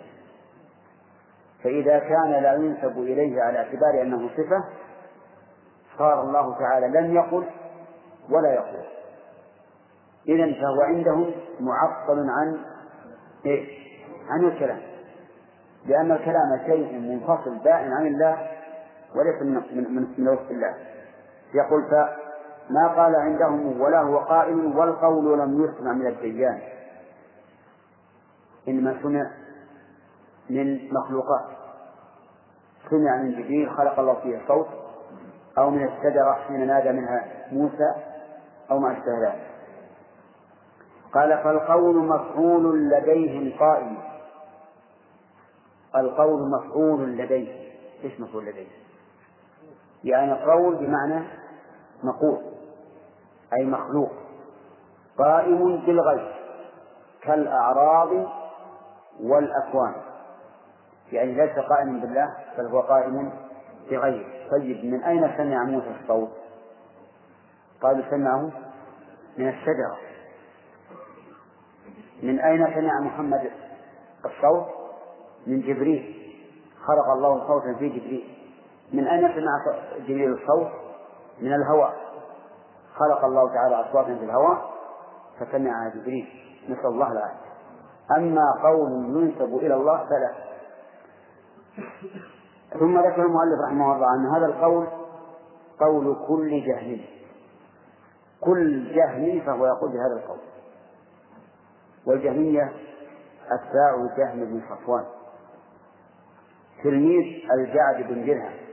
فإذا 1.63 1.99
كان 1.99 2.31
لا 2.31 2.53
ينسب 2.53 2.97
إليه 2.97 3.41
على 3.41 3.57
اعتبار 3.57 4.01
أنه 4.01 4.29
صفة 4.29 4.63
صار 5.97 6.21
الله 6.21 6.59
تعالى 6.59 6.87
لم 6.87 7.15
يقل 7.15 7.45
ولا 8.29 8.53
يقول. 8.53 8.85
إذا 10.27 10.53
فهو 10.53 10.81
عندهم 10.81 11.31
معطل 11.59 12.29
عن 12.29 12.57
إيه؟ 13.45 13.67
عن 14.29 14.45
الكلام. 14.45 14.79
لأن 15.85 16.11
الكلام 16.11 16.59
شيء 16.65 16.99
منفصل 16.99 17.57
بائن 17.63 17.93
عن 17.93 18.07
الله 18.07 18.47
وليس 19.15 19.41
من 19.41 20.13
من 20.17 20.27
وصف 20.27 20.51
الله. 20.51 20.75
يقول 21.53 21.83
فما 21.89 22.87
قال 22.87 23.15
عندهم 23.15 23.81
ولا 23.81 24.01
هو 24.01 24.17
قائل 24.17 24.77
والقول 24.77 25.39
لم 25.39 25.63
يسمع 25.63 25.93
من 25.93 26.07
الديان. 26.07 26.61
إنما 28.67 29.01
سمع 29.03 29.31
من 30.49 30.93
مخلوقات. 30.93 31.45
سمع 32.89 33.17
من 33.17 33.31
جبريل 33.31 33.69
خلق 33.69 33.99
الله 33.99 34.13
فيه 34.13 34.41
صوت 34.47 34.67
أو 35.57 35.69
من 35.69 35.87
الشجرة 35.87 36.33
حين 36.33 36.67
نادى 36.67 36.91
منها 36.91 37.25
موسى 37.51 37.95
أو 38.71 38.79
ما 38.79 38.91
أشبه 38.91 39.27
ذلك. 39.27 39.47
قال 41.13 41.43
فالقول 41.43 41.95
مفعول 41.95 42.89
لديهم 42.89 43.59
قائم. 43.59 43.97
القول 45.95 46.49
مفعول 46.49 47.17
لديه 47.17 47.71
إيش 48.03 48.19
مفعول 48.19 48.45
لديه؟ 48.45 48.67
يعني 50.03 50.33
قول 50.33 50.75
بمعنى 50.75 51.23
مقول 52.03 52.41
أي 53.53 53.65
مخلوق 53.65 54.11
قائم 55.17 55.77
بالغيب 55.77 56.31
كالأعراض 57.21 58.09
والأكوان 59.23 59.93
يعني 61.11 61.33
ليس 61.33 61.59
قائما 61.59 61.99
بالله 62.01 62.35
بل 62.57 62.65
هو 62.65 62.79
قائم 62.81 63.31
بغيره 63.89 64.25
طيب 64.51 64.85
من 64.85 65.03
أين 65.03 65.37
سمع 65.37 65.63
موسى 65.63 65.95
الصوت؟ 66.01 66.29
قالوا 67.81 68.05
سمعه 68.09 68.51
من 69.37 69.49
الشجرة 69.49 69.97
من 72.23 72.39
أين 72.39 72.73
سمع 72.75 72.99
محمد 72.99 73.51
الصوت؟ 74.25 74.65
من 75.47 75.61
جبريل 75.61 76.15
خلق 76.85 77.09
الله 77.13 77.47
صوتا 77.47 77.79
في 77.79 77.89
جبريل 77.89 78.23
من 78.93 79.07
أين 79.07 79.21
سمع 79.21 79.75
جبريل 79.97 80.33
الصوت؟ 80.33 80.71
من 81.41 81.53
الهواء 81.53 81.93
خلق 82.95 83.25
الله 83.25 83.53
تعالى 83.53 83.75
أصواتا 83.75 84.15
في 84.15 84.25
الهواء 84.25 84.71
فسمعها 85.39 85.89
جبريل. 85.95 86.27
نسأل 86.69 86.85
الله 86.85 87.11
العافية. 87.11 87.51
أما 88.17 88.45
قول 88.63 88.91
ينسب 88.91 89.55
إلى 89.55 89.73
الله 89.73 89.97
فلا. 89.97 90.33
ثم 92.79 92.99
ذكر 92.99 93.25
المؤلف 93.25 93.59
رحمه 93.67 93.95
الله 93.95 94.15
أن 94.15 94.25
هذا 94.35 94.45
القول 94.45 94.87
قول 95.79 96.27
كل 96.27 96.63
جهل. 96.65 97.05
كل 98.41 98.93
جهل 98.95 99.41
فهو 99.41 99.65
يقول 99.65 99.91
بهذا 99.91 100.23
القول. 100.23 100.39
والجهمية 102.07 102.73
أتباع 103.51 104.15
جهم 104.17 104.45
بن 104.45 104.61
صفوان. 104.69 105.05
تلميذ 106.83 107.49
الجعد 107.51 108.07
بن 108.07 108.25
درهم. 108.25 108.70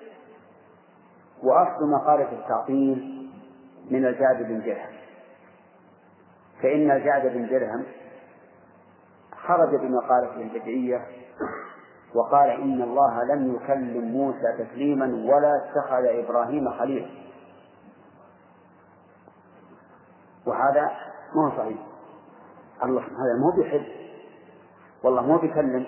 وأصل 1.43 1.91
مقالة 1.91 2.33
التعطيل 2.33 3.29
من 3.91 4.07
الجعد 4.07 4.43
بن 4.43 4.61
درهم. 4.61 4.99
فإن 6.63 6.91
الجعد 6.91 7.27
بن 7.27 7.49
درهم 7.49 7.85
خرج 9.47 9.75
بمقالته 9.77 10.43
البدعية 10.43 11.07
وقال 12.15 12.51
إن 12.51 12.83
الله 12.83 13.25
لم 13.25 13.55
يكلم 13.55 14.05
موسى 14.05 14.57
تكليما 14.59 15.07
ولا 15.07 15.57
اتخذ 15.57 16.05
إبراهيم 16.05 16.71
خليلا. 16.79 17.09
وهذا 20.47 20.91
ما 21.35 21.47
هو 21.47 21.57
صحيح. 21.57 21.79
الله 22.85 23.03
هذا 23.03 23.39
مو 23.41 23.63
بيحب 23.63 23.85
والله 25.05 25.23
مو 25.23 25.39
بيكلم. 25.39 25.87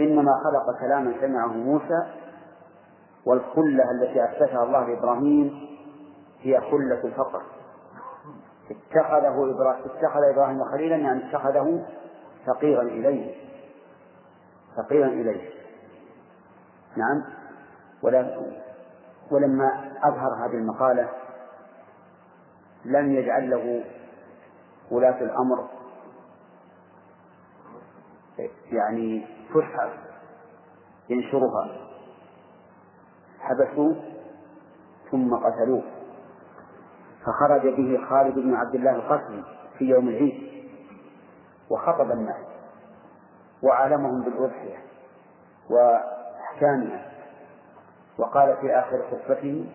إنما 0.00 0.32
خلق 0.44 0.80
كلاما 0.80 1.14
سمعه 1.20 1.46
موسى 1.46 2.06
والخلة 3.26 3.90
التي 3.90 4.24
أثبتها 4.24 4.64
الله 4.64 4.86
لإبراهيم 4.86 5.68
هي 6.40 6.60
خلة 6.60 7.04
الفقر. 7.04 7.42
اتخذه 8.70 9.50
إبراهيم 9.50 9.84
اتخذ 9.84 10.20
إبراهيم 10.32 10.64
خليلا 10.64 10.96
يعني 10.96 11.28
اتخذه 11.28 11.86
فقيرا 12.46 12.82
إليه. 12.82 13.34
فقيرا 14.76 15.06
إليه. 15.06 15.50
نعم. 16.96 17.24
ولما 19.30 19.92
أظهر 20.04 20.46
هذه 20.46 20.54
المقالة 20.54 21.08
لم 22.84 23.12
يجعل 23.12 23.50
له 23.50 23.84
ولاة 24.90 25.20
الأمر. 25.20 25.68
يعني 28.72 29.26
فسحة 29.54 29.90
ينشرها. 31.08 31.90
حبسوه 33.40 33.96
ثم 35.10 35.34
قتلوه. 35.34 35.82
فخرج 37.26 37.62
به 37.62 38.06
خالد 38.08 38.34
بن 38.34 38.54
عبد 38.54 38.74
الله 38.74 38.90
القسري 38.90 39.44
في 39.78 39.84
يوم 39.84 40.08
العيد 40.08 40.50
وخطب 41.70 42.10
الناس 42.10 42.46
وعلمهم 43.62 44.22
بالأضحية 44.22 44.76
وأحكامها 45.70 47.10
وقال 48.18 48.56
في 48.60 48.74
آخر 48.78 49.02
خطبته 49.10 49.66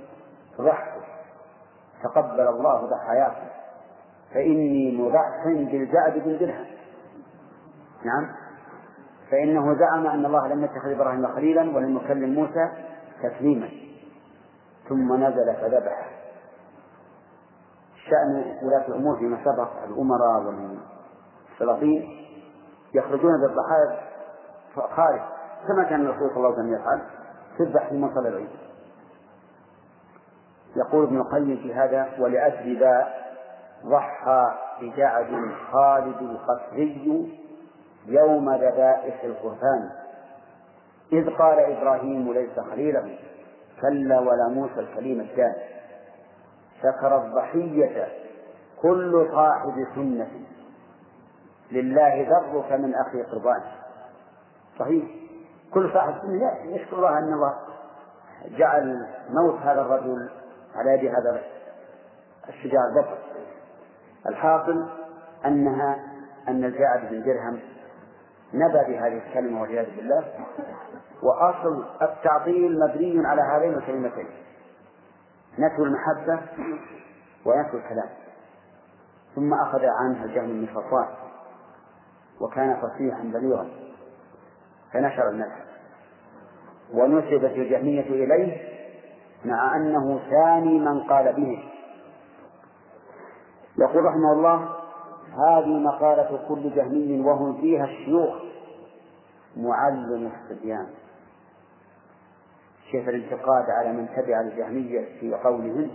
ضحوا 0.58 1.02
تقبل 2.04 2.48
الله 2.48 2.86
ضحاياكم 2.86 3.48
فإني 4.34 4.98
مضح 4.98 5.46
بالجعد 5.46 6.14
بن 6.14 6.38
درهم 6.38 6.66
نعم. 8.06 8.36
فإنه 9.32 9.74
زعم 9.74 10.08
أن 10.08 10.26
الله 10.26 10.48
لم 10.48 10.64
يتخذ 10.64 10.92
إبراهيم 10.92 11.28
خليلا 11.28 11.62
ولم 11.62 11.98
يكلم 11.98 12.34
موسى 12.34 12.72
تكليما 13.24 13.70
ثم 14.90 15.24
نزل 15.24 15.56
فذبح. 15.56 16.12
شأن 18.10 18.58
ولاة 18.64 18.88
الأمور 18.88 19.18
فيما 19.18 19.38
سبق 19.46 19.84
الأمراء 19.84 20.54
والسلاطين 21.50 22.26
يخرجون 22.94 23.32
بالضحايا 23.42 24.06
خارج 24.96 25.22
كما 25.68 25.84
كان 25.84 26.02
الرسول 26.06 26.30
صلى 26.30 26.38
الله 26.38 26.48
عليه 26.48 26.58
وسلم 26.58 26.74
يفعل 26.74 27.02
تذبح 27.58 27.90
في 27.90 27.96
مصلى 27.96 28.30
العيد. 28.30 28.50
يقول 30.76 31.04
ابن 31.04 31.18
القيم 31.18 31.58
في 31.58 31.74
هذا 31.74 32.10
ولأجل 32.20 32.80
ذا 32.80 33.08
ضحى 33.86 34.44
بجعد 34.82 35.52
خالد 35.72 36.22
القسري 36.22 37.40
يوم 38.08 38.50
ذبائح 38.56 39.24
القربان 39.24 39.90
إذ 41.14 41.30
قال 41.30 41.60
إبراهيم 41.60 42.34
ليس 42.34 42.60
خليلا 42.60 43.18
كلا 43.82 44.20
ولا 44.20 44.50
موسى 44.50 44.80
الكليم 44.80 45.22
الثاني 45.22 45.56
شكر 46.80 47.18
الضحية 47.18 48.08
كل 48.82 49.28
صاحب 49.32 49.88
سنة. 49.96 50.28
لله 51.72 52.28
ذرك 52.30 52.72
من 52.72 52.96
أخي 52.96 53.24
قربان. 53.24 53.62
صحيح. 54.80 55.06
كل 55.74 55.94
صاحب 55.94 56.14
سنة 56.22 56.76
يشكر 56.76 56.98
الله 56.98 57.18
أن 57.18 57.34
الله 57.34 57.56
جعل 58.58 59.08
موت 59.30 59.60
هذا 59.60 59.82
الرجل 59.82 60.30
على 60.76 60.92
يد 60.92 61.06
هذا 61.06 61.42
الشجاع 62.50 62.82
البطل 62.86 63.18
الحاصل 64.30 64.86
أنها 65.46 66.00
أن 66.48 66.64
الجاعد 66.64 67.10
بن 67.10 67.24
درهم 67.24 67.60
نبى 68.56 68.94
بهذه 68.94 69.22
الكلمة 69.28 69.62
والعياذ 69.62 69.96
بالله. 69.96 70.24
وأصل 71.24 71.86
التعطيل 72.02 72.80
مبني 72.80 73.28
على 73.28 73.42
هذين 73.42 73.74
الكلمتين. 73.74 74.28
نفي 75.60 75.82
المحبة 75.82 76.42
ونفي 77.46 77.78
الكلام. 77.78 78.10
ثم 79.36 79.54
أخذ 79.54 79.86
عنها 79.86 80.26
الجهم 80.26 80.48
بن 80.48 80.68
صفوان. 80.68 81.08
وكان 82.42 82.82
فصيحا 82.82 83.24
بليغا. 83.24 83.70
فنشر 84.94 85.30
النفس 85.30 85.66
ونسبت 86.94 87.52
الجهمية 87.52 88.02
إليه 88.02 88.76
مع 89.46 89.76
أنه 89.76 90.20
ثاني 90.30 90.80
من 90.80 91.00
قال 91.04 91.34
به. 91.34 91.64
يقول 93.78 94.06
رحمه 94.06 94.32
الله 94.34 94.70
هذه 95.48 95.80
مقالة 95.80 96.40
كل 96.48 96.76
جهمي 96.76 97.22
وهم 97.22 97.62
فيها 97.62 97.86
الشيوخ. 97.86 98.45
معلم 99.58 100.32
الصبيان. 100.32 100.88
كيف 102.92 103.10
الانتقاد 103.10 103.70
على 103.70 103.94
من 103.94 104.08
تبع 104.16 104.42
الجهمية 104.42 105.20
في 105.20 105.34
قولهم. 105.34 105.92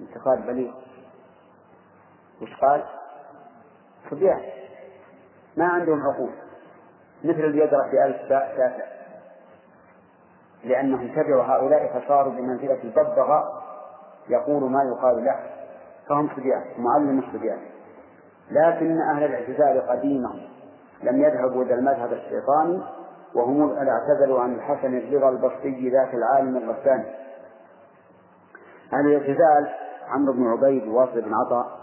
انتقاد 0.00 0.46
بليغ. 0.46 0.72
وش 2.42 2.54
قال؟ 2.54 2.84
صبيان. 4.10 4.40
ما 5.56 5.64
عندهم 5.64 6.00
عقول 6.00 6.32
مثل 7.24 7.40
اللي 7.40 7.58
يقرأ 7.58 7.90
في 7.90 8.04
ألف 8.04 8.28
باء 8.28 8.56
تاسع. 8.56 8.86
لأنهم 10.64 11.08
تبعوا 11.08 11.42
هؤلاء 11.42 12.00
فصاروا 12.00 12.32
بمنزلة 12.32 12.82
الببغاء. 12.84 13.62
يقول 14.28 14.70
ما 14.70 14.84
يقال 14.84 15.24
له. 15.24 15.40
فهم 16.08 16.28
صبيان. 16.36 16.64
معلم 16.78 17.18
الصبيان. 17.18 17.60
لكن 18.50 19.00
أهل 19.00 19.24
الاعتزال 19.24 19.88
قديما 19.88 20.55
لم 21.02 21.22
يذهبوا 21.22 21.64
إلى 21.64 21.74
المذهب 21.74 22.12
الشيطاني 22.12 22.82
وهم 23.34 23.88
اعتزلوا 23.88 24.40
عن 24.40 24.54
الحسن 24.54 24.96
الرضا 24.96 25.28
البصري 25.28 25.90
ذاك 25.90 26.14
العالم 26.14 26.56
الرباني 26.56 27.26
أهل 28.92 29.06
الاعتزال 29.06 29.74
عمرو 30.08 30.32
بن 30.32 30.46
عبيد 30.46 30.88
وواصل 30.88 31.20
بن 31.20 31.34
عطاء. 31.34 31.78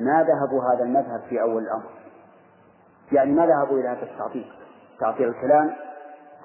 ما 0.00 0.22
ذهبوا 0.22 0.62
هذا 0.64 0.84
المذهب 0.84 1.20
في 1.28 1.42
أول 1.42 1.62
الأمر؟ 1.62 1.90
يعني 3.12 3.32
ما 3.32 3.46
ذهبوا 3.46 3.78
إلى 3.78 3.88
هذا 3.88 4.02
التعطيل؟ 4.02 4.52
تعطيل 5.00 5.28
الكلام 5.28 5.72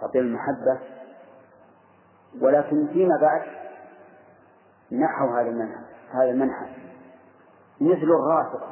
تعطيل 0.01 0.21
المحبة. 0.21 0.79
ولكن 2.41 2.87
فيما 2.87 3.17
بعد 3.21 3.41
نحوا 4.91 5.41
هذا 5.41 5.49
المنهج 5.49 5.85
هذا 6.11 6.29
المنهج. 6.29 6.69
مثل 7.81 8.03
الرافضة 8.03 8.67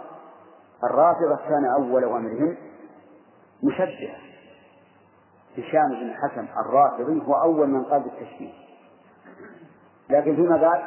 الرافضة 0.92 1.36
كان 1.50 1.66
أول 1.66 2.04
أمرهم 2.04 2.58
مشبهة. 3.64 4.18
هشام 5.58 5.90
بن 5.90 6.10
الحكم 6.10 6.48
الرافضي 6.66 7.26
هو 7.28 7.34
أول 7.34 7.68
من 7.68 7.84
قال 7.84 8.04
بالتشبيه. 8.04 8.54
لكن 10.10 10.36
فيما 10.36 10.58
بعد 10.58 10.82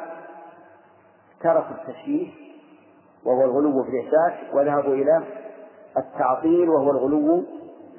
تركوا 1.41 1.75
التشبيه 1.75 2.31
وهو 3.25 3.45
الغلو 3.45 3.83
في 3.83 3.89
الإحساس 3.89 4.53
وذهبوا 4.53 4.93
إلى 4.93 5.23
التعطيل 5.97 6.69
وهو 6.69 6.91
الغلو 6.91 7.43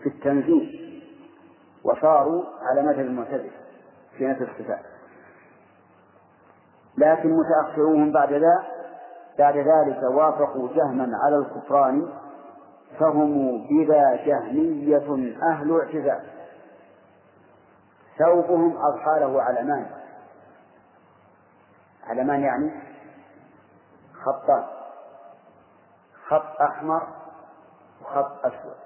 في 0.02 0.08
التنزيل 0.08 1.02
وصاروا 1.84 2.44
على 2.62 2.82
مذهب 2.82 3.06
المعتزلة 3.06 3.50
في 4.18 4.26
نفس 4.26 4.42
الصفات. 4.42 4.84
لكن 6.98 7.30
متأخرون 7.36 8.12
بعد 8.12 8.32
ذا 8.32 8.79
بعد 9.38 9.56
ذلك 9.56 10.02
وافقوا 10.02 10.68
جهما 10.74 11.18
على 11.24 11.36
الكفران 11.36 12.08
فهم 12.98 13.58
بلا 13.68 14.26
جهمية 14.26 15.36
أهل 15.42 15.80
اعتزال 15.80 16.22
ثوبهم 18.18 18.76
أضحاله 18.76 19.42
علمان 19.42 19.86
علمان 22.06 22.40
يعني 22.40 22.70
خطان 24.24 24.64
خط 26.28 26.60
أحمر 26.60 27.08
وخط 28.02 28.46
أسود. 28.46 28.76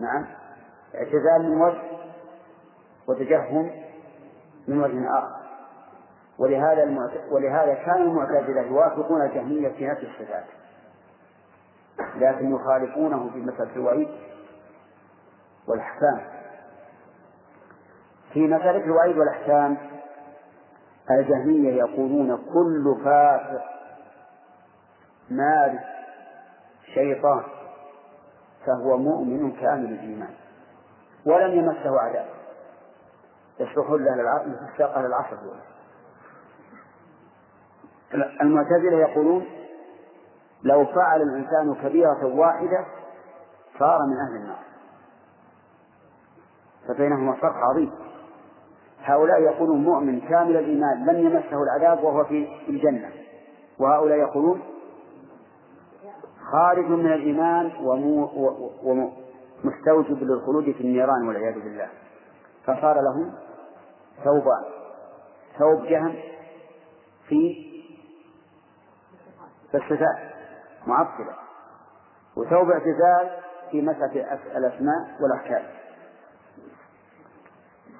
نعم. 0.00 0.26
اعتزال 0.94 1.50
من 1.50 1.60
وجه 1.60 1.82
وتجهم 3.08 3.70
من 4.68 4.80
وجه 4.82 5.18
آخر. 5.18 5.37
ولهذا 6.38 6.82
المعت... 6.82 7.10
ولهذا 7.30 7.74
كان 7.74 8.02
المعتزلة 8.02 8.60
يوافقون 8.60 9.22
الجهمية 9.22 9.68
في 9.68 9.86
نفس 9.86 10.00
الصفات. 10.02 10.44
لكن 12.16 12.54
يخالفونه 12.54 13.30
في 13.32 13.38
مسألة 13.38 13.76
الوعيد 13.76 14.08
والأحكام. 15.68 16.20
في 18.32 18.46
مسألة 18.46 18.84
الوعيد 18.84 19.18
والأحكام 19.18 19.76
الجهمية 21.10 21.72
يقولون 21.72 22.36
كل 22.36 23.04
فاسق 23.04 23.64
مارس 25.30 25.80
شيطان 26.94 27.42
فهو 28.66 28.96
مؤمن 28.96 29.52
كامل 29.52 29.92
الإيمان 29.92 30.34
ولم 31.26 31.58
يمسه 31.58 32.00
عذاب. 32.00 32.28
يصلح 33.60 33.90
له 33.90 34.14
العقل 34.14 34.56
يستقل 34.70 35.06
العصر. 35.06 35.36
المعتزلة 38.14 38.98
يقولون 38.98 39.46
لو 40.62 40.84
فعل 40.84 41.22
الإنسان 41.22 41.74
كبيرة 41.74 42.24
واحدة 42.24 42.84
صار 43.78 43.98
من 44.06 44.16
أهل 44.28 44.36
النار. 44.42 44.58
فبينهما 46.88 47.32
فرق 47.32 47.54
عظيم. 47.54 47.92
هؤلاء 49.02 49.40
يقولون 49.40 49.84
مؤمن 49.84 50.20
كامل 50.20 50.56
الإيمان 50.56 51.06
لم 51.06 51.26
يمسه 51.26 51.62
العذاب 51.62 52.04
وهو 52.04 52.24
في 52.24 52.48
الجنة. 52.68 53.10
وهؤلاء 53.78 54.18
يقولون 54.18 54.60
خارج 56.52 56.84
من 56.84 57.06
الإيمان 57.06 57.70
ومستوجب 58.82 60.22
للخلود 60.22 60.64
في 60.64 60.80
النيران 60.80 61.28
والعياذ 61.28 61.54
بالله. 61.54 61.88
فصار 62.64 63.00
لهم 63.00 63.32
ثوبان. 64.24 64.64
ثوب 65.58 65.86
جهم 65.86 66.14
في 67.28 67.67
الصفات 69.74 70.18
معطلة. 70.86 71.34
وثوب 72.36 72.70
اعتزال 72.70 73.30
في 73.70 73.82
مسألة 73.82 74.38
الأسماء 74.56 75.08
والأحكام. 75.20 75.62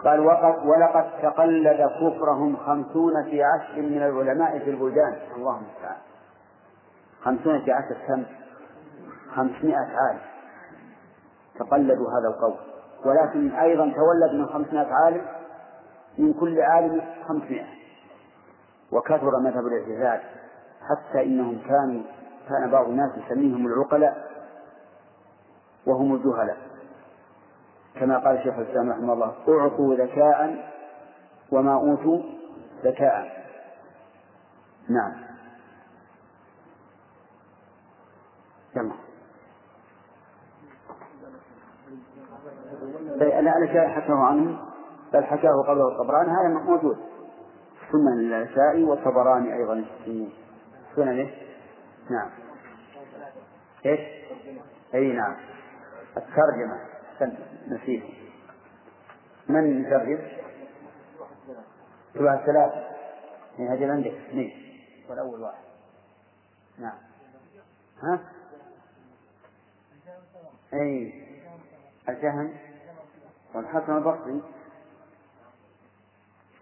قال 0.05 0.21
ولقد 0.65 1.23
تقلد 1.23 1.91
كفرهم 2.01 2.57
خمسون 2.57 3.25
في 3.25 3.43
عشر 3.43 3.83
من 3.83 4.03
العلماء 4.03 4.59
في 4.59 4.71
البلدان. 4.71 5.19
اللهم 5.37 5.63
المستعان 5.65 5.97
خمسون 7.23 7.65
في 7.65 7.73
عشر 7.73 7.97
كم؟ 8.09 8.25
خمسمائة 9.35 9.97
عالم 9.97 10.21
تقلدوا 11.59 12.07
هذا 12.11 12.29
القول 12.29 12.55
ولكن 13.05 13.51
أيضا 13.51 13.85
تولد 13.85 14.41
من 14.41 14.47
خمسمائة 14.47 14.93
عالم 14.93 15.27
من 16.19 16.33
كل 16.33 16.61
عالم 16.61 17.03
خمسمائة. 17.29 17.67
وكثر 18.93 19.39
مذهب 19.41 19.67
الاعتزال. 19.67 20.21
حتى 20.83 21.25
إنهم 21.25 21.59
كانوا 21.59 22.03
كان 22.49 22.71
بعض 22.71 22.89
الناس 22.89 23.11
يسميهم 23.17 23.67
العقلاء 23.67 24.29
وهم 25.87 26.15
الجهلاء. 26.15 26.57
كما 27.95 28.19
قال 28.19 28.39
الشيخ 28.39 28.55
الإسلام 28.55 28.91
رحمه 28.91 29.13
الله 29.13 29.35
أعطوا 29.49 29.95
ذكاء 29.95 30.73
وما 31.53 31.75
أوتوا 31.75 32.23
ذكاء. 32.85 33.45
نعم. 34.89 35.29
لا 43.17 43.39
أنا 43.39 43.67
شيء 43.67 43.89
حكاه 43.89 44.17
عنه 44.17 44.59
بل 45.13 45.25
حكاه 45.25 45.63
قبله 45.69 45.89
الطبراني 45.89 46.31
هذا 46.31 46.49
موجود. 46.49 46.97
ثم 47.93 48.09
النسائي 48.09 48.85
والطبراني 48.85 49.55
أيضا. 49.55 49.85
في 50.05 50.29
سننه؟ 50.97 51.31
نعم. 52.11 52.31
إيش؟ 53.87 54.01
أي 54.95 55.13
نعم. 55.13 55.37
الترجمة. 56.17 56.81
نسيت. 57.69 58.05
من 59.49 59.85
يترجم؟ 59.85 60.29
شبه 62.15 62.35
الثلاثة 62.35 62.89
يعني 63.59 63.71
هذه 63.71 63.93
عندك. 63.93 64.11
اثنين 64.11 64.81
والأول 65.09 65.41
واحد. 65.41 65.65
نعم. 66.79 66.99
ها؟ 68.03 68.21
أي. 70.75 71.25
الجهم. 72.09 72.57
والحسن 73.55 73.97
البصري. 73.97 74.43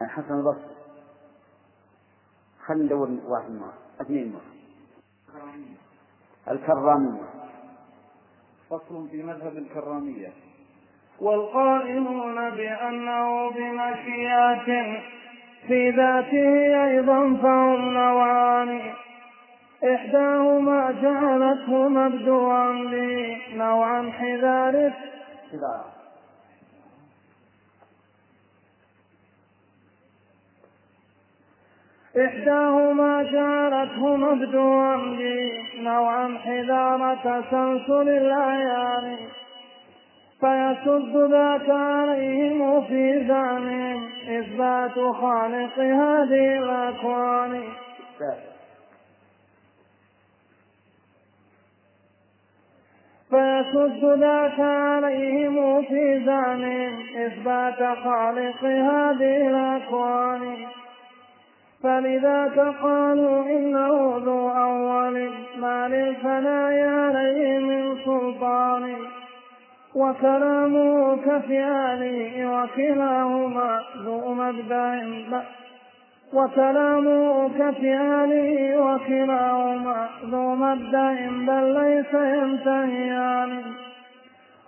الحسن 0.02 0.34
البصري. 0.34 0.76
خلينا 2.66 2.84
ندور 2.84 3.08
واحد 3.26 3.50
مرة. 3.50 3.85
اثنين 4.00 4.32
مرة. 4.32 4.56
الكرامية. 6.48 7.22
فصل 8.70 9.08
في 9.10 9.22
مذهب 9.22 9.56
الكرامية. 9.56 10.32
والقائلون 11.20 12.50
بأنه 12.50 13.50
بمشيئة 13.50 15.00
في 15.66 15.90
ذاته 15.90 16.84
أيضا 16.84 17.36
فهم 17.42 17.92
نوعان 17.94 18.94
إحداهما 19.94 20.90
جعلته 20.90 21.88
مبدوعا 21.88 22.72
بنوعا 22.72 24.10
حذار 24.10 24.92
إحداهما 32.18 33.22
جعلته 33.22 34.16
مبدوعا 34.16 34.96
نوعا 35.78 36.38
حذار 36.44 37.16
تسلسل 37.24 38.08
الأعيان 38.08 39.16
فيسد 40.40 41.16
ذاك 41.30 41.70
عليهم 41.70 42.84
في 42.84 43.24
زعمهم 43.28 44.08
إثبات 44.28 44.94
خالق 44.94 45.78
هذه 45.78 46.58
الأكوان. 46.58 47.62
فيسد 53.30 54.04
ذاك 54.04 54.60
عليهم 54.60 55.82
في 55.82 56.24
زعمهم 56.26 57.00
إثبات 57.26 57.98
خالق 58.04 58.64
هذه 58.64 59.48
الأكوان. 59.48 60.75
فلذاك 61.86 62.58
قالوا 62.82 63.44
إنه 63.44 64.16
ذو 64.24 64.48
أول 64.50 65.30
ما 65.58 65.88
للفناء 65.88 66.88
عليه 66.88 67.58
من 67.58 67.96
سلطان 68.04 68.96
وكلامه 69.94 71.16
كفعله 71.16 72.46
وكلاهما 72.52 73.80
ذو 74.04 74.34
مبدأ 74.34 75.44
وكلامه 76.32 77.48
كفعله 77.48 78.80
وكلاهما 78.80 80.08
ذو 80.24 80.54
مبدأ 80.54 81.14
بل 81.30 81.74
ليس 81.74 82.14
ينتهيان 82.14 83.62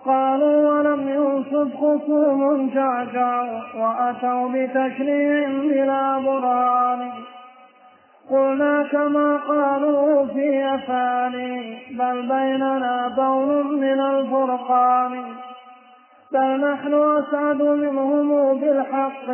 قالوا 0.04 0.68
ولم 0.68 1.08
ينصب 1.08 1.70
خصوم 1.74 2.70
جعجعوا 2.74 3.60
وأتوا 3.76 4.48
بتشريع 4.48 5.48
بلا 5.48 6.18
برهان. 6.18 7.10
قلنا 8.30 8.82
كما 8.92 9.36
قالوا 9.36 10.26
في 10.26 10.74
أفعالي 10.74 11.78
بل 11.90 12.22
بيننا 12.22 13.08
بون 13.16 13.80
من 13.80 14.00
الفرقان. 14.00 15.24
بل 16.32 16.70
نحن 16.72 16.94
أسعد 16.94 17.62
منهم 17.62 18.60
بالحق 18.60 19.26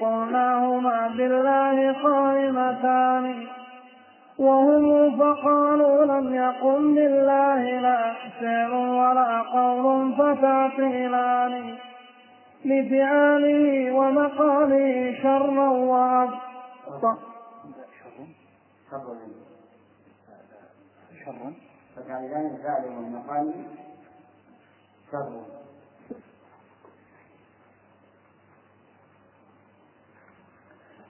قلناهما 0.00 1.10
بالله 1.16 1.92
قائمتان. 1.92 3.46
وهم 4.38 5.18
فقالوا 5.18 6.04
لم 6.04 6.34
يقم 6.34 6.94
بالله 6.94 7.80
لا 7.80 8.14
فعل 8.40 8.72
ولا 8.72 9.42
قول 9.42 10.14
فتعطيلان 10.14 11.78
لفعاله 12.64 13.92
ومقاله 13.92 15.14
شرا 15.22 15.68
وأبطا 15.68 17.16
شرا 21.24 21.52
فتعرفان 21.96 22.58
فعل 22.62 22.84
والمقام 22.84 23.52
شر 25.12 25.42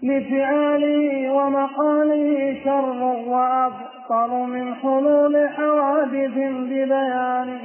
لفعاله 0.07 1.31
ومقاله 1.33 2.61
شر 2.65 3.03
وأبطل 3.33 4.31
من 4.31 4.75
حلول 4.75 5.49
حوادث 5.49 6.35
ببيان 6.71 7.59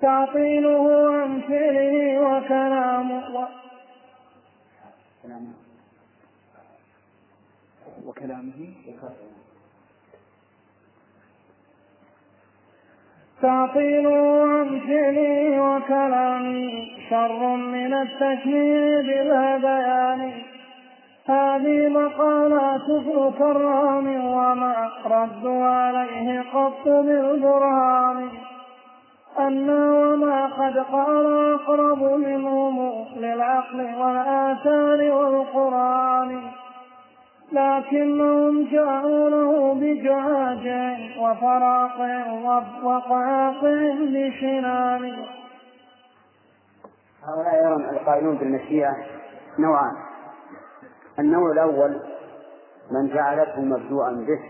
تعطيله 0.00 0.84
عن 1.12 1.40
فعله 1.40 2.20
وكلامه 2.20 3.22
وكلامه. 8.06 8.64
تعطيله 13.42 14.42
عن 14.42 14.80
فعله 14.80 15.60
وكلامه 15.62 16.86
شر 17.10 17.56
من 17.56 17.92
التشبيه 17.94 19.00
بالهذيان 19.06 20.32
هذه 21.30 21.88
مقالات 21.88 22.90
ابن 22.90 23.32
كرام 23.38 24.24
وما 24.24 24.90
ردوا 25.06 25.64
عليه 25.64 26.40
قط 26.54 26.84
بالبرهان 26.84 28.28
أن 29.38 29.70
وما 29.70 30.46
قد 30.46 30.78
قال 30.78 31.54
أقرب 31.54 32.02
منهم 32.02 33.04
للعقل 33.16 33.94
والآثار 33.98 35.12
والقرآن. 35.12 36.40
لكنهم 37.52 38.64
جاءوا 38.64 39.30
له 39.30 39.74
بجعاج 39.74 40.66
وفراق 41.20 41.98
وقعاق 42.84 43.64
بشنان. 44.00 45.16
هؤلاء 47.28 47.64
يرون 47.64 47.84
القائلون 47.84 48.36
بالمشيئة 48.36 48.96
نوعان. 49.58 50.09
النوع 51.20 51.52
الأول 51.52 52.00
من 52.90 53.08
جعلته 53.08 53.60
مبدوءا 53.60 54.10
به 54.10 54.40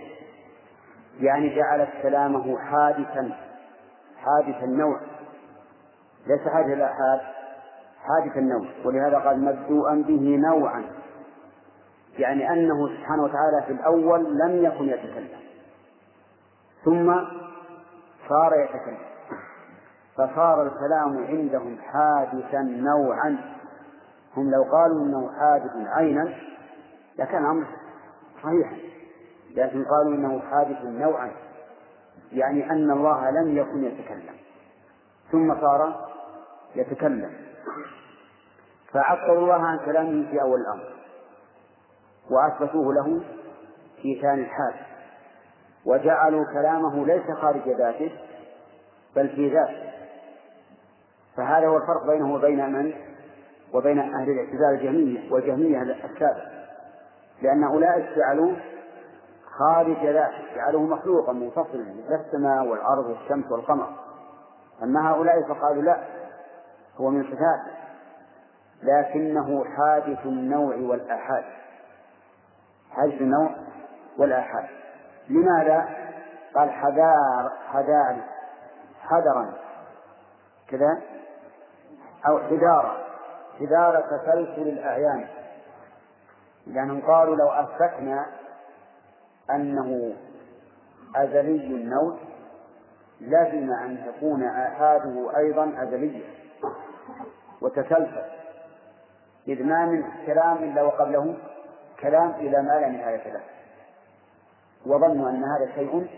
يعني 1.20 1.56
جعلت 1.56 1.88
كلامه 2.02 2.58
حادثا 2.58 3.36
حادث 4.16 4.62
النوع 4.64 5.00
ليس 6.26 6.48
حادث 6.48 6.72
الآحاد 6.72 7.20
حادث 8.02 8.36
النوع 8.36 8.66
ولهذا 8.84 9.18
قال 9.18 9.44
مبدوءا 9.44 9.94
به 9.94 10.36
نوعا. 10.36 10.84
يعني 12.18 12.52
أنه 12.52 12.88
سبحانه 12.88 13.22
وتعالى 13.22 13.62
في 13.66 13.72
الأول 13.72 14.38
لم 14.38 14.64
يكن 14.64 14.84
يتكلم. 14.84 15.40
ثم 16.84 17.14
صار 18.28 18.52
يتكلم. 18.54 18.98
فصار 20.14 20.62
الكلام 20.62 21.26
عندهم 21.26 21.78
حادثا 21.78 22.62
نوعا. 22.62 23.38
هم 24.36 24.50
لو 24.50 24.62
قالوا 24.62 25.06
إنه 25.06 25.30
حادث 25.38 25.70
عينا 25.86 26.34
لكان 27.20 27.44
أمر 27.44 27.66
صحيحا 28.42 28.76
لكن 29.56 29.84
قالوا 29.84 30.14
إنه 30.14 30.40
حادث 30.40 30.84
نوعا 30.84 31.30
يعني 32.32 32.70
أن 32.70 32.90
الله 32.90 33.30
لم 33.30 33.56
يكن 33.56 33.84
يتكلم 33.84 34.34
ثم 35.32 35.60
صار 35.60 36.10
يتكلم. 36.74 37.32
فعطلوا 38.92 39.38
الله 39.38 39.66
عن 39.66 39.78
كلامه 39.78 40.30
في 40.30 40.42
أول 40.42 40.60
الأمر 40.60 40.92
وأثبتوه 42.30 42.94
له 42.94 43.22
في 44.02 44.20
ثاني 44.22 44.42
الحال 44.42 44.74
وجعلوا 45.84 46.44
كلامه 46.44 47.06
ليس 47.06 47.30
خارج 47.40 47.68
ذاته 47.68 48.12
بل 49.16 49.28
في 49.28 49.48
ذاته. 49.48 49.90
فهذا 51.36 51.66
هو 51.66 51.76
الفرق 51.76 52.06
بينه 52.06 52.34
وبين 52.34 52.72
من؟ 52.72 52.92
وبين 53.74 53.98
أهل 53.98 54.30
الاعتزال 54.30 54.74
الجهمية 54.74 55.32
والجهمية 55.32 55.82
السابق 55.82 56.49
لأن 57.42 57.64
أولئك 57.64 58.16
جعلوه 58.16 58.56
خارج 59.58 60.06
ذاته 60.06 60.54
جعلوه 60.56 60.82
مخلوقا 60.82 61.32
منفصلا 61.32 61.94
مثل 62.04 62.14
السماء 62.14 62.66
والأرض 62.66 63.06
والشمس 63.06 63.52
والقمر. 63.52 63.88
أما 64.82 65.10
هؤلاء 65.10 65.42
فقالوا 65.42 65.82
لا 65.82 66.00
هو 66.96 67.10
من 67.10 67.24
صفاته 67.24 67.80
لكنه 68.82 69.64
حادث 69.64 70.26
النوع 70.26 70.76
والآحاد. 70.76 71.44
حادث 72.90 73.20
النوع 73.20 73.50
والآحاد. 74.18 74.68
لماذا؟ 75.28 75.88
قال 76.54 76.70
حذار 76.70 77.52
حذار 77.72 78.16
حذرا. 79.00 79.52
كذا؟ 80.68 81.00
أو 82.28 82.38
حذارا. 82.38 82.96
حذار 83.60 84.00
تسلسل 84.00 84.68
الأعيان. 84.68 85.26
لأنهم 86.74 87.00
قالوا 87.00 87.36
لو 87.36 87.48
أثبتنا 87.48 88.26
أنه 89.50 90.12
أزلي 91.16 91.66
النوع 91.66 92.16
لزم 93.20 93.70
أن 93.72 94.04
تكون 94.06 94.44
آحاده 94.44 95.36
أيضا 95.36 95.72
أزلية 95.82 96.24
وتسلسل 97.60 98.24
إذ 99.48 99.64
ما 99.64 99.86
من 99.86 100.04
كلام 100.26 100.56
إلا 100.56 100.82
وقبله 100.82 101.36
كلام 102.00 102.30
إلى 102.30 102.62
ما 102.62 102.80
لا 102.80 102.88
نهاية 102.88 103.32
له. 103.32 103.40
وظنوا 104.86 105.30
أن 105.30 105.44
هذا 105.44 105.72
شيء 105.74 106.08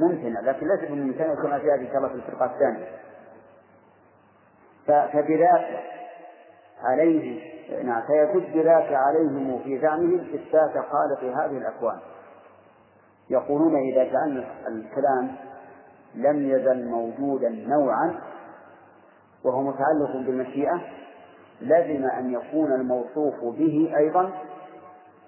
ممتنع 0.00 0.40
لكن 0.40 0.68
ليس 0.68 0.90
من 0.90 0.98
الممتنع 0.98 1.34
كما 1.34 1.58
في 1.58 1.70
هذه 1.70 1.96
الله 1.96 2.08
في 2.08 2.14
الفرقة 2.14 2.44
الثانية. 2.44 2.86
فبذاك 4.86 5.82
عليه 6.82 7.51
نعم 7.84 8.02
فيكد 8.02 8.56
ذاك 8.56 8.92
عليهم 8.92 9.58
في 9.64 9.80
زعمهم 9.80 10.20
إثبات 10.20 10.72
خالق 10.72 11.24
هذه 11.24 11.58
الأكوان. 11.58 11.98
يقولون 13.30 13.76
إذا 13.76 14.04
جعلنا 14.04 14.44
الكلام 14.68 15.36
لم 16.14 16.50
يزل 16.50 16.88
موجودا 16.88 17.48
نوعا 17.48 18.20
وهو 19.44 19.62
متعلق 19.62 20.12
بالمشيئة 20.12 20.80
لزم 21.60 22.04
أن 22.04 22.32
يكون 22.32 22.72
الموصوف 22.72 23.44
به 23.44 23.94
أيضا 23.96 24.32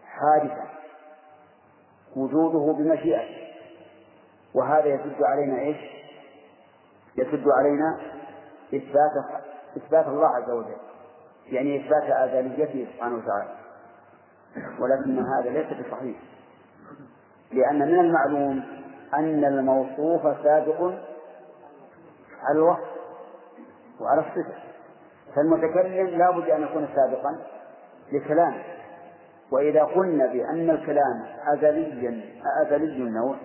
حادثا 0.06 0.66
وجوده 2.16 2.72
بمشيئته 2.72 3.44
وهذا 4.54 4.86
يسد 4.86 5.22
علينا 5.22 5.58
إيش؟ 5.58 5.76
يسد 7.16 7.44
علينا 7.48 7.98
إثبات 8.74 9.42
إثبات 9.76 10.06
الله 10.06 10.28
عز 10.28 10.50
وجل. 10.50 10.76
يعني 11.46 11.76
إثبات 11.80 12.02
آذانيته 12.02 12.86
سبحانه 12.94 13.16
وتعالى. 13.16 13.54
ولكن 14.80 15.18
هذا 15.18 15.50
ليس 15.50 15.66
بصحيح. 15.66 16.16
لأن 17.52 17.78
من 17.78 18.00
المعلوم 18.00 18.62
أن 19.14 19.44
الموصوف 19.44 20.22
سابق 20.42 20.80
على 22.42 22.58
الوصف 22.58 22.94
وعلى 24.00 24.20
الصفة. 24.20 24.54
فالمتكلم 25.36 26.06
لا 26.06 26.30
بد 26.30 26.50
أن 26.50 26.62
يكون 26.62 26.88
سابقا 26.94 27.38
لكلامه 28.12 28.62
وإذا 29.52 29.82
قلنا 29.82 30.26
بأن 30.26 30.70
الكلام 30.70 31.24
أزليا 31.46 32.20
أزلي 32.62 32.96
النوع 33.02 33.36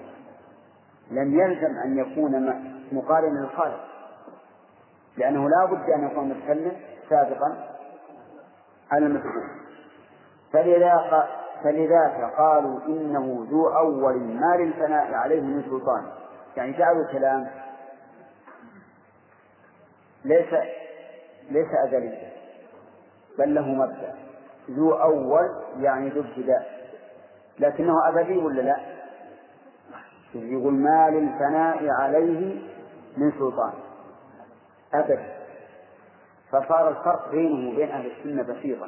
لم 1.12 1.40
يلزم 1.40 1.78
أن 1.86 1.98
يكون 1.98 2.54
مقارنا 2.92 3.40
للخالق. 3.40 3.86
لأنه 5.18 5.50
لا 5.50 5.66
بد 5.66 5.90
أن 5.90 6.08
يكون 6.08 6.32
المتكلم 6.32 6.72
سابقا 7.10 7.69
على 8.92 9.06
المفعول 9.06 9.50
فلذا 10.54 11.28
فلذاك 11.64 12.34
قالوا 12.38 12.80
إنه 12.88 13.48
ذو 13.50 13.68
أول 13.68 14.20
ما 14.20 14.56
للثناء 14.56 15.14
عليه 15.14 15.42
من 15.42 15.64
سلطان. 15.64 16.04
يعني 16.58 16.78
جعلوا 16.78 17.06
الكلام 17.06 17.48
ليس 20.26 20.54
ليس 21.52 21.68
أزليا 21.88 22.32
بل 23.38 23.56
له 23.56 23.68
مبدأ. 23.68 24.16
ذو 24.70 24.92
أول 24.92 25.50
يعني 25.80 26.10
ذو 26.10 26.22
ابتداء. 26.22 26.80
لكنه 27.60 28.10
أبدي 28.10 28.38
ولا 28.38 28.62
لا؟ 28.62 28.78
يقول 30.36 30.74
ما 30.74 31.10
للثناء 31.10 31.90
عليه 31.90 32.62
من 33.18 33.32
سلطان. 33.32 33.74
أبد 34.94 35.39
فصار 36.52 36.90
الفرق 36.90 37.32
بينه 37.32 37.70
وبين 37.70 37.90
أهل 37.90 38.12
السنة 38.12 38.44
بسيطا. 38.44 38.88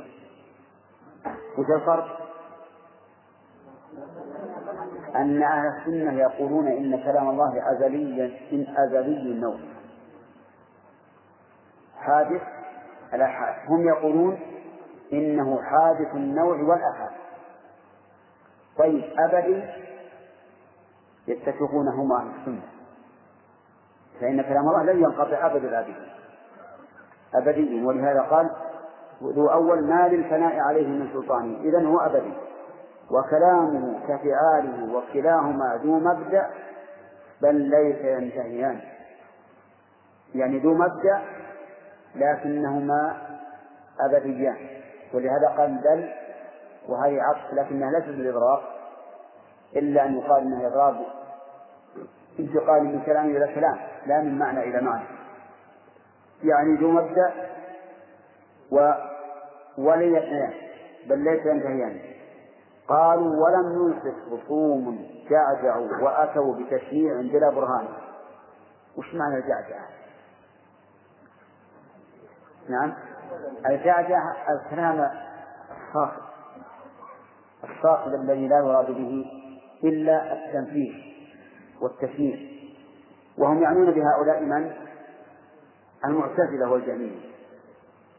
وش 1.58 1.82
الفرق؟ 1.82 2.22
أن 5.16 5.44
أهل 5.44 5.68
السنة 5.68 6.14
يقولون 6.14 6.68
إن 6.68 7.04
كلام 7.04 7.30
الله 7.30 7.72
أزليا 7.72 8.26
إن 8.52 8.76
أزلي 8.78 9.32
النوع 9.32 9.58
حادث 11.98 12.42
الآحاد 13.14 13.56
هم 13.70 13.88
يقولون 13.88 14.40
إنه 15.14 15.62
حادث 15.62 16.16
النوع 16.16 16.62
والآحاد 16.62 17.12
طيب 18.78 19.04
أبدي 19.20 19.64
يتفقون 21.28 21.88
أهل 22.12 22.32
السنة. 22.40 22.62
فإن 24.22 24.42
كلام 24.42 24.70
الله 24.70 24.84
لن 24.84 25.00
ينقطع 25.00 25.46
أبد 25.46 25.66
الآبدين 25.66 26.21
أبدي. 27.36 27.84
ولهذا 27.86 28.22
قال 28.22 28.50
ذو 29.24 29.48
أول 29.48 29.88
ما 29.88 30.08
للفناء 30.08 30.60
عليه 30.60 30.88
من 30.88 31.10
سلطانه. 31.14 31.60
إذا 31.60 31.88
هو 31.88 32.00
أبدي. 32.00 32.34
وكلامه 33.12 34.00
كفعاله 34.08 34.96
وكلاهما 34.96 35.80
ذو 35.84 36.00
مبدأ 36.00 36.50
بل 37.42 37.56
ليس 37.56 38.06
ينتهيان. 38.06 38.80
يعني 40.36 40.60
ذو 40.60 40.74
مبدأ 40.74 41.22
لكنهما 42.16 43.18
أبديان. 44.00 44.58
ولهذا 45.14 45.48
قال 45.58 45.78
بل 45.84 46.10
وهذه 46.88 47.22
عطف 47.22 47.54
لكنها 47.54 47.92
ليست 47.92 48.10
بالإضراب 48.10 48.60
إلا 49.76 50.06
أن 50.06 50.18
يقال 50.18 50.42
أنها 50.42 50.68
إضراب 50.68 50.96
انتقال 52.40 52.84
من 52.84 53.02
كلام 53.06 53.26
إلى 53.26 53.56
كلام 53.56 53.78
لا 54.06 54.22
من 54.22 54.40
معنى 54.40 54.60
إلى 54.60 54.82
معنى. 54.82 55.21
يعني 56.44 56.76
ذو 56.76 56.92
مبدأ 56.92 57.34
و 58.72 58.92
ولن 59.78 60.16
يثنيان 60.16 60.54
بل 61.10 61.24
ليس 61.24 61.46
ينتهيان 61.46 62.00
قالوا 62.88 63.36
ولم 63.46 63.74
ينصف 63.74 64.16
خصوم 64.30 65.08
جعجعوا 65.30 65.88
وأتوا 66.02 66.56
بتشنيع 66.56 67.22
بلا 67.22 67.50
برهان 67.50 67.88
وش 68.98 69.16
معنى 69.16 69.36
الجعجعة؟ 69.36 69.88
نعم 72.70 72.94
الجعجعة 73.66 74.36
الكلام 74.50 75.12
الصاخب 75.72 76.22
الصاخب 77.64 78.14
الذي 78.14 78.48
لا 78.48 78.58
يراد 78.58 78.86
به 78.86 79.26
إلا 79.84 80.34
التنفيذ 80.34 80.94
والتشنيع 81.82 82.38
وهم 83.38 83.64
يعنون 83.64 83.92
بهؤلاء 83.92 84.42
من؟ 84.42 84.72
المعتزلة 86.06 86.72
والجهمية 86.72 87.32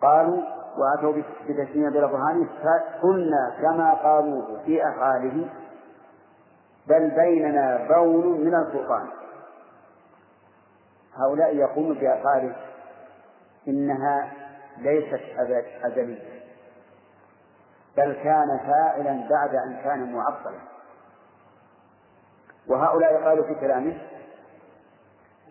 قالوا 0.03 0.43
وأتوا 0.78 1.22
بتشنيع 1.49 1.89
بلا 1.89 2.07
برهان 2.07 2.49
فقلنا 2.62 3.57
كما 3.62 3.95
قالوه 3.95 4.62
في 4.66 4.89
أفعاله 4.89 5.49
بل 6.87 7.11
بيننا 7.11 7.89
بون 7.89 8.41
من 8.41 8.55
الفرقان 8.55 9.07
هؤلاء 11.16 11.57
يقومون 11.57 11.95
بأفعاله 11.95 12.57
إنها 13.68 14.33
ليست 14.78 15.20
أزلية 15.85 16.33
بل 17.97 18.12
كان 18.12 18.59
فاعلا 18.66 19.28
بعد 19.30 19.55
أن 19.55 19.80
كان 19.85 20.12
معطلا. 20.12 20.59
وهؤلاء 22.68 23.24
قالوا 23.24 23.45
في 23.45 23.55
كلامه 23.55 23.99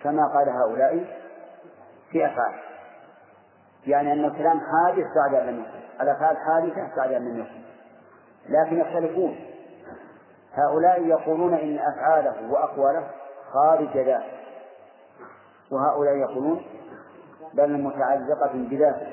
كما 0.04 0.28
قال 0.28 0.50
هؤلاء 0.50 1.21
في 2.12 2.26
أفعال 2.26 2.54
يعني 3.88 4.14
أن 4.14 4.26
الكلام 4.26 4.60
حادث 4.60 5.08
بعد 5.16 5.36
أن 5.48 5.60
يكن 5.60 6.02
الأفعال 6.02 6.38
حادثة 6.38 6.96
بعد 6.98 7.12
أن 7.12 7.40
يكن 7.40 7.62
لكن 8.50 8.78
يختلفون. 8.78 9.36
هؤلاء 10.54 11.04
يقولون 11.06 11.54
إن 11.54 11.80
أفعاله 11.80 12.52
وأقواله 12.52 13.08
خارج 13.54 13.98
ذاته 13.98 14.42
وهؤلاء 15.72 16.16
يقولون 16.16 16.62
بل 17.54 17.82
متعلقة 17.82 18.52
بذاته 18.54 19.08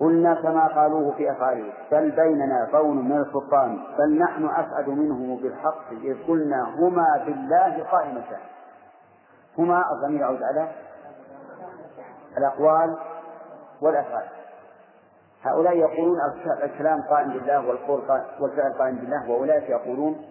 قلنا 0.00 0.34
كما 0.34 0.66
قالوه 0.66 1.14
في 1.16 1.30
أفعاله 1.30 1.72
بل 1.92 2.10
بيننا 2.10 2.68
بون 2.72 3.08
من 3.08 3.20
السلطان 3.20 3.78
بل 3.98 4.18
نحن 4.18 4.48
أسعد 4.48 4.88
منه 4.88 5.38
بالحق 5.42 5.90
إذ 5.90 6.26
قلنا 6.28 6.64
هما 6.78 7.22
بالله 7.26 7.84
قائمتان. 7.90 8.40
هما 9.58 9.84
الضمير 9.92 10.20
يعود 10.20 10.42
على 10.42 10.68
الأقوال 12.38 12.96
والأفعال 13.82 14.28
هؤلاء 15.42 15.76
يقولون 15.76 16.18
الكلام 16.62 17.02
قائم 17.02 17.28
بالله 17.28 17.68
والقول 17.68 18.02
والفعل 18.40 18.72
قائم 18.72 18.96
بالله 18.96 19.30
وأولئك 19.30 19.68
يقولون 19.70 20.24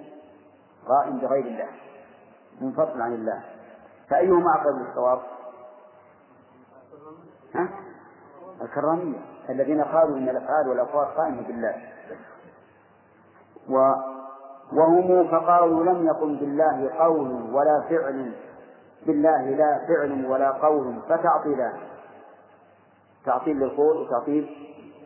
قائم 0.88 1.20
بغير 1.20 1.46
الله 1.46 1.68
منفصل 2.62 3.02
عن 3.02 3.14
الله 3.14 3.44
فأيهما 4.10 4.56
أقرب 4.56 4.76
للصواب؟ 4.76 5.20
ها؟ 7.56 7.70
الكرامية 8.62 9.18
الذين 9.50 9.84
قالوا 9.84 10.18
إن 10.18 10.30
الأفعال 10.30 10.68
والأقوال 10.70 11.06
قائمة 11.06 11.42
بالله 11.42 11.76
و 13.70 13.94
وهم 14.74 15.28
فقالوا 15.28 15.84
لم 15.84 16.06
يقم 16.06 16.36
بالله 16.36 16.90
قول 17.00 17.56
ولا 17.56 17.82
فعل 17.90 18.32
بالله 19.06 19.42
لا 19.42 19.86
فعل 19.88 20.26
ولا 20.26 20.52
قول 20.52 20.96
فتعطيلان 21.10 21.74
تعطيل 23.26 23.58
للقول 23.60 23.98
وتعطيل 23.98 24.50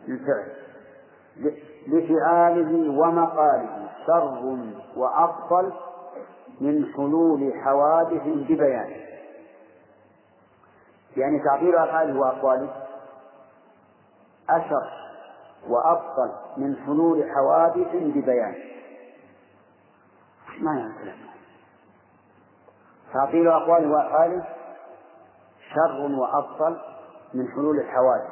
للفعل. 0.08 0.52
لفعاله 1.86 3.00
ومقاله 3.00 3.88
شر 4.06 4.58
وأفضل 4.96 5.72
من 6.60 6.92
حلول 6.94 7.52
حوادث 7.64 8.22
ببيان. 8.22 8.90
يعني 11.16 11.42
تعطيل 11.44 11.76
أفعاله 11.76 12.20
وأقواله 12.20 12.86
أشر 14.50 14.90
وأفضل 15.68 16.32
من 16.56 16.76
حلول 16.76 17.30
حوادث 17.30 17.88
ببيان. 17.94 18.54
ما 20.60 20.78
يعني 20.78 21.20
تعطيل 23.12 23.48
أقواله 23.48 23.90
وأفعاله 23.90 24.44
شر 25.74 26.12
وأفضل 26.20 26.78
من 27.34 27.48
حلول 27.48 27.80
الحوادث 27.80 28.30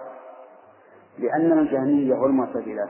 لأن 1.19 1.59
الجهمية 1.59 2.15
والمعتزلة 2.15 2.89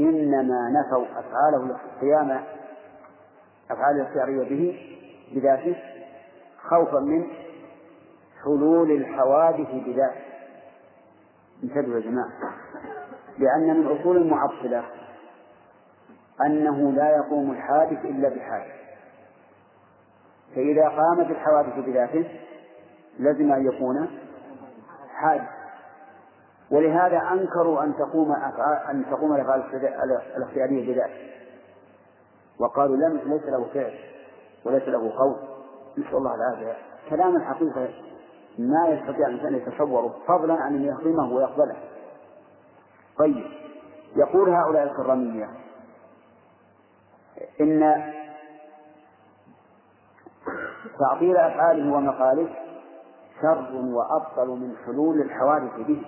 إنما 0.00 0.70
نفوا 0.70 1.04
أفعاله 1.04 1.76
القيامة 1.94 2.44
أفعاله 3.70 4.08
الشعرية 4.08 4.48
به 4.48 4.96
بذاته 5.32 5.76
خوفا 6.68 7.00
من 7.00 7.26
حلول 8.44 8.90
الحوادث 8.90 9.68
بذاته. 9.70 10.20
انتبهوا 11.64 11.94
يا 11.94 12.00
جماعة. 12.00 12.30
لأن 13.38 13.80
من 13.80 13.86
أصول 13.86 14.16
المعطلة 14.16 14.84
أنه 16.46 16.92
لا 16.92 17.16
يقوم 17.16 17.50
الحادث 17.50 18.04
إلا 18.04 18.28
بحادث. 18.28 18.80
فإذا 20.54 20.88
قامت 20.88 21.30
الحوادث 21.30 21.84
بذاته 21.86 22.40
لزم 23.18 23.52
أن 23.52 23.66
يكون 23.66 24.18
حادث 25.14 25.48
ولهذا 26.70 27.18
أنكروا 27.32 27.82
أن 27.84 27.94
تقوم 27.96 28.32
أن 28.90 29.04
تقوم 29.10 29.34
الأفعال 29.34 29.64
الاختيارية 30.36 30.92
بذاته 30.94 31.30
وقالوا 32.60 32.96
لم 32.96 33.16
ليس 33.16 33.42
له 33.42 33.64
فعل 33.74 33.94
وليس 34.64 34.88
له 34.88 35.12
قول. 35.18 35.36
نسأل 35.98 36.16
الله 36.16 36.34
العافية. 36.34 36.76
كلام 37.10 37.36
الحقيقة 37.36 37.88
ما 38.58 38.88
يستطيع 38.88 39.28
الإنسان 39.28 39.54
يتصوره 39.54 40.14
فضلا 40.26 40.54
عن 40.54 40.74
أن 40.74 40.84
يهضمه 40.84 41.32
ويقبله. 41.32 41.76
طيب 43.18 43.44
يقول 44.16 44.50
هؤلاء 44.50 44.82
الكرامية 44.82 45.48
إن 47.60 48.02
تعطيل 50.98 51.36
أفعاله 51.36 51.92
ومقاله 51.92 52.48
شر 53.42 53.74
وأبطل 53.74 54.48
من 54.48 54.76
حلول 54.86 55.20
الحوادث 55.20 55.86
به. 55.86 56.02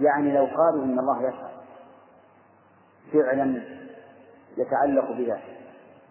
يعني 0.00 0.32
لو 0.32 0.44
قالوا 0.44 0.84
إن 0.84 0.98
الله 0.98 1.22
يفعل 1.22 1.52
فعلا 3.12 3.62
يتعلق 4.56 5.12
بذاته 5.12 5.56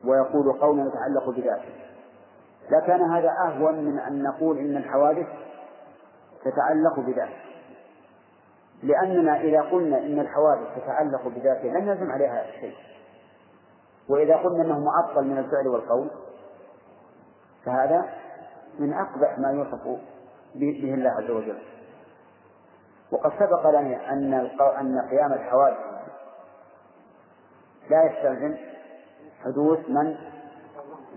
ويقول 0.05 0.53
قولا 0.53 0.87
يتعلق 0.87 1.29
بذاته 1.29 1.81
لكان 2.69 3.01
هذا 3.01 3.29
أهون 3.29 3.85
من 3.85 3.99
أن 3.99 4.23
نقول 4.23 4.57
إن 4.57 4.77
الحوادث 4.77 5.27
تتعلق 6.43 6.99
بذاته. 6.99 7.41
لأننا 8.83 9.41
إذا 9.41 9.61
قلنا 9.61 9.97
إن 9.97 10.19
الحوادث 10.19 10.67
تتعلق 10.75 11.27
بذاته 11.27 11.67
لن 11.67 11.87
يلزم 11.87 12.11
عليها 12.11 12.51
شيء. 12.59 12.75
وإذا 14.09 14.35
قلنا 14.35 14.63
أنه 14.63 14.79
معطل 14.79 15.23
من 15.23 15.37
الفعل 15.37 15.67
والقول 15.67 16.09
فهذا 17.65 18.09
من 18.81 18.93
أقبح 18.93 19.39
ما 19.39 19.51
يوصف 19.51 19.83
به 20.55 20.93
الله 20.93 21.09
عز 21.09 21.29
وجل. 21.29 21.57
وقد 23.11 23.31
سبق 23.39 23.69
لنا 23.69 24.13
أن 24.13 24.33
أن 24.79 24.99
قيام 25.09 25.33
الحوادث 25.33 25.77
لا 27.89 28.03
يستلزم 28.03 28.57
حدوث 29.43 29.89
من 29.89 30.15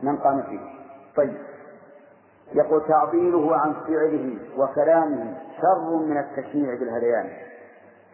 من 0.03 0.17
قام 0.17 0.43
فيه. 0.43 0.61
طيب. 1.17 1.37
يقول 2.53 2.89
تعطيله 2.89 3.57
عن 3.57 3.73
فعله 3.73 4.39
وكلامه 4.59 5.37
شر 5.61 5.97
من 5.97 6.19
التسميع 6.19 6.75
بالهذيان 6.75 7.31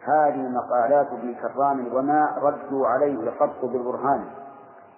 هذه 0.03 0.49
مقالات 0.49 1.07
ابن 1.07 1.35
كرام 1.35 1.95
وما 1.95 2.39
ردوا 2.43 2.87
عليه 2.87 3.21
الخط 3.21 3.65
بالبرهان. 3.65 4.25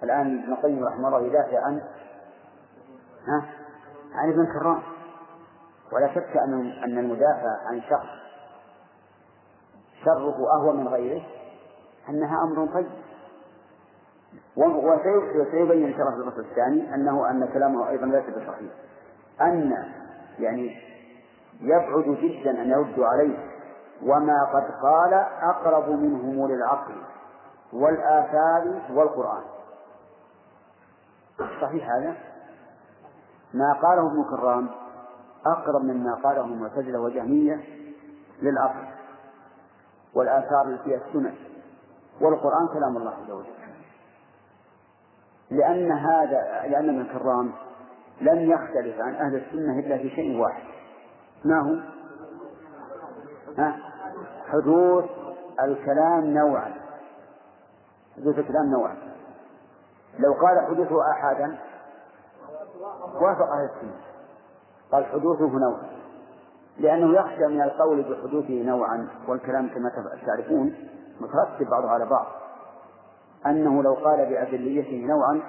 الآن 0.02 0.42
ابن 0.42 0.52
القيم 0.52 0.84
رحمه 0.84 1.08
الله 1.08 1.26
يدافع 1.26 1.66
عن 1.66 1.80
ها؟ 3.28 3.61
عن 4.14 4.32
ابن 4.32 4.46
كرام. 4.46 4.82
ولا 5.92 6.14
شك 6.14 6.36
أن 6.36 6.72
أن 6.84 6.98
المدافع 6.98 7.66
عن 7.66 7.82
شخص 7.90 8.22
شره 10.04 10.52
أهون 10.56 10.76
من 10.76 10.88
غيره 10.88 11.22
أنها 12.08 12.42
أمر 12.42 12.66
طيب. 12.74 12.90
وسيبين 14.56 15.86
إن 15.86 15.92
شاء 15.92 16.08
الله 16.08 16.22
في 16.22 16.28
الفصل 16.28 16.40
الثاني 16.40 16.94
أنه 16.94 17.30
أن 17.30 17.48
كلامه 17.52 17.88
أيضا 17.88 18.06
ليس 18.06 18.24
بصحيح. 18.24 18.72
أن 19.40 19.84
يعني 20.38 20.76
يبعد 21.60 22.04
جدا 22.04 22.62
أن 22.62 22.70
يردوا 22.70 23.06
عليه 23.06 23.38
وما 24.02 24.44
قد 24.44 24.70
قال 24.82 25.14
أقرب 25.42 25.88
منهم 25.88 26.48
للعقل 26.48 26.94
والآثار 27.72 28.80
والقرآن. 28.90 29.42
صحيح 31.60 31.90
هذا؟ 31.90 32.31
ما 33.54 33.72
قاله 33.72 34.06
ابن 34.06 34.24
كرام 34.24 34.68
أقرب 35.46 35.84
مما 35.84 36.14
قاله 36.14 36.44
المعتزلة 36.44 37.00
وجهمية 37.00 37.60
للعقل 38.42 38.84
والآثار 40.14 40.68
التي 40.68 40.84
فيها 40.84 41.00
السنن 41.08 41.34
والقرآن 42.20 42.68
كلام 42.68 42.96
الله 42.96 43.10
عز 43.10 43.30
وجل 43.30 43.62
لأن 45.50 45.92
هذا 45.92 46.62
لأن 46.68 46.88
ابن 46.88 47.18
كرام 47.18 47.52
لم 48.20 48.50
يختلف 48.50 49.00
عن 49.00 49.14
أهل 49.14 49.36
السنة 49.36 49.78
إلا 49.78 49.98
في 49.98 50.10
شيء 50.10 50.40
واحد 50.40 50.62
ما 51.44 51.60
هو؟ 51.60 51.76
ها؟ 53.58 53.76
حدوث 54.48 55.04
الكلام 55.62 56.24
نوعا 56.24 56.74
حدوث 58.16 58.38
الكلام 58.38 58.66
نوعا 58.70 58.96
لو 60.18 60.32
قال 60.32 60.60
حدوثه 60.66 61.10
أحدا 61.10 61.58
وافق 63.20 63.52
أهل 63.52 63.64
السنة. 63.64 64.00
قال 64.92 65.06
حدوثه 65.06 65.58
نوع. 65.58 65.78
لأنه 66.78 67.14
يخشى 67.14 67.46
من 67.46 67.62
القول 67.62 68.02
بحدوثه 68.02 68.62
نوعا 68.62 69.08
والكلام 69.28 69.68
كما 69.68 69.90
تعرفون 70.26 70.74
مترتب 71.20 71.70
بعضه 71.70 71.90
على 71.90 72.06
بعض. 72.06 72.26
أنه 73.46 73.82
لو 73.82 73.94
قال 73.94 74.26
بأدليته 74.26 75.06
نوعا 75.06 75.42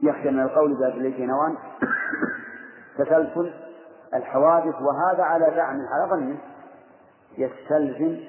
يخشى 0.00 0.30
من 0.30 0.42
القول 0.42 0.74
بأدليته 0.74 1.24
نوعا. 1.24 1.56
تسلسل 2.98 3.54
الحوادث 4.14 4.74
وهذا 4.82 5.22
على 5.22 5.52
زعم 5.56 5.80
على 5.86 6.10
ظنه 6.10 6.38
يستلزم 7.38 8.20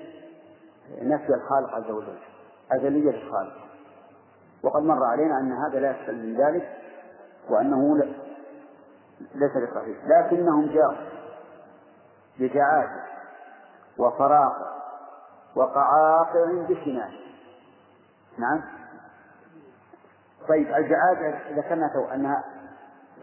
نفي 1.02 1.34
الخالق 1.34 1.76
عز 1.76 1.92
وجل 1.92 2.18
أزلية 2.72 3.10
الخالق. 3.10 3.54
وقد 4.64 4.84
مر 4.84 5.04
علينا 5.04 5.40
أن 5.40 5.52
هذا 5.52 5.80
لا 5.80 5.92
يستلزم 5.92 6.42
ذلك. 6.42 6.87
وأنه 7.50 7.98
ليس 9.36 9.52
بصحيح 9.52 9.98
لكنهم 10.06 10.66
جاءوا 10.66 11.08
بجعاجة 12.40 13.04
وفراغ 13.98 14.54
وقعاقع 15.56 16.46
بشمال 16.70 17.20
نعم 18.38 18.62
طيب 20.50 20.68
الجعاجة 20.68 21.40
ذكرنا 21.56 21.88
تو 21.88 22.14
أنها 22.14 22.44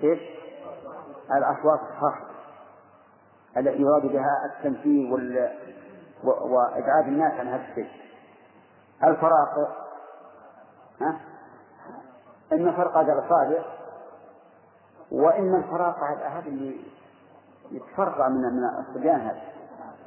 كيف؟ 0.01 0.19
الأصوات 1.31 1.81
الخاصة 1.91 2.35
التي 3.57 3.83
يراد 3.83 4.03
بها 4.03 4.45
التنفيذ 4.45 5.13
وال... 5.13 5.51
وإبعاد 6.25 7.07
الناس 7.07 7.33
عن 7.33 7.49
هذا 7.49 7.63
الشيء 7.71 7.91
الفراق 9.05 9.77
ها؟ 11.01 11.21
إما 12.53 12.73
فرق 12.73 12.97
هذا 12.97 13.13
الأصابع 13.13 13.65
وإما 15.15 15.59
الفراق 15.59 15.99
هذا 16.29 16.47
اللي 16.47 16.81
يتفرع 17.71 18.29
من 18.29 18.41
من 18.41 18.65
الصبيان 18.89 19.21
هذا. 19.21 19.43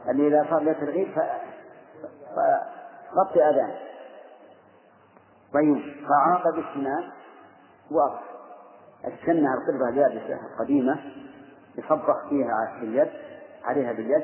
اللي 0.10 0.28
إذا 0.28 0.50
صار 0.50 0.62
له 0.62 0.74
ترغيب 0.74 1.08
فغطي 2.36 3.44
أذان 3.44 3.76
طيب 5.54 5.82
فعاقب 6.10 6.60
الشمال 6.60 7.12
واضح 7.92 8.24
السنة 9.06 9.54
القربة 9.54 9.90
اليابسة 9.90 10.40
القديمة 10.54 11.00
يصبح 11.76 12.30
فيها 12.30 12.80
باليد 12.82 13.10
عليها 13.64 13.94
باليد 13.94 14.24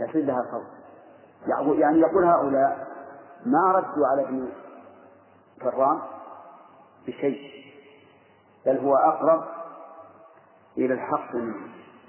يصير 0.00 0.24
لها 0.24 0.42
صوت. 0.50 0.66
يعني 1.78 2.00
يقول 2.00 2.24
هؤلاء 2.24 2.86
ما 3.46 3.72
ردوا 3.72 4.06
على 4.06 4.22
ابن 4.22 4.48
كرام 5.62 6.00
بشيء 7.06 7.64
بل 8.66 8.78
هو 8.78 8.96
أقرب 8.96 9.57
إلى 10.78 10.94
الحق. 10.94 11.34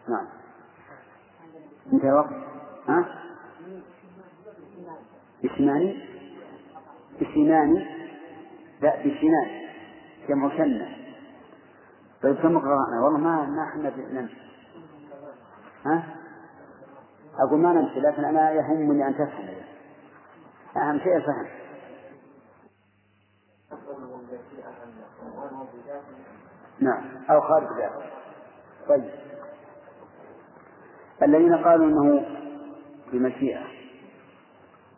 نعم. 0.09 0.27
انتهى 1.93 2.11
وقت 2.11 2.33
ها؟ 2.87 3.05
بسناني 5.43 6.03
بسناني 7.21 7.85
لا 8.81 8.99
بسنان 8.99 9.69
جمع 10.29 10.57
سنة 10.57 10.95
طيب 12.23 12.35
كم 12.35 12.59
قرأنا؟ 12.59 13.03
والله 13.03 13.19
ما 13.19 13.45
ما 13.45 13.63
إحنا 13.63 13.93
نمشي. 14.21 14.37
ها؟ 15.85 16.15
أقول 17.39 17.59
ما 17.59 17.73
نمشي 17.73 17.99
لكن 17.99 18.25
أنا 18.25 18.51
يهمني 18.51 19.07
أن 19.07 19.13
تفهم. 19.13 19.49
أهم 20.77 20.99
شيء 20.99 21.15
الفهم. 21.15 21.47
نعم. 26.79 27.03
أو 27.29 27.41
خارج 27.41 27.67
ذلك. 27.77 28.18
طيب. 28.87 29.09
الذين 31.23 31.55
قالوا 31.55 31.85
إنه 31.85 32.25
بمشيئة 33.13 33.63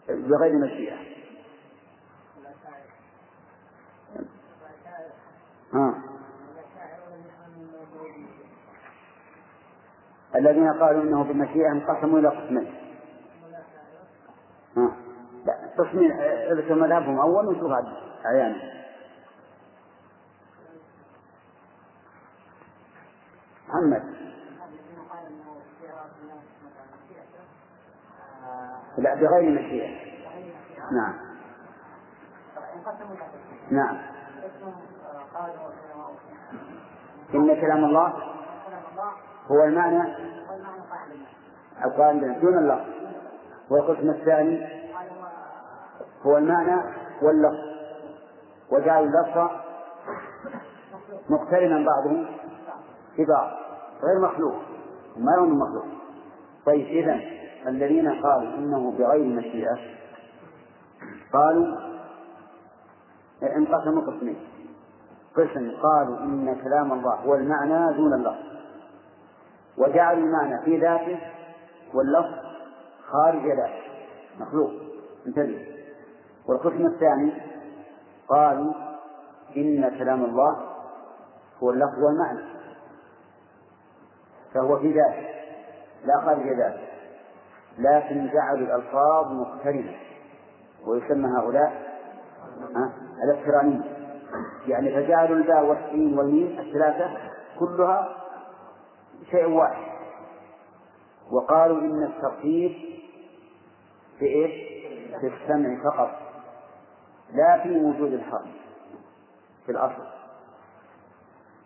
بغير 0.08 0.54
مشيئة. 0.66 0.98
ها. 5.74 6.04
الذين 10.36 10.74
قالوا 10.74 11.04
إنه 11.04 11.24
بمشيئة 11.24 11.72
انقسموا 11.72 12.20
إلى 12.20 12.28
قسمين. 12.28 12.74
ها. 14.78 14.98
لا 15.46 15.84
قسمين 15.84 16.12
اذكر 16.22 16.76
مذهبهم 16.76 17.20
أول 17.20 17.48
ونشوف 17.48 17.72
أعيانهم 18.26 18.81
محمد. 23.72 24.04
لا 28.98 29.16
بغير 29.16 29.52
مشيئة. 29.52 29.90
نعم. 30.92 31.14
نعم. 33.72 33.98
إن 37.34 37.62
كلام 37.62 37.86
الله 37.86 38.14
هو 39.52 39.64
المعنى 39.64 40.16
القائم 41.86 42.40
دون 42.42 42.58
اللفظ 42.58 42.88
والقسم 43.70 44.10
الثاني 44.10 44.68
هو 46.26 46.38
المعنى 46.38 46.82
واللفظ. 47.22 47.72
وجعل 48.72 49.04
اللفظ 49.04 49.52
مقترنا 51.30 51.86
بعضه 51.86 52.41
ببعض 53.18 53.52
غير 54.04 54.20
مخلوق. 54.20 54.56
ما 55.18 55.36
هو 55.40 55.46
مخلوق. 55.46 55.86
طيب 56.66 56.86
إذا 56.86 57.20
الذين 57.68 58.10
قالوا 58.10 58.54
إنه 58.58 58.92
بغير 58.92 59.26
مشيئة 59.26 59.78
قالوا 61.34 61.78
انقسموا 63.44 64.02
قسمين. 64.02 64.38
قسم 65.36 65.72
قالوا 65.82 66.18
إن 66.20 66.56
كلام 66.64 66.94
الله 66.94 67.16
هو 67.16 67.36
المعنى 67.36 67.98
دون 67.98 68.14
اللفظ 68.14 68.52
وجعلوا 69.78 70.24
المعنى 70.24 70.66
في 70.66 70.78
ذاته 70.78 71.20
واللفظ 71.94 72.36
خارج 73.12 73.46
ذاته. 73.46 73.82
مخلوق. 74.40 74.72
انتبه. 75.28 75.66
والقسم 76.48 76.86
الثاني 76.86 77.34
قالوا 78.30 78.74
إن 79.58 79.90
كلام 80.00 80.26
الله 80.26 80.58
هو 81.64 81.72
اللفظ 81.72 82.04
والمعنى. 82.04 82.61
فهو 84.54 84.80
في 84.80 84.92
ذاته 84.92 85.28
لا 86.06 86.22
خارج 86.26 86.48
ذاته 86.48 86.88
لكن 87.78 88.30
جعلوا 88.34 88.68
الألفاظ 88.68 89.32
مقترنة 89.32 89.96
ويسمى 90.88 91.30
هؤلاء 91.38 91.92
الاقترانية 93.24 93.82
يعني 94.68 94.92
فجعلوا 94.92 95.38
الباء 95.38 95.66
والسين 95.66 96.18
والميم 96.18 96.60
الثلاثة 96.60 97.18
كلها 97.60 98.18
شيء 99.32 99.50
واحد 99.50 99.92
وقالوا 101.32 101.82
إن 101.82 102.04
الترتيب 102.04 102.72
في 104.20 104.26
إيش؟ 104.26 104.72
في 105.22 105.28
السمع 105.28 105.84
فقط 105.84 106.10
لا 107.34 107.64
في 107.64 107.78
وجود 107.78 108.14
الحرف 108.14 108.50
في 109.66 109.72
الأصل 109.72 110.04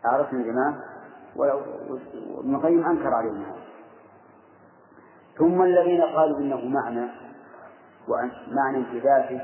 عرفتم 0.06 0.42
يا 0.42 0.46
جماعة؟ 0.52 0.95
وابن 1.36 2.56
القيم 2.56 2.86
أنكر 2.86 3.14
عليهم 3.14 3.44
هذا. 3.44 3.66
ثم 5.38 5.62
الذين 5.62 6.02
قالوا 6.02 6.40
إنه 6.40 6.66
معنى 6.66 7.12
معنى 8.48 8.86
في 8.86 9.00
ذاته 9.00 9.42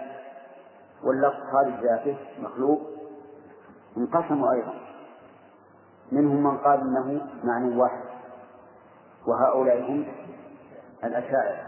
واللفظ 1.03 1.39
خارج 1.51 1.73
ذاته 1.83 2.17
مخلوق 2.39 2.81
انقسموا 3.97 4.51
أيضا. 4.51 4.73
منهم 6.11 6.43
من 6.43 6.57
قال 6.57 6.79
إنه 6.79 7.27
معنى 7.43 7.77
واحد 7.77 8.03
وهؤلاء 9.27 9.81
هم 9.91 10.05
الأشاعرة. 11.03 11.67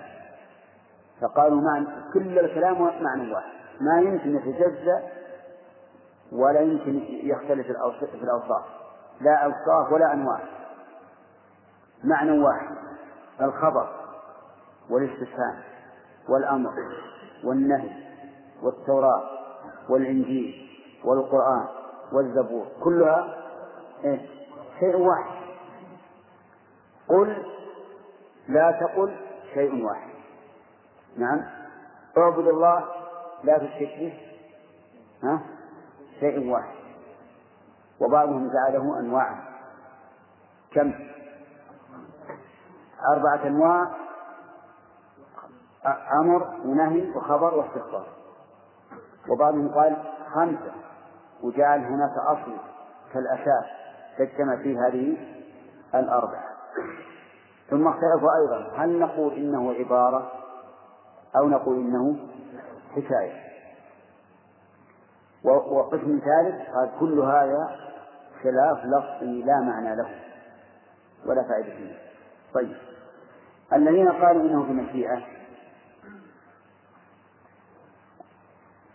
فقالوا 1.21 1.61
معنى 1.61 1.87
كل 2.13 2.39
الكلام 2.39 3.03
معنى 3.03 3.33
واحد. 3.33 3.51
ما 3.81 4.01
يمكن 4.01 4.35
يتجزأ 4.35 5.03
ولا 6.31 6.59
يمكن 6.59 7.01
يختلف 7.09 7.67
في 8.01 8.23
الأوصاف. 8.23 8.82
لا 9.21 9.35
أوصاف 9.35 9.91
ولا 9.91 10.13
أنواع. 10.13 10.39
معنى 12.03 12.39
واحد 12.39 12.75
الخبر 13.41 13.89
والاستفهام 14.89 15.63
والأمر 16.29 16.73
والنهي 17.43 17.91
والتوراة 18.61 19.23
والإنجيل 19.89 20.69
والقرآن 21.03 21.65
والزبور. 22.13 22.65
كلها 22.83 23.35
إيه؟ 24.03 24.25
شيء 24.79 24.95
واحد. 24.95 25.43
قل 27.07 27.45
لا 28.47 28.71
تقل 28.71 29.15
شيء 29.53 29.85
واحد. 29.85 30.09
نعم. 31.17 31.41
اعبد 32.17 32.47
الله 32.47 32.85
لا 33.43 33.57
تشرك 33.57 33.97
به. 33.99 34.19
ها؟ 35.23 35.41
شيء 36.19 36.51
واحد. 36.51 36.82
وبعضهم 38.01 38.51
جعله 38.53 38.99
أنواعا. 38.99 39.43
كم؟ 40.71 40.93
أربعة 43.13 43.47
أنواع. 43.47 43.91
أمر 46.21 46.55
ونهي 46.65 47.09
وخبر 47.09 47.53
واستخبار 47.53 48.07
وبعضهم 49.29 49.69
قال 49.69 49.97
خمسة 50.33 50.73
وجعل 51.43 51.79
هناك 51.79 52.17
أصل 52.17 52.57
كالأساس 53.13 53.65
تجتمع 54.17 54.55
فيه 54.55 54.87
هذه 54.87 55.17
الأربعة. 55.95 56.43
ثم 57.69 57.87
اختلفوا 57.87 58.29
أيضا 58.41 58.71
هل 58.77 58.99
نقول 58.99 59.33
إنه 59.33 59.73
عبارة 59.73 60.31
أو 61.35 61.49
نقول 61.49 61.75
إنه 61.75 62.15
حكاية؟ 62.95 63.42
وقسم 65.43 66.19
ثالث 66.19 66.69
قال 66.69 66.91
كل 66.99 67.19
هذا 67.19 67.79
خلاف 68.43 68.85
لفظي 68.85 69.43
لا 69.43 69.59
معنى 69.59 69.95
له 69.95 70.09
ولا 71.25 71.43
فائدة 71.43 71.75
فيه 71.75 71.97
طيب. 72.53 72.75
الذين 73.73 74.09
قالوا 74.09 74.41
إنه 74.41 74.63
بمشيئة 74.63 75.21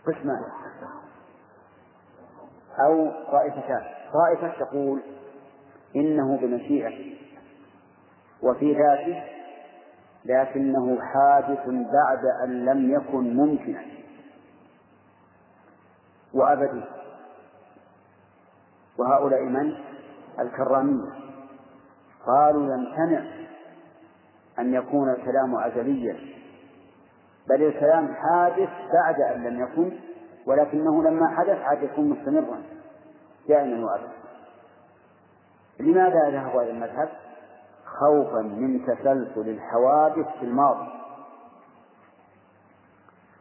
قسمان. 0.07 0.43
أو 2.79 3.11
طائفتان. 3.31 3.83
طائفة 4.13 4.65
تقول 4.65 5.01
إنه 5.95 6.37
بمشيئة 6.37 7.15
وفي 8.41 8.73
ذاته 8.73 9.23
لكنه 10.25 11.01
حادث 11.01 11.65
بعد 11.67 12.25
أن 12.43 12.65
لم 12.65 12.91
يكن 12.91 13.35
ممكنا. 13.35 13.98
وأبدي. 16.33 16.83
وهؤلاء 18.97 19.43
من؟ 19.43 19.73
الكرامية. 20.39 21.11
قالوا 22.25 22.73
يمتنع 22.73 23.23
أن 24.59 24.73
يكون 24.73 25.09
الكلام 25.09 25.55
أزليا 25.55 26.17
بل 27.49 27.63
الكلام 27.63 28.13
حادث 28.13 28.69
بعد 28.93 29.21
أن 29.21 29.43
لم 29.43 29.61
يكن 29.61 29.91
ولكنه 30.45 31.03
لما 31.03 31.27
حدث 31.37 31.57
عاد 31.61 31.83
يكون 31.83 32.09
مستمرا 32.09 32.61
دائما 33.47 33.85
وأبدا 33.85 34.19
لماذا 35.79 36.29
ذهبوا 36.29 36.61
إلى 36.61 36.71
المذهب؟ 36.71 37.09
خوفا 37.85 38.41
من 38.41 38.85
تسلسل 38.85 39.49
الحوادث 39.49 40.27
في 40.39 40.45
الماضي. 40.45 40.87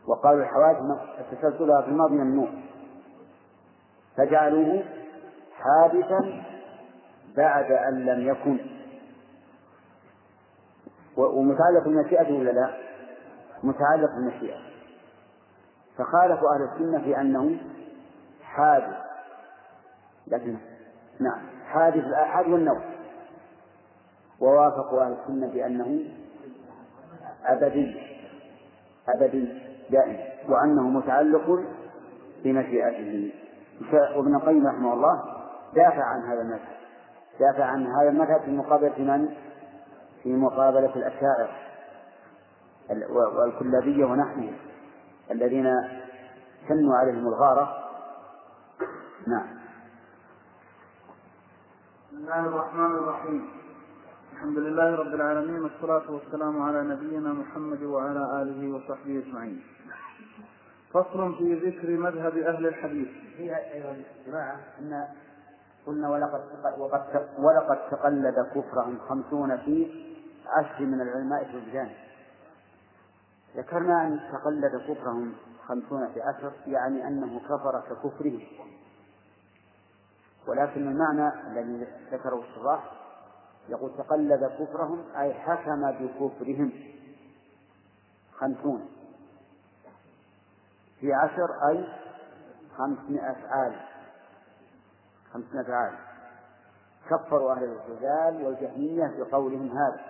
وقالوا 0.07 0.43
الحوادث 0.43 0.79
تسلسلها 1.31 1.83
في 1.83 1.89
الماضي 1.89 2.15
ممنوع. 2.15 2.49
فجعلوه 4.19 4.85
حادثا 5.53 6.43
بعد 7.37 7.73
أن 7.73 8.05
لم 8.05 8.29
يكن. 8.29 8.59
ومتعلق 11.17 11.85
بالمشيئة 11.85 12.39
ولا 12.39 12.51
لا؟ 12.51 12.77
متعلق 13.63 14.11
بالمشيئة. 14.15 14.59
فخالفوا 15.99 16.55
أهل 16.55 16.63
السنة 16.63 17.05
في 17.05 17.21
أنه 17.21 17.59
حادث. 18.43 18.97
لكن 20.27 20.57
نعم. 21.21 21.41
حادث 21.67 22.05
الآحاد 22.05 22.49
والنوم 22.49 22.81
ووافقوا 24.41 25.03
أهل 25.03 25.13
السنة 25.13 25.47
بأنه 25.47 26.05
أبدي. 27.45 28.01
أبدي 29.09 29.63
دائم. 29.91 30.19
وأنه 30.49 30.83
متعلق 30.83 31.65
بمشيئته. 32.45 33.48
وابن 34.17 34.37
القيم 34.37 34.67
رحمه 34.67 34.93
الله 34.95 35.23
دافع 35.75 36.05
عن 36.05 36.23
هذا 36.23 36.41
المذهب. 36.41 36.79
دافع 37.41 37.65
عن 37.65 37.87
هذا 37.87 38.09
المذهب 38.09 38.41
في 38.41 38.51
مقابلة 38.51 38.99
من؟ 38.99 39.29
في 40.23 40.37
مقابلة 40.37 40.97
الأشاعرة 40.97 41.49
والكلابية 43.37 44.05
ونحوهم 44.05 44.57
الذين 45.31 45.67
سنوا 46.69 46.97
عليهم 46.97 47.27
الغارة. 47.27 47.85
نعم. 49.27 49.59
بسم 52.09 52.17
الله 52.17 52.41
الرحمن 52.41 52.95
الرحيم. 52.95 53.49
الحمد 54.33 54.59
لله 54.59 54.95
رب 54.95 55.15
العالمين 55.15 55.63
والصلاة 55.63 56.11
والسلام 56.11 56.63
على 56.63 56.83
نبينا 56.83 57.33
محمد 57.33 57.83
وعلى 57.83 58.43
آله 58.43 58.75
وصحبه 58.75 59.23
أجمعين. 59.27 59.63
فصل 60.93 61.39
في 61.39 61.55
ذكر 61.55 61.91
مذهب 61.91 62.37
أهل 62.37 62.67
الحديث. 62.67 63.09
فيها 63.37 63.73
أيها 63.73 63.97
الجماعة 64.27 64.61
أن 64.79 65.09
قلنا 65.87 66.11
ولقد 66.11 66.41
وقد 66.79 67.29
ولقد 67.39 67.91
تقلد 67.91 68.35
كفرهم 68.55 68.99
خمسون 69.09 69.57
في 69.57 70.05
عشر 70.47 70.85
من 70.85 71.01
العلماء 71.01 71.45
في 71.45 71.57
البلدان 71.57 71.91
ذكرنا 73.57 74.07
أن 74.07 74.21
تقلد 74.33 74.77
كفرهم 74.77 75.35
خمسون 75.67 76.09
في 76.15 76.23
عشر 76.23 76.53
يعني 76.67 77.09
أنه 77.09 77.41
كفر 77.41 77.81
ككفره. 77.91 78.41
ولكن 80.47 80.89
المعنى 80.89 81.33
الذي 81.47 81.87
ذكره 82.13 82.43
الشراح 82.51 82.93
يقول 83.69 83.91
تقلد 83.99 84.45
كفرهم 84.45 85.05
أي 85.17 85.35
حكم 85.35 85.91
بكفرهم 85.91 86.73
خمسون. 88.33 88.98
في 91.01 91.13
عشر 91.13 91.69
أي 91.69 91.89
خمسمائة 92.77 93.49
عالم 93.49 93.81
خمسمائة 95.33 95.73
عالم 95.73 95.99
كفروا 97.11 97.53
أهل 97.53 97.65
الاعتزال 97.65 98.47
والجهمية 98.47 99.15
بقولهم 99.19 99.79
هذا. 99.79 100.01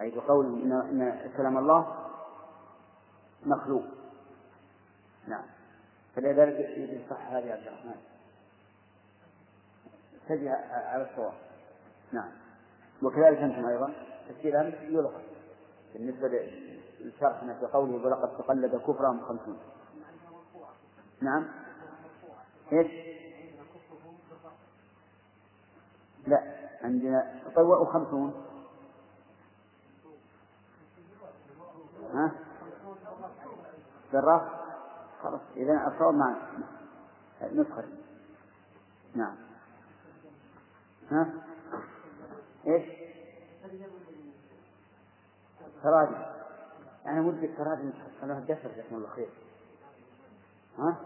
أي 0.00 0.10
بقولهم 0.10 0.62
إن, 0.62 0.72
إن 0.72 1.30
كلام 1.36 1.58
الله 1.58 2.10
مخلوق. 3.46 3.84
نعم. 5.28 5.44
فلذلك 6.16 6.78
يصح 6.78 7.26
هذه 7.26 7.52
عبد 7.52 7.66
الرحمن. 7.66 8.00
تجي 10.28 10.48
على 10.70 11.10
الصواب. 11.10 11.32
نعم. 12.12 12.30
وكذلك 13.02 13.38
أنتم 13.38 13.66
أيضا. 13.66 13.92
تفسير 14.28 14.60
أمس 14.60 14.74
يلغى. 14.74 15.22
بالنسبة 15.94 16.28
لشرحنا 17.00 17.54
في 17.54 17.66
قوله 17.66 18.06
ولقد 18.06 18.38
تقلد 18.38 18.76
كفرهم 18.76 19.20
خمسون 19.20 19.58
نعم. 21.20 21.48
إيش؟ 22.72 23.14
لا 26.26 26.54
عندنا 26.82 27.42
طوأوا 27.54 27.92
خمسون. 27.92 28.44
ها؟ 32.14 32.32
بالرفع 34.12 34.64
خلاص 35.22 35.40
إذا 35.56 35.86
الصواب 35.86 36.14
مع 36.14 36.36
نسخة. 37.42 37.84
نعم. 39.14 39.36
ها؟ 41.10 41.32
إيش؟ 42.66 42.84
تراجم 45.82 46.24
أنا 47.06 47.20
ودي 47.20 47.46
التراجم 47.46 47.92
خلوها 48.20 48.40
دفر 48.40 48.68
جزاكم 48.68 48.96
الله 48.96 49.08
خير. 49.08 49.28
ها؟ 50.78 51.00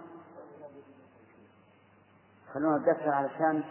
خلونا 2.55 2.79
دفر 2.79 3.11
علشان 3.11 3.65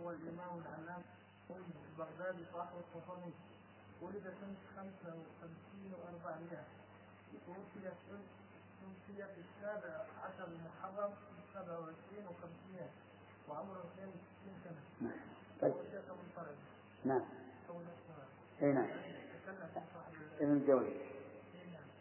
هو 0.00 0.10
الإمام 0.10 0.58
العلام 0.58 1.02
البغدادي 1.50 2.44
صاحب 2.52 2.76
الصفاني 2.78 3.32
ولد 4.02 4.34
سنة. 4.40 4.54
55 4.76 5.92
و400 5.92 6.54
توفي 7.46 7.92
توفي 8.80 9.16
في 9.16 9.40
السابع 9.40 10.04
عشر 10.24 10.48
المحرم 10.48 11.10
27 11.54 12.26
و500 12.26 12.82
وعمره 13.50 13.82
62 13.94 14.20
سنة 14.64 15.12
طيب 15.60 15.74
من 15.74 16.30
نعم 17.04 17.22
أي 18.62 18.72
نعم. 18.72 18.86
في 18.86 19.68
صاحب 19.94 19.97
ابن 20.40 20.52
الجوزي. 20.52 20.94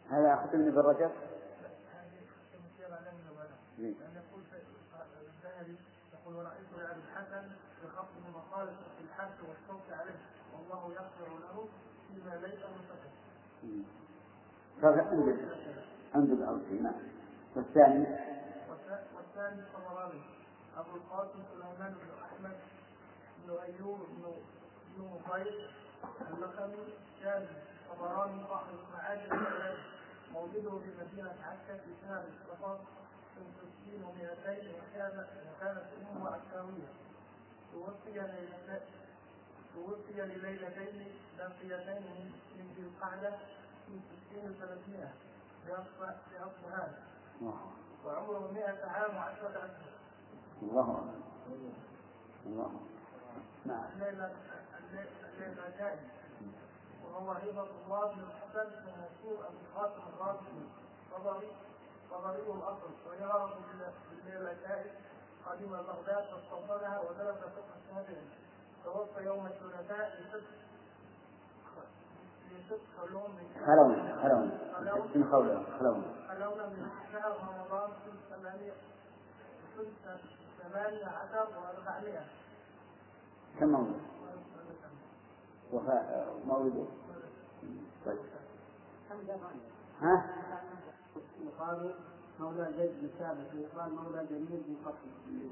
هذا 0.09 0.49
النبلاء 0.53 1.11
إيه. 3.79 3.93
لأن 3.93 4.15
يقول 4.15 4.43
في 4.51 4.57
الذهبي 5.21 5.75
يقول 6.13 6.35
ورأيت 6.35 6.67
لأبي 6.77 6.99
الحسن 7.11 7.49
بخط 7.83 8.07
المقال 8.27 8.67
في 8.67 9.03
الحث 9.03 9.31
والصوت 9.41 9.91
عليه 9.91 10.19
والله 10.53 10.93
يغفر 10.93 11.27
له 11.39 11.67
فيما 12.07 12.35
ليس 12.35 12.59
منتهى 12.59 13.09
هذا 14.83 15.01
عند 15.01 15.39
عند 16.15 16.31
الأوسي 16.31 16.79
نعم 16.81 16.93
والثاني 17.55 18.05
والث- 18.05 19.15
والثاني 19.17 19.61
الطبراني 19.61 20.21
أبو 20.77 20.95
القاسم 20.95 21.39
سليمان 21.53 21.93
بن 21.93 22.23
أحمد 22.23 22.57
بن 23.45 23.53
أيوب 23.63 23.99
بن 23.99 24.31
بن 24.97 25.03
مخير 25.03 25.71
اللقبي 26.33 26.93
كان 27.23 27.47
طبراني 27.89 28.43
صاحب 28.49 28.73
الثلاث 29.23 29.77
مولده 30.33 30.69
بمدينة 30.69 31.35
عكا 31.43 31.77
في 31.77 31.91
شهر 32.01 32.23
صفر 32.49 32.79
سنة 33.35 33.51
60 33.85 34.03
و200 34.05 34.49
وكان 34.49 35.25
وكانت 35.47 35.83
أمه 36.11 36.29
عكاوية 36.29 36.89
توفي 37.73 38.11
ليلتين 38.11 38.81
توفي 39.75 40.13
لليلتين 40.13 41.11
باقيتين 41.37 42.01
من 42.01 42.31
من 42.57 42.73
ذي 42.75 42.81
القعدة 42.83 43.29
في 43.87 43.99
60 44.31 44.55
و300 44.55 45.07
بأصفهان 45.67 46.93
الله 47.41 47.57
وعمره 48.05 48.51
100 48.51 48.85
عام 48.85 49.15
وعشرة 49.15 49.49
أشهر. 49.49 49.91
الله 50.61 50.91
أكبر. 50.91 51.71
الله 52.45 52.71
نعم. 53.65 53.83
الليلة 53.95 54.31
الليلة 55.37 55.97
وهو 57.13 57.31
هبة 57.31 57.67
الله 57.85 58.13
بن 58.13 58.21
الحسن 58.21 58.69
بن 58.69 58.91
مسعود 58.91 59.39
أبو 59.45 59.57
القاسم 59.65 60.01
الراشدي 60.13 60.65
طبري 61.11 61.51
طبري 62.11 62.41
الأصل 62.41 62.91
ويعرف 63.09 63.51
بالليلة 64.11 64.53
جائز 64.67 64.91
قدم 65.45 65.69
بغداد 65.71 66.23
فاستوطنها 66.25 66.99
ودرس 66.99 67.35
فقه 67.37 67.73
الشافعي. 67.83 68.27
توفى 68.83 69.25
يوم 69.25 69.45
الثلاثاء 69.45 70.19
لست 70.21 70.43
خلونا 72.97 73.33
خلونا 73.65 74.95
من 75.15 75.27
خولنا 75.31 75.63
خلونا 75.79 76.03
خلونا 76.27 76.65
من 76.67 76.89
شهر 77.13 77.31
رمضان 77.31 77.89
سنة 78.05 78.37
ثمانية 78.37 78.73
سنة 79.77 80.17
ثمانية 80.63 81.05
عشر 81.05 81.47
وأربعمائة. 81.57 82.25
كم 83.59 83.67
مولد 83.67 84.01
وفاء 85.73 86.35
مولده 86.47 86.85
طيب. 88.05 88.19
ها؟ 90.01 90.25
يقال 91.41 91.95
مولى 92.39 92.73
زيد 92.77 92.91
بن 93.01 93.07
ثابت 93.19 93.53
ويقال 93.53 93.95
مولى 93.95 94.25
جميل 94.25 94.63
بن 94.67 94.75
قتل 94.85 95.09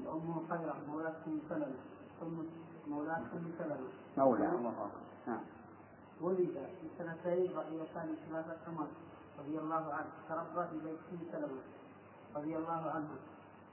أمه 0.08 0.42
خيرة 0.48 0.76
مولاة 0.88 1.14
أم 1.26 1.40
سلمة. 1.48 1.76
ثم 2.20 2.42
مولاة 2.90 3.16
أم 3.16 3.52
سلمة. 3.58 3.88
مولى 4.16 4.48
الله 4.48 4.90
نعم 5.26 5.40
ولد 6.20 6.68
في 6.80 6.88
سنتين 6.98 7.52
رأيتان 7.56 8.14
ثلاثة 8.30 8.56
عمر 8.68 8.86
رضي 9.38 9.58
الله 9.58 9.94
عنه 9.94 10.10
تربى 10.28 10.68
في 10.68 10.78
بيت 10.84 10.98
أم 11.12 11.18
سلمة 11.32 11.60
رضي 12.36 12.56
الله 12.56 12.90
عنه. 12.90 13.08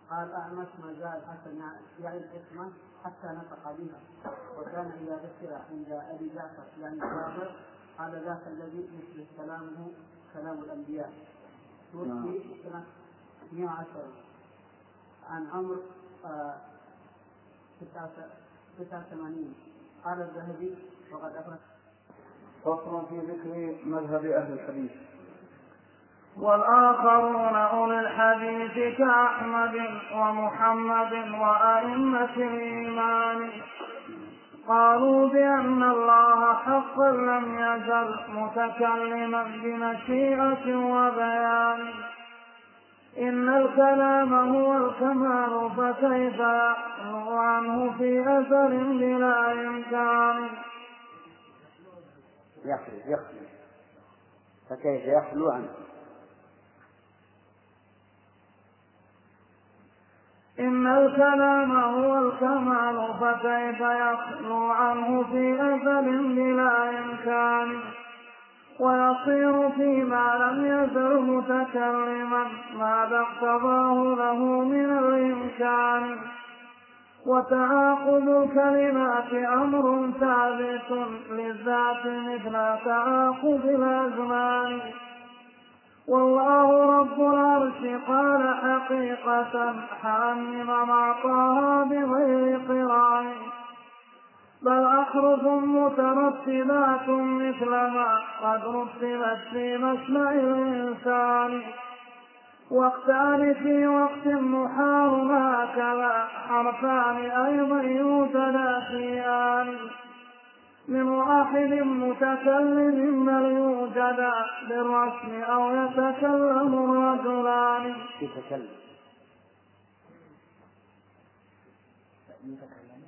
قال 0.10 0.32
أعمش 0.32 0.68
ما 0.84 0.94
زال 1.00 1.22
حسن 1.28 1.60
يعني 2.04 2.18
الحكمة 2.18 2.72
حتى 3.04 3.28
نطق 3.28 3.72
بها. 3.80 4.00
وكان 4.60 4.92
إذا 5.02 5.16
ذكر 5.16 5.54
عند 5.72 5.92
أبي 5.92 6.30
جعفر 6.36 6.64
يعني 6.82 7.00
جابر 7.00 7.52
قال 7.98 8.12
ذاك 8.26 8.42
الذي 8.48 8.90
مثل 8.98 9.26
كلامه 9.38 9.92
كلام 10.34 10.60
الأنبياء. 10.60 11.14
توفي 11.94 12.40
سنة 12.64 12.84
110 13.52 13.86
عن 15.30 15.48
عمر 15.48 15.78
آه، 16.26 16.58
89 17.82 19.54
قال 20.06 20.22
الذهبي 20.22 20.76
وقد 21.12 21.36
أفرد. 21.36 21.60
فصل 22.64 23.06
في 23.10 23.20
ذكر 23.20 23.78
مذهب 23.86 24.26
أهل 24.26 24.54
الحديث. 24.54 24.92
والآخرون 26.41 27.55
أولي 27.55 27.99
الحديث 27.99 28.97
كأحمد 28.97 29.76
ومحمد 30.15 31.14
وأئمة 31.39 32.35
الإيمان. 32.38 33.49
قالوا 34.68 35.30
بأن 35.30 35.84
الله 35.84 36.53
حقا 36.53 37.11
لم 37.11 37.60
يزل 37.60 38.15
متكلما 38.30 39.43
بمشيئة 39.43 40.76
وبيان. 40.76 41.93
إن 43.18 43.49
الكلام 43.49 44.34
هو 44.55 44.77
الكمال 44.77 45.69
فكيف 45.77 46.39
يخلو 46.39 47.38
عنه 47.38 47.97
في 47.97 48.22
أثر 48.22 48.68
بلا 48.68 49.51
إمكان؟ 49.51 50.49
يخلو 52.65 52.97
يخلو 53.05 53.47
فكيف 54.69 55.03
يخلو 55.05 55.51
عنه؟ 55.51 55.82
إن 60.60 60.88
الكلام 60.88 61.72
هو 61.72 62.28
الكمال 62.28 63.08
فكيف 63.22 63.80
يخلو 63.82 64.66
عنه 64.66 65.24
في 65.24 65.54
أثر 65.56 66.02
بلا 66.02 66.90
إمكان؟ 66.90 67.80
يزل 70.66 71.22
متكلما 71.22 72.46
ماذا 72.80 73.20
اقتضاه 73.20 74.16
له 74.18 74.64
من 74.64 74.98
الإمكان؟ 74.98 76.18
وتعاقب 77.26 78.30
الكلمات 78.30 79.34
أمر 79.34 80.12
ثابت 80.20 81.08
للذات 81.32 82.06
مثل 82.06 82.54
تعاقب 82.86 83.62
الأزمان. 83.66 84.80
والله 86.08 87.00
رب 87.00 87.20
العرش 87.22 88.02
قال 88.08 88.56
حقيقة 88.64 89.76
حامم 90.02 90.68
معطاها 90.88 91.84
بغير 91.84 92.60
قران 92.68 93.32
بل 94.62 94.86
أحرف 94.86 95.44
مترتبات 95.44 97.10
مثل 97.10 97.70
ما 97.70 98.20
قد 98.44 98.62
رتبت 98.66 99.40
في 99.52 99.78
مسمع 99.78 100.32
الإنسان. 100.32 101.62
وقتان 102.72 103.54
في 103.54 103.88
وقت 103.88 104.28
محال 104.28 105.32
هكذا 105.32 106.28
حرفان 106.50 107.18
أيضا 107.46 107.82
يوجدا 107.82 108.80
في 108.80 109.22
آن 109.22 109.78
من 110.88 111.07
واحد 111.07 111.72
متكلم 111.73 113.26
بل 113.26 113.45
يوجد 113.45 114.19
بالرسم 114.69 115.41
أو 115.43 115.76
يتكلم 115.76 116.84
الرجلان 117.14 117.95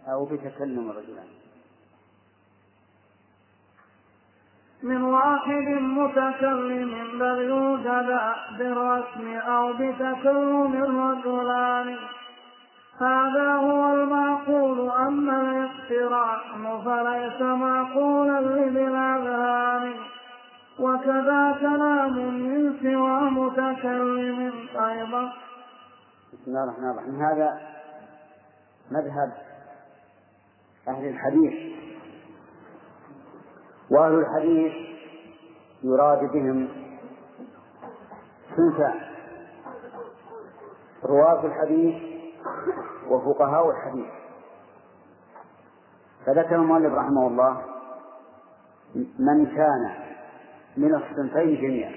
أو 0.08 0.26
بتكلم 0.26 0.90
الرجلان 0.90 1.28
من 4.84 5.02
واحد 5.02 5.68
متكلم 5.82 7.20
بل 7.20 7.38
يوجد 7.42 8.20
بالرسم 8.58 9.28
أو 9.38 9.74
بتكلم 9.74 10.74
الرجلان 10.84 11.98
هذا 13.00 13.56
هو 13.56 13.94
المعقول 13.94 14.90
أما 14.90 15.42
الاقتران 15.42 16.82
فليس 16.86 17.42
معقولا 17.42 18.42
لذي 18.42 18.88
الأذهان 18.88 19.94
وكذا 20.80 21.58
كلام 21.60 22.14
من 22.16 22.78
سوى 22.82 23.30
متكلم 23.30 24.54
أيضا. 24.76 25.34
بسم 26.34 26.48
الله 26.48 26.64
الرحمن 26.64 26.90
الرحيم. 26.90 27.22
هذا 27.22 27.60
مذهب 28.92 29.32
أهل 30.88 31.08
الحديث. 31.08 31.76
وأهل 33.92 34.14
الحديث 34.14 34.74
يراد 35.84 36.20
بهم 36.20 36.68
صنفان 38.58 39.00
رواة 41.04 41.46
الحديث 41.46 42.15
وفقهاء 43.10 43.70
الحديث. 43.70 44.06
فذكر 46.26 46.56
المؤلف 46.56 46.94
رحمه 46.94 47.28
الله 47.28 47.62
من 49.20 49.46
كان 49.46 49.92
من 50.78 50.96
الصنفين 50.96 51.62
جميعا. 51.62 51.96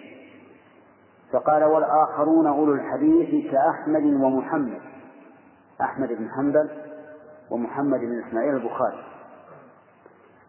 فقال 1.33 1.65
والآخرون 1.65 2.47
أولو 2.47 2.73
الحديث 2.73 3.53
كأحمد 3.53 4.03
ومحمد. 4.03 4.81
أحمد 5.81 6.09
بن 6.09 6.31
حنبل 6.31 6.71
ومحمد 7.51 8.01
بن 8.01 8.23
إسماعيل 8.29 8.57
البخاري. 8.57 9.05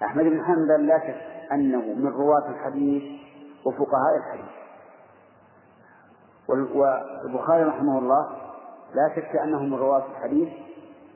أحمد 0.04 0.24
بن 0.24 0.46
حنبل 0.46 0.88
لا 0.88 1.00
شك 1.00 1.52
أنه 1.52 1.82
من 1.94 2.08
رواة 2.08 2.50
الحديث 2.50 3.04
وفقهاء 3.66 4.18
الحديث. 4.18 4.60
والبخاري 6.48 7.64
رحمه 7.64 8.00
الله 8.00 8.49
لا 8.94 9.16
شك 9.16 9.36
أنه 9.44 9.64
من 9.64 9.74
رواة 9.74 10.06
الحديث 10.12 10.50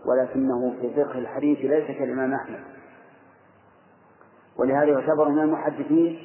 ولكنه 0.06 0.74
في 0.82 0.94
فقه 0.94 1.20
الحديث 1.20 1.60
ليس 1.60 1.98
كالإمام 1.98 2.34
أحمد. 2.34 2.60
ولهذا 4.58 4.86
يعتبر 4.86 5.30
من 5.30 5.40
المحدثين 5.40 6.20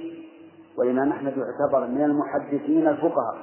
والإمام 0.78 1.12
أحمد 1.12 1.34
يعتبر 1.36 1.86
من 1.86 2.04
المحدثين 2.04 2.88
الفقهاء. 2.88 3.38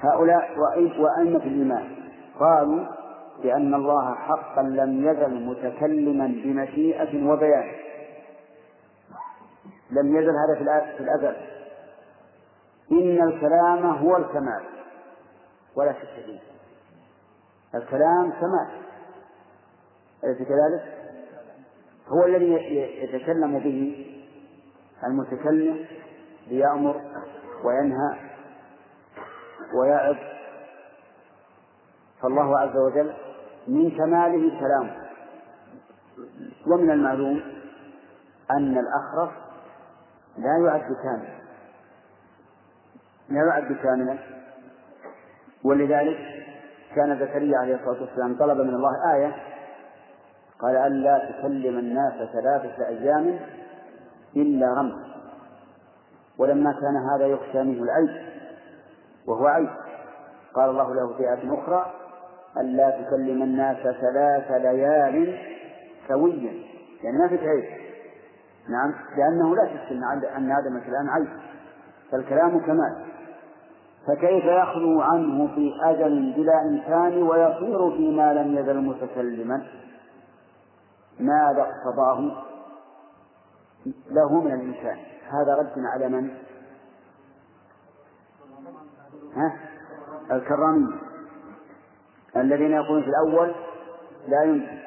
هؤلاء 0.00 0.58
وأئمة 0.98 1.42
الإيمان. 1.42 1.96
قالوا 2.40 2.86
بأن 3.42 3.74
الله 3.74 4.14
حقا 4.14 4.62
لم 4.62 5.08
يزل 5.08 5.46
متكلما 5.46 6.26
بمشيئة 6.26 7.26
وبيان. 7.26 7.72
لم 9.90 10.16
يزل 10.16 10.30
هذا 10.30 10.54
في 10.96 11.00
الأزل 11.00 11.36
إن 12.92 13.28
الكلام 13.28 13.86
هو 13.86 14.16
الكمال 14.16 14.62
ولا 15.76 15.92
شك 15.92 16.24
فيه. 16.26 16.53
الكلام 17.74 18.30
كمال 18.30 18.68
أليس 20.24 20.38
كذلك؟ 20.38 20.94
هو 22.08 22.24
الذي 22.24 22.52
يتكلم 23.02 23.58
به 23.58 24.06
المتكلم 25.06 25.86
ليأمر 26.48 27.00
وينهى 27.64 28.18
ويعظ. 29.80 30.16
فالله 32.22 32.58
عز 32.58 32.76
وجل 32.76 33.14
من 33.68 33.90
كماله 33.90 34.60
كلامه 34.60 34.96
ومن 36.66 36.90
المعلوم 36.90 37.40
أن 38.50 38.78
الأخرس 38.78 39.32
لا 40.38 40.58
يعد 40.66 40.80
كاملا 41.02 41.34
لا 43.28 43.46
يعد 43.46 43.72
كاملا 43.72 44.18
ولذلك 45.64 46.33
كان 46.94 47.18
زكريا 47.18 47.58
عليه 47.58 47.74
الصلاة 47.74 48.00
والسلام 48.00 48.38
طلب 48.38 48.60
من 48.60 48.74
الله 48.74 49.14
آية 49.14 49.32
قال 50.58 50.76
ألا 50.76 51.18
تكلم 51.18 51.78
الناس 51.78 52.12
ثلاثة 52.32 52.86
أيام 52.88 53.38
إلا 54.36 54.74
رمز. 54.74 55.14
ولما 56.38 56.72
كان 56.72 56.96
هذا 57.14 57.26
يخشى 57.26 57.62
منه 57.62 57.82
العيب 57.82 58.26
وهو 59.26 59.46
عيب 59.46 59.70
قال 60.54 60.70
الله 60.70 60.94
له 60.94 61.16
في 61.16 61.22
آية 61.22 61.54
أخرى 61.54 61.92
ألا 62.56 62.90
تكلم 62.90 63.42
الناس 63.42 63.76
ثلاث 63.76 64.50
ليال 64.50 65.38
سويا. 66.08 66.52
يعني 67.02 67.18
ما 67.18 67.28
في 67.28 67.48
عيب 67.48 67.64
نعم 68.68 68.94
لأنه 69.16 69.56
لا 69.56 69.66
شك 69.66 69.92
أن 70.36 70.52
عدم 70.52 70.76
الكلام 70.76 71.10
عيب 71.10 71.28
فالكلام 72.12 72.60
كمال. 72.60 73.13
فكيف 74.06 74.44
يخلو 74.44 75.00
عنه 75.00 75.46
في 75.54 75.72
أجل 75.84 76.32
بلا 76.36 76.62
إمكان 76.62 77.22
ويصير 77.22 77.90
فيما 77.90 78.32
لم 78.34 78.58
يزل 78.58 78.80
متكلما 78.80 79.66
ماذا 81.20 81.62
اقتضاه 81.62 82.44
له 84.10 84.40
من 84.40 84.52
الإمكان 84.52 84.98
هذا 85.28 85.54
رد 85.54 85.72
على 85.94 86.08
من؟ 86.08 86.30
ها؟ 89.36 89.58
الكرامية 90.30 90.94
الذين 92.36 92.72
يقولون 92.72 93.02
في 93.02 93.08
الأول 93.08 93.54
لا 94.28 94.42
يمكن 94.42 94.78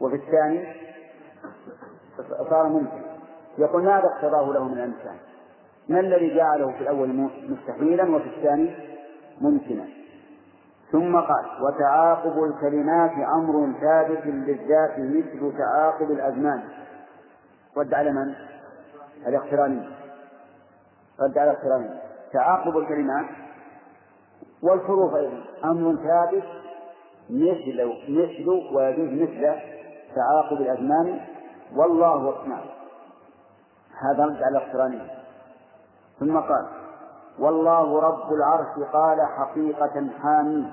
وفي 0.00 0.14
الثاني 0.14 0.74
صار 2.50 2.68
ممكن. 2.68 3.02
يقول 3.58 3.84
ماذا 3.84 4.06
اقتضاه 4.06 4.52
له 4.52 4.64
من 4.68 4.78
الإمكان 4.78 5.16
ما 5.88 6.00
الذي 6.00 6.34
جعله 6.34 6.72
في 6.72 6.80
الأول 6.80 7.30
مستحيلا 7.48 8.16
وفي 8.16 8.26
الثاني 8.26 8.74
ممكنا؟ 9.40 9.84
ثم 10.92 11.16
قال 11.16 11.44
وتعاقب 11.62 12.44
الكلمات 12.44 13.10
أمر 13.10 13.72
ثابت 13.80 14.24
بالذات 14.24 14.98
مثل 14.98 15.58
تعاقب 15.58 16.10
الأزمان. 16.10 16.62
رد 17.76 17.94
على 17.94 18.12
من؟ 18.12 18.34
الاقتراني. 19.26 19.88
رد 21.20 21.38
على 21.38 21.50
الاقتراني. 21.50 21.90
تعاقب 22.32 22.78
الكلمات 22.78 23.26
والحروف 24.62 25.14
أيضا. 25.14 25.44
أمر 25.64 25.96
ثابت 25.96 26.44
مثل 27.30 27.92
مثل 28.08 28.48
ويجوز 28.74 29.08
مثل 29.08 29.54
تعاقب 30.14 30.60
الأزمان. 30.60 31.20
والله 31.76 32.28
أكبر. 32.28 32.64
هذا 34.00 34.26
رد 34.26 34.42
على 34.42 34.58
الاقتراني. 34.58 35.00
ثم 36.20 36.38
قال 36.38 36.66
والله 37.38 38.00
رب 38.00 38.32
العرش 38.32 38.88
قال 38.92 39.18
حقيقة 39.22 40.08
حامي 40.22 40.72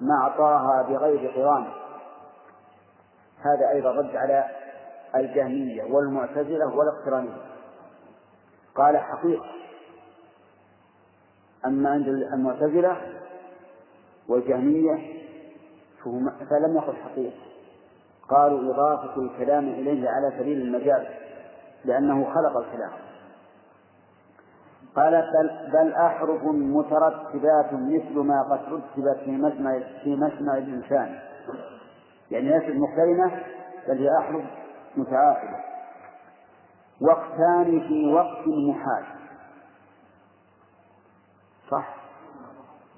ما 0.00 0.14
أعطاها 0.22 0.82
بغير 0.82 1.30
قران. 1.30 1.66
هذا 3.40 3.70
أيضا 3.70 3.90
رد 3.90 4.16
على 4.16 4.44
الجهمية 5.14 5.94
والمعتزلة 5.94 6.76
والاقترانية. 6.76 7.36
قال 8.74 8.98
حقيقة. 8.98 9.46
أما 11.66 11.90
عند 11.90 12.08
المعتزلة 12.08 12.96
والجهمية 14.28 15.24
فلم 16.50 16.76
يقل 16.76 16.96
حقيقة. 16.96 17.36
قالوا 18.28 18.74
إضافة 18.74 19.22
الكلام 19.22 19.68
إليه 19.68 20.08
على 20.08 20.32
سبيل 20.38 20.60
المجاز 20.60 21.06
لأنه 21.84 22.24
خلق 22.34 22.56
الكلام. 22.56 22.92
قال 24.96 25.12
بل, 25.12 25.70
بل 25.72 25.92
أحرف 25.92 26.42
مترتبات 26.44 27.72
مثل 27.72 28.18
ما 28.18 28.42
قد 28.42 28.72
رتبت 28.72 29.18
في 29.24 29.30
مسمع 29.30 29.80
في 30.02 30.16
مسمع 30.16 30.56
الإنسان. 30.56 31.18
يعني 32.30 32.48
ليست 32.48 32.76
مقترنة 32.76 33.42
بل 33.88 33.98
هي 33.98 34.18
أحرف 34.18 34.42
متعاقبة 34.96 35.56
وقتان 37.00 37.80
في 37.88 38.12
وقت 38.12 38.48
محال. 38.68 39.04
صح؟ 41.70 41.96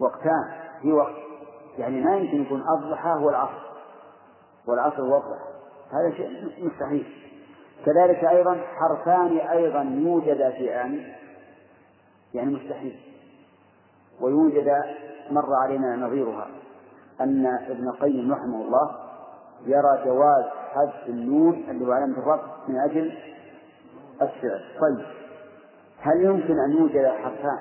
وقتان 0.01 0.51
في 0.83 0.93
وقت. 0.93 1.15
يعني 1.79 2.01
ما 2.01 2.17
يمكن 2.17 2.43
يكون 2.43 2.63
الضحى 2.79 3.09
هو 3.09 3.31
العصر. 3.31 3.67
والعصر 4.67 5.03
هو 5.03 5.17
الضحى. 5.17 5.57
هذا 5.93 6.17
شيء 6.17 6.67
مستحيل. 6.67 7.07
كذلك 7.87 8.25
أيضا 8.25 8.57
حرفان 8.75 9.39
أيضا 9.39 9.83
يوجد 9.83 10.51
في 10.51 10.81
آن 10.81 11.05
يعني 12.37 12.55
مستحيل. 12.55 13.01
ويوجد 14.21 14.73
مر 15.31 15.55
علينا 15.55 15.97
نظيرها 15.97 16.49
أن 17.21 17.47
ابن 17.47 17.89
القيم 17.89 18.33
رحمه 18.33 18.63
الله 18.65 18.91
يرى 19.67 20.05
جواز 20.05 20.45
حذف 20.75 21.09
النون 21.09 21.55
اللي 21.55 21.87
هو 21.87 21.93
علامة 21.93 22.19
الرفع 22.19 22.47
من 22.69 22.81
أجل 22.81 23.19
السعر 24.23 24.61
طيب 24.81 25.07
هل 26.01 26.25
يمكن 26.25 26.55
أن 26.59 26.73
يوجد 26.79 27.07
حرفان 27.07 27.59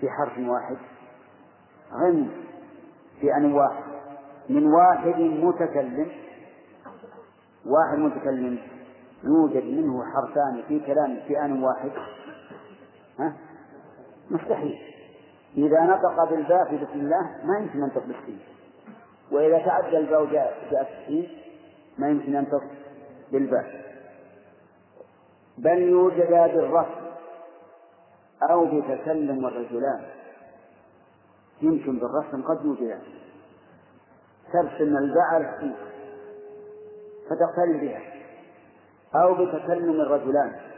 في 0.00 0.10
حرف 0.10 0.38
واحد؟ 0.38 0.76
ممكن 1.92 2.28
في 3.20 3.36
أن 3.36 3.52
واحد. 3.52 3.84
من 4.48 4.66
واحد 4.66 5.20
متكلم. 5.20 6.08
واحد 7.66 7.98
متكلم. 7.98 8.58
يوجد 9.24 9.64
منه 9.64 10.04
حرفان 10.04 10.62
في 10.68 10.80
كلام 10.80 11.20
في 11.28 11.44
آن 11.44 11.62
واحد. 11.62 11.90
مستحيل. 14.30 14.78
إذا 15.56 15.80
نطق 15.80 16.30
بالباء 16.30 16.64
في 16.70 16.76
بسم 16.76 17.00
الله 17.00 17.22
ما 17.44 17.58
يمكن 17.58 17.78
ينطق 17.78 18.06
بالسين. 18.06 18.40
وإذا 19.32 19.58
تعدى 19.58 19.98
الباء 19.98 20.24
جاء 20.24 20.68
جاء 20.70 21.02
السين 21.02 21.28
ما 21.98 22.08
يمكن 22.08 22.34
ينطق 22.34 22.62
بالباء. 23.32 23.82
بل 25.58 25.78
يوجد 25.78 26.30
بالرفع 26.30 27.00
أو 28.50 28.64
بتكلم 28.64 29.46
الرجلان 29.46 30.04
يمكن 31.62 31.98
بالرسم 31.98 32.42
قد 32.42 32.64
يوجد. 32.64 33.00
ترسم 34.52 34.96
الباء 34.96 35.24
على 35.32 35.54
السين 35.54 35.74
فتقترن 37.26 37.80
بها. 37.80 38.02
أو 39.14 39.34
بتكلم 39.34 40.00
الرجلان. 40.00 40.71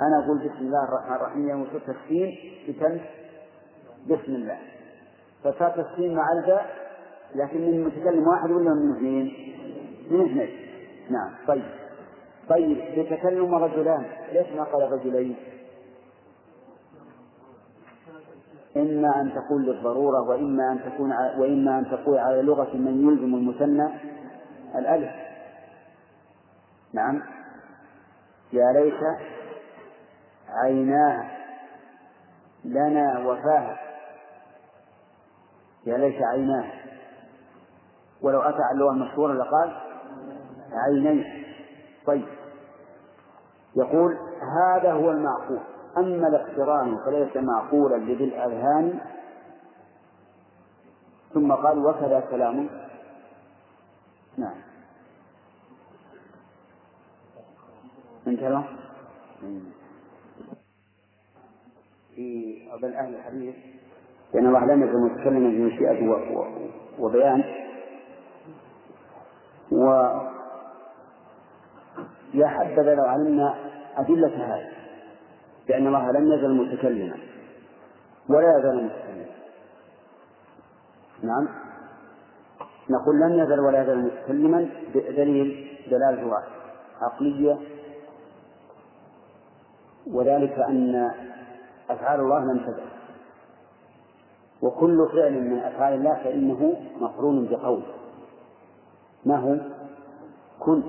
أنا 0.00 0.24
أقول 0.24 0.38
بسم 0.38 0.58
الله 0.58 0.84
الرحمن 0.84 1.16
الرحيم 1.16 1.48
يوم 1.48 1.66
صرت 1.72 1.88
السين 1.88 2.34
بتم 2.68 2.98
بسم 4.06 4.32
الله. 4.34 4.58
فصارت 5.44 5.78
السين 5.78 6.14
مع 6.14 6.32
الباء 6.32 6.66
لكن 7.34 7.60
من 7.60 7.84
متكلم 7.84 8.28
واحد 8.28 8.50
ولا 8.50 8.74
من 8.74 8.96
اثنين؟ 8.96 9.54
من 10.10 10.20
اثنين. 10.20 10.48
نعم 11.10 11.30
طيب. 11.46 11.64
طيب 12.48 12.78
بتكلم 12.98 13.54
رجلان. 13.54 14.04
ليش 14.32 14.46
ما 14.56 14.64
قال 14.64 14.92
رجلين؟ 14.92 15.36
إما 18.76 19.20
أن 19.20 19.32
تكون 19.34 19.62
للضرورة 19.62 20.28
وإما 20.28 20.72
أن 20.72 20.92
تكون 20.92 21.12
وإما 21.12 21.78
أن 21.78 21.90
تقول 21.90 22.18
على 22.18 22.42
لغة 22.42 22.76
من 22.76 23.08
يلزم 23.08 23.34
المثنى 23.34 23.88
الألف. 24.74 25.10
نعم. 26.92 27.22
يا 28.52 28.72
ليت 28.72 29.00
عيناه 30.48 31.30
لنا 32.64 33.18
وفاها 33.18 33.86
يا 35.86 35.96
ليت 35.96 36.22
عيناه. 36.22 36.72
ولو 38.22 38.40
أتى 38.40 38.62
على 38.62 38.72
اللغة 38.72 38.90
المشهورة 38.90 39.32
لقال 39.32 39.76
عينيه. 40.72 41.46
طيب. 42.06 42.28
يقول 43.76 44.18
هذا 44.56 44.92
هو 44.92 45.10
المعقول. 45.10 45.60
أما 45.96 46.28
الاقتران 46.28 46.98
فليس 47.04 47.36
معقولا 47.36 47.96
لذي 47.96 48.24
الأذهان. 48.24 49.00
ثم 51.34 51.52
قال 51.52 51.86
وكذا 51.86 52.20
كلام 52.20 52.68
نعم. 54.36 54.54
انتهى. 58.26 58.64
في 62.16 62.58
بل 62.82 62.94
أهل 62.94 63.14
الحديث 63.14 63.54
لأن 64.34 64.46
الله 64.46 64.64
لم 64.64 64.82
يكن 64.82 65.00
متكلما 65.00 65.48
بمشيئة 65.48 66.08
وبيان. 66.98 67.44
و 69.72 69.86
يا 72.34 72.46
حبذا 72.46 72.94
لو 72.94 73.04
علمنا 73.04 73.54
أدلة 73.96 74.36
هذا 74.36 74.72
لأن 75.68 75.86
الله 75.86 76.10
لم 76.10 76.32
يزل 76.32 76.54
متكلما 76.54 77.16
ولا 78.28 78.58
يزال 78.58 78.84
متكلما. 78.84 79.26
نعم. 81.22 81.48
نقول 82.90 83.20
لم 83.20 83.32
يزل 83.32 83.60
ولا 83.60 83.82
يزال 83.82 84.04
متكلما 84.04 84.68
بدليل 84.94 85.68
دلالة 85.90 86.42
عقلية 87.00 87.58
وذلك 90.06 90.58
أن 90.58 91.10
أفعال 91.90 92.20
الله 92.20 92.52
لم 92.52 92.58
تزل 92.58 92.96
وكل 94.62 95.08
فعل 95.12 95.32
من 95.32 95.58
أفعال 95.58 95.94
الله 95.94 96.14
فإنه 96.24 96.76
مقرون 97.00 97.48
بقول. 97.48 97.82
ما 99.26 99.36
هو؟ 99.36 99.56
كن. 100.60 100.82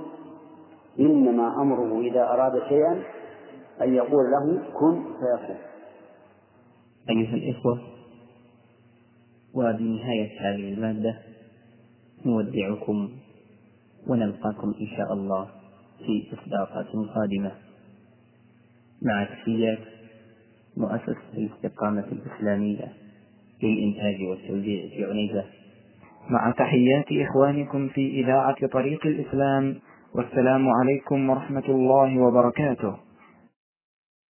إنما 1.00 1.62
أمره 1.62 2.00
إذا 2.02 2.24
أراد 2.24 2.62
شيئا 2.70 3.04
أن 3.82 3.94
يقول 3.94 4.32
له 4.32 4.62
كن 4.80 5.04
فيكون. 5.04 5.58
أيها 7.10 7.36
الإخوة 7.36 7.80
وبنهاية 9.54 10.42
هذه 10.42 10.74
المادة. 10.74 11.18
نودعكم 12.26 13.10
ونلقاكم 14.08 14.74
إن 14.82 14.88
شاء 14.98 15.14
الله 15.14 15.48
في 15.98 16.34
إصداقات 16.34 16.88
قادمة. 17.16 17.52
مع 19.02 19.24
تحيات 19.24 19.97
مؤسسة 20.78 21.18
الاستقامة 21.38 22.06
الإسلامية 22.12 22.94
للإنتاج 23.64 24.28
والتوزيع 24.30 24.90
في 24.90 25.06
عنيزة. 25.06 25.44
مع 26.30 26.52
تحيات 26.52 27.06
إخوانكم 27.12 27.88
في 27.88 28.22
إذاعة 28.22 28.68
طريق 28.68 29.06
الإسلام 29.06 29.76
والسلام 30.16 30.70
عليكم 30.70 31.30
ورحمة 31.30 31.64
الله 31.70 32.20
وبركاته. 32.20 33.07